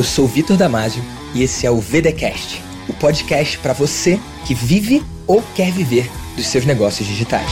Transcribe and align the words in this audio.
Eu 0.00 0.04
sou 0.04 0.26
Vitor 0.26 0.56
Damasio 0.56 1.04
e 1.34 1.42
esse 1.42 1.66
é 1.66 1.70
o 1.70 1.78
VDcast, 1.78 2.62
o 2.88 2.94
podcast 2.94 3.58
para 3.58 3.74
você 3.74 4.18
que 4.46 4.54
vive 4.54 5.02
ou 5.26 5.42
quer 5.54 5.70
viver 5.70 6.10
dos 6.34 6.46
seus 6.46 6.64
negócios 6.64 7.06
digitais. 7.06 7.50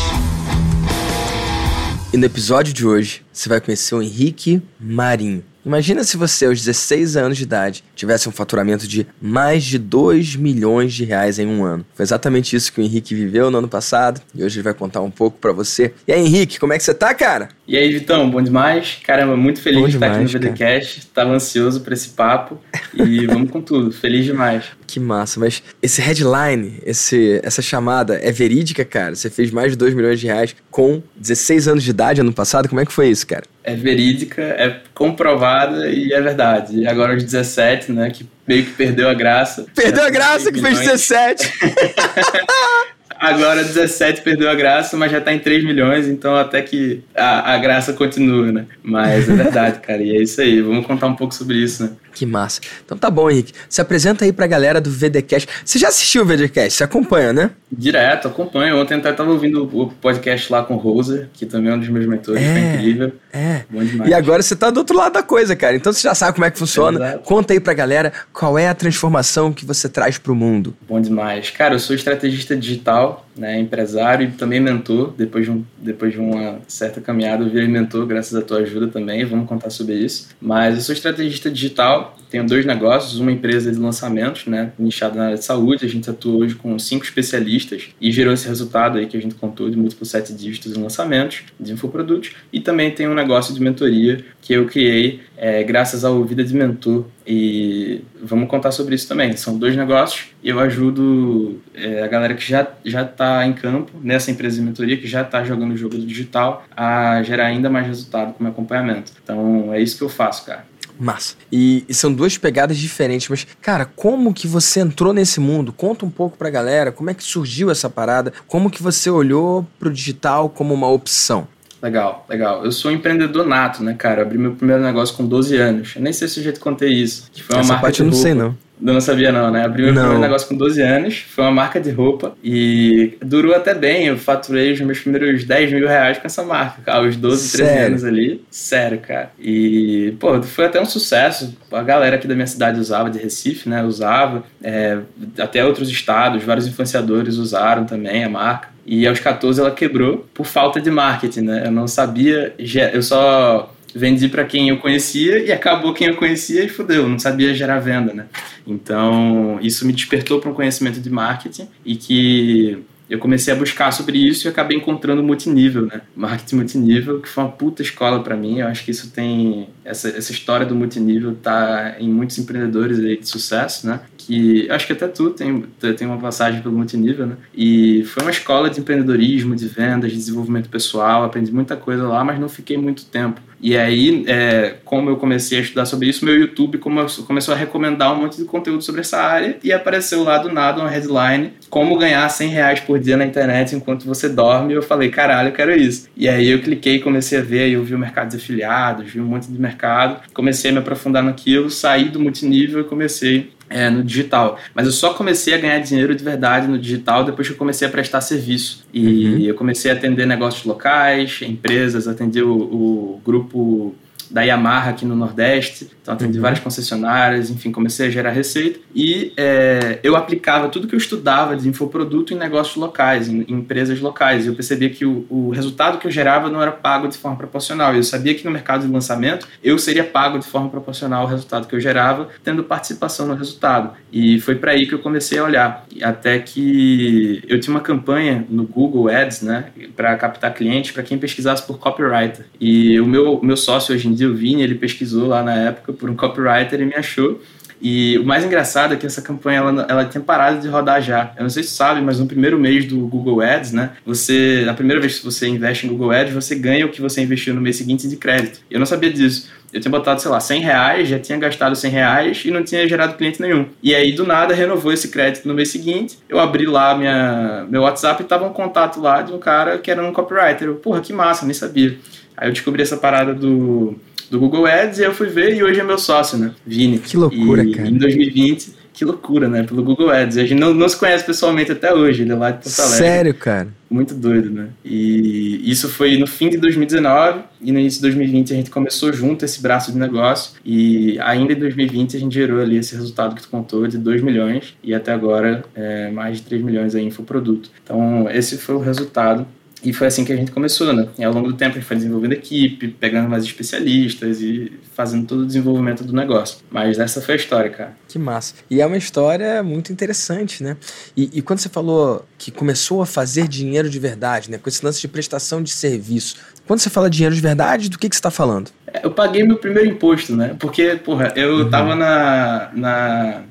E 2.11 2.17
no 2.17 2.25
episódio 2.25 2.73
de 2.73 2.87
hoje, 2.87 3.23
você 3.31 3.51
vai 3.51 3.61
conhecer 3.61 3.95
o 3.95 4.01
Henrique 4.01 4.63
Marinho. 4.81 5.45
Imagina 5.69 6.03
se 6.03 6.17
você, 6.17 6.47
aos 6.47 6.65
16 6.65 7.15
anos 7.19 7.37
de 7.37 7.43
idade, 7.43 7.85
tivesse 7.95 8.27
um 8.27 8.33
faturamento 8.33 8.89
de 8.89 9.07
mais 9.21 9.63
de 9.63 9.79
2 9.79 10.35
milhões 10.35 10.95
de 10.95 11.05
reais 11.05 11.39
em 11.39 11.47
um 11.47 11.63
ano. 11.63 11.85
Foi 11.95 12.03
exatamente 12.03 12.57
isso 12.57 12.73
que 12.73 12.81
o 12.81 12.83
Henrique 12.83 13.15
viveu 13.15 13.51
no 13.51 13.59
ano 13.59 13.69
passado 13.69 14.19
e 14.35 14.43
hoje 14.43 14.57
ele 14.57 14.63
vai 14.63 14.73
contar 14.73 15.03
um 15.03 15.11
pouco 15.11 15.37
para 15.39 15.53
você. 15.53 15.93
E 16.07 16.13
aí, 16.15 16.25
Henrique, 16.25 16.59
como 16.59 16.73
é 16.73 16.79
que 16.79 16.85
você 16.85 16.95
tá, 16.95 17.13
cara? 17.13 17.51
E 17.67 17.77
aí, 17.77 17.93
Vitão, 17.93 18.31
bom 18.31 18.41
demais? 18.41 18.99
Caramba, 19.05 19.37
muito 19.37 19.61
feliz 19.61 19.81
bom 19.81 19.87
de 19.87 19.93
demais, 19.93 20.13
estar 20.13 20.39
aqui 20.39 20.47
no 20.47 20.53
VDcast. 20.53 21.07
Tava 21.09 21.33
ansioso 21.33 21.83
por 21.83 21.93
esse 21.93 22.09
papo 22.09 22.59
e 22.95 23.27
vamos 23.27 23.51
com 23.51 23.61
tudo. 23.61 23.93
Feliz 23.93 24.25
demais. 24.25 24.65
Que 24.89 24.99
massa, 24.99 25.39
mas 25.39 25.63
esse 25.83 26.01
headline, 26.01 26.81
esse, 26.83 27.41
essa 27.45 27.61
chamada 27.61 28.19
é 28.23 28.33
verídica, 28.33 28.87
cara? 28.87 29.15
Você 29.15 29.29
fez 29.29 29.51
mais 29.51 29.73
de 29.73 29.77
2 29.77 29.93
milhões 29.93 30.19
de 30.19 30.27
reais 30.27 30.57
com 30.71 31.03
16 31.15 31.69
anos 31.69 31.85
de 31.85 31.91
idade 31.91 32.23
ano 32.23 32.33
passado? 32.33 32.71
Como 32.71 32.81
é 32.81 32.87
que 32.87 32.93
foi 32.93 33.11
isso, 33.11 33.27
cara? 33.27 33.45
É 33.63 33.77
verídica, 33.77 34.41
é 34.41 34.81
comprovada 34.95 35.91
e 35.91 36.11
é 36.11 36.21
verdade. 36.23 36.79
E 36.79 36.87
agora 36.87 37.13
aos 37.13 37.23
17, 37.23 37.93
né, 37.93 38.09
que 38.09 38.27
meio 38.47 38.65
que 38.65 38.71
perdeu 38.71 39.11
a 39.11 39.15
graça. 39.15 39.67
Perdeu 39.75 40.03
a 40.05 40.09
graça 40.09 40.51
que 40.51 40.59
fez 40.59 40.81
17! 40.81 41.53
Agora 43.21 43.65
17 43.65 44.21
perdeu 44.23 44.49
a 44.49 44.55
graça, 44.55 44.97
mas 44.97 45.11
já 45.11 45.21
tá 45.21 45.33
em 45.33 45.41
3 45.41 45.65
milhões, 45.65 46.07
então 46.07 46.37
até 46.37 46.63
que 46.63 47.03
a, 47.17 47.55
a 47.55 47.59
graça 47.59 47.93
continua, 47.93 48.53
né? 48.53 48.67
Mas 48.81 49.29
é 49.29 49.35
verdade, 49.35 49.81
cara, 49.81 50.01
e 50.01 50.17
é 50.17 50.23
isso 50.23 50.41
aí. 50.41 50.63
Vamos 50.63 50.87
contar 50.87 51.09
um 51.09 51.17
pouco 51.17 51.35
sobre 51.35 51.57
isso, 51.57 51.83
né? 51.83 51.91
Que 52.19 52.27
massa. 52.27 52.61
Então 52.85 52.99
tá 52.99 53.09
bom, 53.09 53.31
Henrique. 53.31 53.53
Se 53.69 53.81
apresenta 53.81 54.25
aí 54.25 54.33
pra 54.33 54.45
galera 54.49 54.81
do 54.81 54.91
VDcast. 54.91 55.49
Você 55.65 55.79
já 55.79 55.87
assistiu 55.87 56.23
o 56.23 56.25
VDcast? 56.25 56.73
Você 56.73 56.83
acompanha, 56.83 57.33
né? 57.33 57.53
Direto, 57.71 58.27
acompanho. 58.27 58.77
Ontem 58.77 58.95
eu 58.95 59.15
tava 59.15 59.31
ouvindo 59.31 59.63
o 59.63 59.89
podcast 59.89 60.51
lá 60.51 60.65
com 60.65 60.75
o 60.75 60.79
Roser, 60.79 61.29
que 61.33 61.47
também 61.47 61.71
é 61.71 61.77
um 61.77 61.79
dos 61.79 61.89
meus 61.89 62.07
mentores, 62.07 62.43
é, 62.43 62.53
foi 62.53 62.75
incrível. 62.75 63.13
É. 63.33 63.63
Bom 63.71 63.85
demais. 63.85 64.11
E 64.11 64.15
agora 64.15 64.43
você 64.43 64.57
tá 64.57 64.69
do 64.69 64.79
outro 64.79 64.97
lado 64.97 65.13
da 65.13 65.23
coisa, 65.23 65.55
cara. 65.55 65.77
Então 65.77 65.93
você 65.93 66.01
já 66.01 66.13
sabe 66.13 66.33
como 66.33 66.45
é 66.45 66.51
que 66.51 66.59
funciona. 66.59 66.99
Exato. 66.99 67.23
Conta 67.23 67.53
aí 67.53 67.61
pra 67.61 67.73
galera 67.73 68.13
qual 68.33 68.59
é 68.59 68.67
a 68.67 68.75
transformação 68.75 69.53
que 69.53 69.65
você 69.65 69.89
traz 69.89 70.19
pro 70.19 70.35
mundo. 70.35 70.77
Bom 70.89 71.01
demais. 71.01 71.51
Cara, 71.51 71.77
eu 71.77 71.79
sou 71.79 71.95
estrategista 71.95 72.57
digital 72.57 73.28
né, 73.39 73.59
empresário 73.59 74.29
e 74.29 74.33
também 74.33 74.61
mentor. 74.61 75.15
Depois 75.17 75.45
de, 75.45 75.51
um, 75.51 75.65
depois 75.79 76.13
de 76.13 76.19
uma 76.19 76.59
certa 76.67 77.01
caminhada, 77.01 77.45
eu 77.45 77.51
virei 77.51 77.69
mentor 77.69 78.07
graças 78.07 78.35
à 78.35 78.43
tua 78.43 78.59
ajuda 78.59 78.89
também. 78.89 79.25
Vamos 79.25 79.49
contar 79.49 79.71
sobre 79.71 79.95
isso. 79.95 80.29
Mas 80.41 80.75
eu 80.75 80.81
sou 80.83 80.93
estrategista 80.93 81.51
digital, 81.51 82.17
tenho 82.31 82.47
dois 82.47 82.67
negócios, 82.67 83.19
uma 83.21 83.33
empresa 83.33 83.73
de 83.73 83.79
lançamentos, 83.79 84.47
né, 84.47 84.73
nichada 84.79 85.17
na 85.17 85.25
área 85.27 85.39
de 85.39 85.45
saúde. 85.45 85.85
A 85.85 85.89
gente 85.89 86.11
atua 86.11 86.37
hoje 86.37 86.55
com 86.55 86.79
cinco 86.79 87.05
especialistas 87.05 87.89
e 88.01 88.13
gerou 88.13 88.35
esse 88.35 88.47
resultado 88.47 88.99
aí 88.99 89.07
que 89.07 89.17
a 89.17 89.21
gente 89.21 89.35
contou 89.35 89.71
de 89.71 89.77
múltiplos 89.77 90.11
sete 90.11 90.33
dígitos 90.33 90.77
em 90.77 90.83
lançamentos 90.83 91.43
de 91.59 91.73
infoprodutos. 91.73 92.33
E 92.53 92.61
também 92.61 92.91
tem 92.91 93.09
um 93.09 93.15
negócio 93.15 93.55
de 93.55 93.61
mentoria 93.61 94.25
que 94.43 94.53
eu 94.53 94.67
criei 94.67 95.21
é, 95.39 95.63
graças 95.63 96.05
ao 96.05 96.25
Vida 96.25 96.45
de 96.45 96.55
Mentor. 96.55 97.05
E 97.27 98.03
vamos 98.23 98.49
contar 98.49 98.73
sobre 98.73 98.95
isso 98.95 99.07
também. 99.07 99.37
São 99.37 99.57
dois 99.57 99.77
negócios 99.77 100.29
eu 100.43 100.61
ajudo 100.61 101.61
é, 101.75 102.03
a 102.03 102.07
galera 102.07 102.35
que 102.35 102.49
já 102.49 102.67
já 102.85 103.03
está 103.03 103.47
em 103.47 103.53
campo 103.53 103.93
nessa 104.03 104.31
empresa 104.31 104.57
de 104.57 104.63
mentoria, 104.63 104.97
que 104.97 105.07
já 105.07 105.23
está 105.23 105.45
jogando 105.45 105.73
o 105.73 105.77
jogo 105.77 105.97
do 105.97 106.07
digital, 106.07 106.65
a 106.77 107.23
gerar 107.23 107.47
ainda 107.47 107.69
mais 107.69 107.87
resultado 107.87 108.35
com 108.35 108.45
o 108.45 108.47
acompanhamento. 108.47 109.13
Então 109.23 109.73
é 109.73 109.81
isso 109.81 109.97
que 109.99 110.05
eu 110.05 110.09
faço, 110.09 110.45
cara. 110.45 110.65
Massa. 110.99 111.37
E, 111.51 111.85
e, 111.89 111.95
são 111.95 112.13
duas 112.13 112.37
pegadas 112.37 112.77
diferentes, 112.77 113.29
mas, 113.29 113.47
cara, 113.63 113.85
como 113.85 114.35
que 114.35 114.49
você 114.49 114.81
entrou 114.81 115.13
nesse 115.13 115.39
mundo? 115.39 115.73
Conta 115.73 116.05
um 116.05 116.11
pouco 116.11 116.37
pra 116.37 116.51
galera, 116.51 116.91
como 116.91 117.09
é 117.09 117.15
que 117.15 117.23
surgiu 117.23 117.71
essa 117.71 117.89
parada? 117.89 118.33
Como 118.49 118.69
que 118.69 118.83
você 118.83 119.09
olhou 119.09 119.65
pro 119.79 119.93
digital 119.93 120.51
como 120.51 120.75
uma 120.75 120.89
opção? 120.89 121.47
Legal, 121.83 122.27
legal. 122.29 122.65
Eu 122.65 122.73
sou 122.73 122.91
um 122.91 122.95
empreendedor 122.95 123.47
nato, 123.47 123.83
né, 123.83 123.95
cara? 123.97 124.21
Eu 124.21 124.27
abri 124.27 124.39
meu 124.39 124.53
primeiro 124.53 124.83
negócio 124.83 125.17
com 125.17 125.27
12 125.27 125.57
anos. 125.57 125.93
Eu 125.97 126.03
nem 126.03 126.13
sei 126.13 126.27
se 126.29 126.43
já 126.43 126.53
te 126.53 126.61
contei 126.61 126.91
isso. 126.91 127.29
Que 127.33 127.43
foi 127.43 127.57
uma 127.57 127.61
Essa 127.61 127.73
marca 127.73 127.83
parte 127.83 128.01
eu 128.01 128.07
não 128.07 128.13
sei, 128.13 128.35
não. 128.35 128.57
Eu 128.81 128.93
não 128.95 129.01
sabia 129.01 129.33
não, 129.33 129.51
né? 129.51 129.65
Abri 129.65 129.83
meu 129.83 129.93
não. 129.93 130.03
primeiro 130.03 130.23
negócio 130.23 130.49
com 130.49 130.57
12 130.57 130.81
anos, 130.81 131.19
foi 131.29 131.45
uma 131.45 131.51
marca 131.51 131.81
de 131.81 131.91
roupa 131.91 132.35
e 132.43 133.19
durou 133.21 133.55
até 133.55 133.75
bem, 133.75 134.07
eu 134.07 134.17
faturei 134.17 134.73
os 134.73 134.81
meus 134.81 135.01
primeiros 135.01 135.45
10 135.45 135.73
mil 135.73 135.89
reais 135.89 136.19
com 136.19 136.27
essa 136.27 136.45
marca, 136.45 136.93
aos 136.93 137.17
12, 137.17 137.53
13 137.53 137.71
Sério? 137.71 137.87
anos 137.87 138.05
ali. 138.05 138.45
Sério, 138.51 139.01
cara. 139.01 139.31
E, 139.39 140.15
pô, 140.21 140.41
foi 140.43 140.67
até 140.67 140.81
um 140.81 140.87
sucesso. 140.87 141.57
A 141.73 141.83
galera 141.83 142.17
aqui 142.17 142.29
da 142.29 142.35
minha 142.35 142.47
cidade 142.47 142.79
usava, 142.79 143.11
de 143.11 143.19
Recife, 143.19 143.69
né? 143.69 143.83
Usava. 143.83 144.45
É, 144.63 144.99
até 145.39 145.65
outros 145.65 145.91
estados, 145.91 146.45
vários 146.45 146.67
influenciadores 146.67 147.37
usaram 147.37 147.85
também 147.85 148.25
a 148.25 148.29
marca. 148.29 148.78
E 148.91 149.07
aos 149.07 149.21
14 149.21 149.61
ela 149.61 149.71
quebrou 149.71 150.27
por 150.33 150.47
falta 150.47 150.81
de 150.81 150.91
marketing, 150.91 151.43
né? 151.43 151.67
Eu 151.67 151.71
não 151.71 151.87
sabia, 151.87 152.55
eu 152.91 153.03
só 153.03 153.75
vendi 153.95 154.29
para 154.29 154.45
quem 154.45 154.71
eu 154.71 154.79
conhecia 154.79 155.41
e 155.45 155.53
acabou 155.53 155.93
quem 155.93 156.09
eu 156.09 156.17
conhecia 156.17 156.65
e 156.65 156.71
fudeu, 156.71 157.07
não 157.07 157.19
sabia 157.19 157.55
gerar 157.55 157.81
venda, 157.81 158.15
né? 158.15 158.27
Então, 158.67 159.59
isso 159.61 159.87
me 159.87 159.93
despertou 159.93 160.41
para 160.41 160.51
um 160.51 160.55
conhecimento 160.55 161.01
de 161.01 161.11
marketing 161.11 161.69
e 161.85 161.97
que 161.97 162.83
eu 163.11 163.19
comecei 163.19 163.53
a 163.53 163.57
buscar 163.57 163.91
sobre 163.91 164.19
isso 164.19 164.47
e 164.47 164.49
acabei 164.49 164.79
encontrando 164.79 165.23
multinível, 165.23 165.85
né? 165.85 166.01
Marketing 166.17 166.57
multinível, 166.57 167.21
que 167.21 167.29
foi 167.29 167.45
uma 167.45 167.53
puta 167.53 167.83
escola 167.83 168.23
para 168.23 168.37
mim. 168.37 168.61
Eu 168.61 168.69
acho 168.69 168.85
que 168.85 168.91
isso 168.91 169.11
tem 169.11 169.69
essa, 169.85 170.09
essa 170.09 170.33
história 170.33 170.65
do 170.65 170.75
multinível 170.75 171.35
tá 171.35 171.97
em 171.99 172.09
muitos 172.09 172.39
empreendedores 172.39 172.99
aí 172.99 173.19
de 173.19 173.29
sucesso, 173.29 173.87
né? 173.87 174.01
Que 174.29 174.71
acho 174.71 174.87
que 174.87 174.93
até 174.93 175.09
tu 175.09 175.31
tem, 175.31 175.65
tem 175.97 176.07
uma 176.07 176.19
passagem 176.19 176.61
pelo 176.61 176.77
multinível, 176.77 177.27
né? 177.27 177.37
E 177.57 178.05
foi 178.05 178.23
uma 178.23 178.31
escola 178.31 178.69
de 178.69 178.79
empreendedorismo, 178.79 179.57
de 179.57 179.67
vendas, 179.67 180.11
de 180.11 180.19
desenvolvimento 180.19 180.69
pessoal. 180.69 181.25
Aprendi 181.25 181.51
muita 181.51 181.77
coisa 181.77 182.07
lá, 182.07 182.23
mas 182.23 182.39
não 182.39 182.47
fiquei 182.47 182.77
muito 182.77 183.07
tempo. 183.07 183.41
E 183.59 183.75
aí, 183.75 184.25
é, 184.29 184.77
como 184.85 185.09
eu 185.09 185.17
comecei 185.17 185.59
a 185.59 185.63
estudar 185.63 185.87
sobre 185.87 186.11
isso, 186.11 186.27
meu 186.27 186.39
YouTube 186.39 186.77
começou 186.79 187.55
a 187.55 187.57
recomendar 187.57 188.13
um 188.13 188.21
monte 188.21 188.37
de 188.37 188.45
conteúdo 188.45 188.83
sobre 188.83 189.01
essa 189.01 189.17
área 189.17 189.59
e 189.65 189.73
apareceu 189.73 190.23
lá 190.23 190.37
do 190.37 190.53
nada 190.53 190.83
uma 190.83 190.91
headline: 190.91 191.55
Como 191.71 191.97
ganhar 191.97 192.29
100 192.29 192.49
reais 192.51 192.81
por 192.81 192.99
dia 192.99 193.17
na 193.17 193.25
internet 193.25 193.75
enquanto 193.75 194.05
você 194.05 194.29
dorme. 194.29 194.75
E 194.75 194.77
eu 194.77 194.83
falei: 194.83 195.09
Caralho, 195.09 195.49
eu 195.49 195.53
quero 195.53 195.75
isso. 195.75 196.07
E 196.15 196.29
aí 196.29 196.51
eu 196.51 196.61
cliquei, 196.61 197.01
comecei 197.01 197.39
a 197.39 197.43
ver, 197.43 197.71
eu 197.71 197.83
vi 197.83 197.95
o 197.95 197.99
mercado 197.99 198.29
de 198.29 198.37
afiliados, 198.37 199.11
vi 199.11 199.23
um 199.23 199.25
monte 199.25 199.51
de 199.51 199.59
mercado, 199.59 200.21
comecei 200.35 200.71
a 200.71 200.75
me 200.75 200.81
aprofundar 200.81 201.23
naquilo, 201.23 201.71
saí 201.71 202.11
do 202.11 202.21
multinível 202.21 202.83
e 202.83 202.85
comecei 202.85 203.57
é, 203.71 203.91
no 203.91 204.03
digital. 204.03 204.59
Mas 204.75 204.87
eu 204.87 204.93
só 204.93 205.15
comecei 205.15 205.55
a 205.55 205.59
ganhar 205.59 205.79
dinheiro 205.79 206.15
de 206.15 206.25
verdade 206.25 206.67
no 206.67 206.79
digital 206.79 207.25
depois 207.25 207.47
que 207.47 207.55
eu 207.55 207.59
comecei 207.59 207.87
a 207.87 207.91
prestar 207.91 208.21
serviço. 208.21 208.85
E 208.93 209.27
uhum. 209.27 209.39
eu 209.41 209.55
comecei 209.55 209.91
a 209.91 209.95
atender 209.95 210.27
negócios 210.27 210.65
locais, 210.65 211.41
empresas, 211.43 212.09
atender 212.09 212.43
o, 212.43 212.57
o 212.57 213.21
grupo 213.25 213.95
da 214.31 214.43
Yamaha 214.43 214.91
aqui 214.91 215.05
no 215.05 215.17
Nordeste, 215.17 215.91
então 216.03 216.15
atendi 216.15 216.39
uhum. 216.39 216.43
várias 216.43 216.61
concessionárias, 216.61 217.51
enfim, 217.51 217.71
comecei 217.71 218.09
a 218.09 218.11
gerar 218.11 218.31
receita 218.31 218.81
e 218.95 219.33
é, 219.37 220.01
eu 220.03 220.17
aplicava 220.17 220.69
tudo 220.69 220.89
que 220.89 220.95
eu 220.95 220.99
estudava 220.99 221.57
de 221.57 221.69
infoproduto 221.69 222.35
em 222.35 222.37
negócios 222.37 222.77
locais, 222.77 223.29
em, 223.29 223.43
em 223.43 223.55
empresas 223.55 224.01
locais. 224.01 224.45
E 224.45 224.49
eu 224.49 224.55
percebia 224.55 224.91
que 224.91 225.05
o, 225.05 225.27
o, 225.29 225.51
resultado 225.51 225.99
que 225.99 226.07
eu 226.07 226.11
gerava 226.11 226.49
não 226.49 226.61
era 226.61 226.73
pago 226.73 227.07
de 227.07 227.17
forma 227.17 227.37
proporcional. 227.37 227.95
Eu 227.95 228.03
sabia 228.03 228.35
que 228.35 228.45
no 228.45 228.51
mercado 228.51 228.87
de 228.87 228.93
lançamento 228.93 229.47
eu 229.63 229.79
seria 229.79 230.05
pago 230.05 230.39
de 230.39 230.47
forma 230.47 230.69
proporcional 230.69 231.23
ao 231.23 231.29
resultado 231.29 231.69
que 231.69 231.75
eu 231.75 231.81
gerava, 231.81 232.29
tendo 232.43 232.65
participação 232.65 233.27
no 233.27 233.35
resultado. 233.35 233.93
E 234.13 234.41
foi 234.41 234.55
para 234.55 234.73
aí 234.73 234.87
que 234.87 234.95
eu 234.95 234.99
comecei 234.99 235.39
a 235.39 235.45
olhar. 235.45 235.87
Até 236.03 236.39
que 236.39 237.43
eu 237.47 237.61
tinha 237.61 237.75
uma 237.75 237.83
campanha 237.83 238.45
no 238.49 238.65
Google 238.65 239.09
Ads, 239.09 239.43
né, 239.43 239.67
para 239.95 240.17
captar 240.17 240.55
clientes, 240.55 240.91
para 240.91 241.03
quem 241.03 241.19
pesquisasse 241.19 241.67
por 241.67 241.79
copywriter. 241.79 242.47
E 242.61 242.99
o 243.01 243.07
meu, 243.07 243.41
meu 243.43 243.57
sócio 243.57 243.95
hoje 243.95 244.09
em 244.09 244.15
dia, 244.19 244.29
o 244.29 244.35
Vini, 244.35 244.63
ele 244.63 244.75
pesquisou 244.75 245.27
lá 245.27 245.43
na 245.43 245.55
época 245.55 245.93
por 245.93 246.11
um 246.11 246.17
copywriter 246.17 246.81
e 246.81 246.85
me 246.85 246.95
achou. 246.95 247.41
E 247.81 248.19
o 248.19 248.25
mais 248.25 248.45
engraçado 248.45 248.95
é 248.95 248.97
que 248.97 249.07
essa 249.07 249.23
campanha 249.23 249.59
ela, 249.59 249.87
ela 249.89 250.05
tinha 250.05 250.23
parado 250.23 250.61
de 250.61 250.69
rodar 250.69 251.01
já. 251.01 251.33
Eu 251.37 251.43
não 251.43 251.51
sei 251.51 251.63
se 251.63 251.71
sabe, 251.71 252.01
mas 252.01 252.19
no 252.19 252.27
primeiro 252.27 252.59
mês 252.59 252.85
do 252.85 252.99
Google 253.07 253.41
Ads, 253.41 253.73
né? 253.73 253.91
Você, 254.05 254.65
na 254.67 254.75
primeira 254.75 255.01
vez 255.01 255.19
que 255.19 255.25
você 255.25 255.47
investe 255.47 255.87
em 255.87 255.89
Google 255.89 256.11
Ads, 256.11 256.35
você 256.35 256.55
ganha 256.55 256.85
o 256.85 256.89
que 256.89 257.01
você 257.01 257.23
investiu 257.23 257.55
no 257.55 257.61
mês 257.61 257.77
seguinte 257.77 258.09
de 258.09 258.17
crédito. 258.17 258.61
Eu 258.71 258.79
não 258.79 258.87
sabia 258.87 259.13
disso. 259.13 259.49
Eu 259.73 259.81
tinha 259.81 259.91
botado, 259.91 260.21
sei 260.21 260.31
lá, 260.31 260.41
100 260.41 260.63
reais, 260.63 261.09
já 261.09 261.19
tinha 261.19 261.39
gastado 261.39 261.77
100 261.77 261.91
reais 261.91 262.43
e 262.45 262.51
não 262.51 262.65
tinha 262.65 262.89
gerado 262.89 263.15
cliente 263.15 263.41
nenhum. 263.41 263.67
E 263.83 263.95
aí, 263.95 264.13
do 264.13 264.27
nada, 264.27 264.55
renovou 264.55 264.93
esse 264.93 265.09
crédito 265.09 265.47
no 265.47 265.55
mês 265.55 265.69
seguinte. 265.69 266.19
Eu 266.29 266.41
abri 266.41 266.67
lá 266.67 266.97
minha, 266.97 267.67
meu 267.69 267.83
WhatsApp 267.83 268.23
e 268.23 268.27
tava 268.27 268.47
um 268.47 268.53
contato 268.53 268.99
lá 268.99 269.21
de 269.21 269.33
um 269.33 269.39
cara 269.39 269.79
que 269.79 269.91
era 269.91 270.03
um 270.03 270.13
copywriter. 270.13 270.69
Eu, 270.69 270.77
porra, 270.77 271.01
que 271.01 271.13
massa, 271.13 271.45
nem 271.45 271.55
sabia. 271.55 271.99
Aí 272.39 272.49
eu 272.49 272.53
descobri 272.53 272.81
essa 272.81 272.97
parada 272.97 273.35
do 273.35 273.99
do 274.31 274.39
Google 274.39 274.67
Ads 274.67 274.99
e 274.99 275.03
eu 275.03 275.15
fui 275.15 275.29
ver 275.29 275.55
e 275.55 275.63
hoje 275.63 275.81
é 275.81 275.85
meu 275.85 275.99
sócio, 275.99 276.39
né? 276.39 276.53
Vini. 276.67 276.99
Que 276.99 277.17
loucura, 277.17 277.65
e, 277.65 277.73
cara. 277.73 277.89
Em 277.89 277.97
2020 277.97 278.77
Que 278.93 279.05
loucura, 279.05 279.49
né? 279.49 279.63
Pelo 279.63 279.83
Google 279.83 280.11
Ads. 280.11 280.37
A 280.37 280.43
gente 280.43 280.59
não, 280.59 280.75
não 280.75 280.89
se 280.89 280.97
conhece 280.97 281.25
pessoalmente 281.25 281.71
até 281.71 281.95
hoje, 281.95 282.23
ele 282.23 282.33
é 282.33 282.35
lá 282.35 282.51
de 282.51 282.65
Porto 282.65 282.81
Alegre. 282.81 282.99
Sério, 282.99 283.35
cara? 283.35 283.69
Muito 283.89 284.13
doido, 284.13 284.51
né? 284.51 284.69
E 284.85 285.63
isso 285.71 285.89
foi 285.89 286.19
no 286.19 286.27
fim 286.27 286.51
de 286.51 286.59
2019 286.59 287.41
e 287.63 287.73
no 287.73 287.79
início 287.79 287.99
de 287.99 288.03
2020 288.03 288.53
a 288.53 288.57
gente 288.57 288.71
começou 288.71 289.13
junto 289.13 289.45
esse 289.45 289.63
braço 289.63 289.93
de 289.93 289.99
negócio 289.99 290.53
e 290.65 291.19
ainda 291.21 291.53
em 291.53 291.59
2020 291.59 292.17
a 292.17 292.21
gente 292.21 292.35
gerou 292.35 292.61
ali 292.61 292.77
esse 292.77 292.95
resultado 292.95 293.35
que 293.35 293.43
tu 293.43 293.49
contou 293.49 293.87
de 293.87 293.97
2 293.97 294.21
milhões 294.21 294.77
e 294.83 294.93
até 294.93 295.13
agora 295.13 295.65
é, 295.75 296.11
mais 296.11 296.39
de 296.39 296.43
3 296.43 296.63
milhões 296.63 296.95
em 296.95 297.07
infoproduto. 297.07 297.71
Então 297.83 298.29
esse 298.31 298.59
foi 298.59 298.75
o 298.75 298.81
resultado 298.81 299.47
e 299.83 299.93
foi 299.93 300.07
assim 300.07 300.25
que 300.25 300.33
a 300.33 300.37
gente 300.37 300.51
começou, 300.51 300.93
né? 300.93 301.09
E 301.19 301.25
ao 301.25 301.33
longo 301.33 301.49
do 301.49 301.55
tempo 301.55 301.73
a 301.73 301.75
gente 301.75 301.87
foi 301.87 301.97
desenvolvendo 301.97 302.33
equipe, 302.33 302.89
pegando 302.89 303.29
mais 303.29 303.45
especialistas 303.45 304.41
e 304.41 304.73
fazendo 304.95 305.27
todo 305.27 305.43
o 305.43 305.47
desenvolvimento 305.47 306.03
do 306.03 306.13
negócio. 306.13 306.59
Mas 306.71 306.99
essa 306.99 307.21
foi 307.21 307.35
a 307.35 307.37
história, 307.37 307.71
cara. 307.71 307.97
Que 308.09 308.19
massa. 308.19 308.55
E 308.71 308.81
é 308.81 308.87
uma 308.87 308.97
história 308.97 309.63
muito 309.63 309.93
interessante, 309.93 310.63
né? 310.63 310.77
E, 311.17 311.31
e 311.35 311.43
quando 311.43 311.61
você 311.61 311.69
falou 311.69 312.25
que 312.37 312.51
começou 312.51 313.03
a 313.03 313.07
fazer 313.07 313.47
dinheiro 313.47 313.89
de 313.89 313.99
verdade, 313.99 314.51
né? 314.51 314.59
Com 314.59 314.69
esse 314.69 314.85
lance 314.85 315.01
de 315.01 315.09
prestação 315.09 315.63
de 315.63 315.71
serviço. 315.71 316.37
Quando 316.67 316.81
você 316.81 316.91
fala 316.91 317.09
dinheiro 317.09 317.35
de 317.35 317.41
verdade, 317.41 317.89
do 317.89 317.99
que, 317.99 318.09
que 318.09 318.17
você 318.17 318.19
está 318.19 318.31
falando? 318.31 318.71
É, 318.87 319.07
eu 319.07 319.11
paguei 319.11 319.43
meu 319.43 319.57
primeiro 319.57 319.89
imposto, 319.89 320.35
né? 320.35 320.57
Porque, 320.59 320.97
porra, 320.97 321.33
eu 321.37 321.59
uhum. 321.59 321.71
tava 321.71 321.95
na, 321.95 322.71
na 322.75 323.43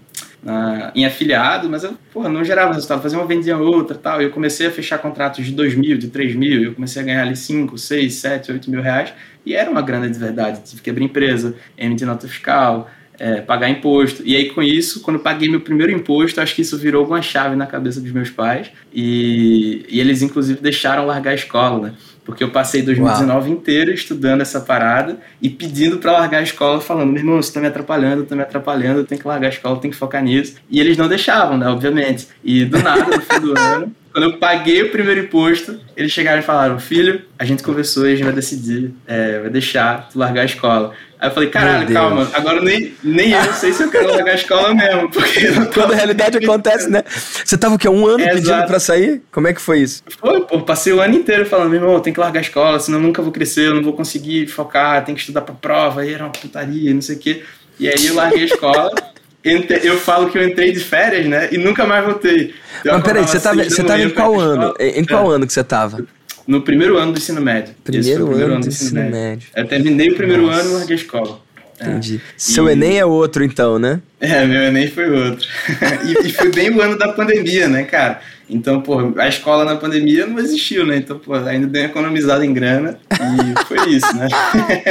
em 0.96 1.06
afiliado, 1.06 1.70
mas 1.70 1.84
eu 1.84 1.94
porra, 2.14 2.30
não 2.30 2.44
gerava 2.44 2.74
resultado, 2.74 3.02
fazia 3.02 3.18
uma 3.18 3.28
vendinha 3.28 3.58
outra 3.58 3.98
tal. 3.98 4.22
E 4.22 4.26
eu 4.26 4.32
comecei 4.32 4.68
a 4.68 4.72
fechar 4.72 4.98
contratos 5.00 5.46
de 5.46 5.52
2 5.52 5.76
mil, 5.76 5.98
de 5.98 6.08
3 6.08 6.36
mil, 6.36 6.64
eu 6.64 6.74
comecei 6.74 7.02
a 7.02 7.06
ganhar 7.06 7.22
ali 7.24 7.36
5, 7.36 7.78
6, 7.78 8.14
7, 8.14 8.52
8 8.52 8.72
mil 8.72 8.82
reais. 8.82 9.14
E 9.46 9.54
era 9.54 9.70
uma 9.70 9.82
grana 9.82 10.10
de 10.10 10.18
verdade. 10.18 10.62
Tive 10.64 10.82
que 10.82 10.90
abrir 10.90 11.06
empresa, 11.06 11.56
emitir 11.78 12.06
nota 12.06 12.28
fiscal, 12.28 12.90
é, 13.20 13.42
pagar 13.42 13.70
imposto. 13.70 14.22
E 14.26 14.36
aí, 14.36 14.50
com 14.50 14.62
isso, 14.62 15.02
quando 15.02 15.18
eu 15.18 15.24
paguei 15.24 15.50
meu 15.50 15.62
primeiro 15.62 15.92
imposto, 15.92 16.40
acho 16.40 16.54
que 16.56 16.62
isso 16.62 16.78
virou 16.78 17.02
alguma 17.02 17.22
chave 17.22 17.56
na 17.56 17.66
cabeça 17.66 18.00
dos 18.00 18.12
meus 18.12 18.30
pais. 18.30 18.70
E, 18.94 19.86
e 19.90 20.00
eles, 20.00 20.22
inclusive, 20.22 20.62
deixaram 20.62 21.06
largar 21.06 21.32
a 21.32 21.36
escola, 21.36 21.88
né? 21.88 21.94
Porque 22.28 22.44
eu 22.44 22.52
passei 22.52 22.82
2019 22.82 23.50
Uau. 23.50 23.58
inteiro 23.58 23.90
estudando 23.90 24.42
essa 24.42 24.60
parada 24.60 25.18
e 25.42 25.50
pedindo 25.50 25.98
para 25.98 26.12
largar 26.12 26.40
a 26.40 26.44
escola, 26.44 26.82
falando: 26.82 27.08
meu 27.08 27.22
irmão, 27.22 27.42
você 27.42 27.54
tá 27.54 27.62
me 27.62 27.68
atrapalhando, 27.68 28.26
tá 28.26 28.36
me 28.36 28.42
atrapalhando, 28.42 29.06
tem 29.06 29.18
que 29.18 29.26
largar 29.26 29.48
a 29.48 29.50
escola, 29.50 29.80
tem 29.80 29.90
que 29.90 29.96
focar 29.96 30.22
nisso. 30.22 30.58
E 30.70 30.82
eles 30.82 30.98
não 30.98 31.08
deixavam, 31.08 31.58
né, 31.58 31.66
obviamente. 31.70 32.28
E 32.44 32.66
do 32.66 32.80
nada, 32.84 33.06
no 33.06 33.22
fim 33.22 33.40
do 33.40 33.56
ano, 33.58 33.96
quando 34.18 34.32
eu 34.32 34.38
paguei 34.40 34.82
o 34.82 34.90
primeiro 34.90 35.20
imposto, 35.20 35.80
eles 35.96 36.12
chegaram 36.12 36.40
e 36.40 36.42
falaram: 36.42 36.80
Filho, 36.80 37.22
a 37.38 37.46
gente 37.46 37.62
conversou 37.62 38.08
e 38.08 38.14
a 38.14 38.16
gente 38.16 38.26
vai 38.26 38.34
decidir, 38.34 38.92
é, 39.06 39.42
vai 39.42 39.50
deixar 39.52 40.10
tu 40.10 40.18
largar 40.18 40.42
a 40.42 40.46
escola. 40.46 40.92
Aí 41.20 41.30
eu 41.30 41.34
falei, 41.36 41.50
caralho, 41.52 41.94
calma, 41.94 42.28
agora 42.34 42.60
nem, 42.60 42.96
nem 43.04 43.34
eu 43.34 43.54
sei 43.54 43.72
se 43.72 43.84
eu 43.84 43.92
quero 43.92 44.10
largar 44.10 44.32
a 44.32 44.36
escola 44.36 44.74
mesmo. 44.74 45.10
Porque 45.14 45.42
Quando 45.72 45.94
a 45.94 45.96
realidade 45.96 46.40
acontece, 46.40 46.90
né? 46.90 47.04
Você 47.08 47.56
tava 47.60 47.76
o 47.76 47.78
quê? 47.78 47.88
Um 47.88 48.08
ano 48.08 48.24
é, 48.24 48.30
pedindo 48.30 48.50
exato. 48.50 48.68
pra 48.68 48.80
sair? 48.80 49.22
Como 49.32 49.48
é 49.48 49.54
que 49.54 49.62
foi 49.62 49.82
isso? 49.82 50.02
Foi, 50.08 50.42
pô, 50.42 50.62
passei 50.62 50.94
o 50.94 51.00
ano 51.00 51.14
inteiro 51.14 51.46
falando, 51.46 51.70
meu 51.70 51.80
irmão, 51.80 52.00
tem 52.00 52.12
que 52.12 52.20
largar 52.20 52.40
a 52.40 52.42
escola, 52.42 52.80
senão 52.80 52.98
eu 52.98 53.04
nunca 53.04 53.22
vou 53.22 53.32
crescer, 53.32 53.68
eu 53.68 53.76
não 53.76 53.84
vou 53.84 53.94
conseguir 53.94 54.48
focar, 54.48 55.06
tem 55.06 55.14
que 55.14 55.22
estudar 55.22 55.42
pra 55.42 55.54
prova, 55.54 56.02
aí 56.02 56.12
era 56.12 56.24
uma 56.24 56.32
putaria, 56.32 56.92
não 56.92 57.04
sei 57.04 57.18
o 57.18 57.20
quê. 57.20 57.44
E 57.80 57.88
aí 57.88 58.08
eu 58.08 58.16
larguei 58.16 58.42
a 58.42 58.46
escola. 58.46 58.92
eu 59.44 59.98
falo 59.98 60.30
que 60.30 60.38
eu 60.38 60.48
entrei 60.48 60.72
de 60.72 60.80
férias, 60.80 61.26
né? 61.28 61.50
E 61.52 61.58
nunca 61.58 61.86
mais 61.86 62.04
voltei. 62.06 62.54
Eu 62.84 62.94
Mas 62.94 63.04
peraí, 63.04 63.24
você 63.24 63.40
tava, 63.40 63.64
você 63.64 63.84
tava 63.84 64.02
em 64.02 64.10
qual 64.10 64.40
ano? 64.40 64.74
Em 64.80 65.06
qual 65.06 65.32
é. 65.32 65.36
ano 65.36 65.48
que 65.48 65.54
você 65.54 65.64
tava? 65.64 66.06
No 66.48 66.62
primeiro 66.62 66.98
ano 66.98 67.12
do 67.12 67.18
ensino 67.18 67.42
médio. 67.42 67.76
Primeiro, 67.84 68.26
primeiro 68.26 68.46
ano, 68.46 68.54
ano, 68.56 68.64
do 68.64 68.68
ensino, 68.70 69.02
médio. 69.02 69.12
médio. 69.12 69.48
Eu 69.56 69.68
terminei 69.68 70.10
o 70.10 70.16
primeiro 70.16 70.44
Nossa. 70.44 70.62
ano 70.62 70.70
e 70.70 70.74
larguei 70.74 70.96
a 70.96 71.00
escola. 71.00 71.40
Entendi. 71.80 72.16
É. 72.16 72.20
Seu 72.38 72.70
e... 72.70 72.72
Enem 72.72 72.98
é 72.98 73.06
outro, 73.06 73.44
então, 73.44 73.78
né? 73.78 74.02
É, 74.20 74.46
meu 74.46 74.64
Enem 74.64 74.88
foi 74.88 75.10
outro. 75.10 75.48
e, 76.08 76.28
e, 76.28 76.32
foi 76.32 76.50
bem 76.52 76.72
o 76.72 76.82
ano 76.82 76.98
da 76.98 77.10
pandemia, 77.10 77.68
né, 77.68 77.84
cara? 77.84 78.22
Então, 78.50 78.82
pô, 78.82 79.14
a 79.18 79.28
escola 79.28 79.66
na 79.66 79.76
pandemia 79.76 80.26
não 80.26 80.40
existiu, 80.40 80.86
né? 80.86 80.98
Então, 80.98 81.20
pô, 81.20 81.34
ainda 81.34 81.68
deu 81.68 81.84
economizado 81.84 82.44
em 82.44 82.54
grana 82.54 82.98
e 83.12 83.66
foi 83.66 83.90
isso, 83.90 84.16
né? 84.16 84.28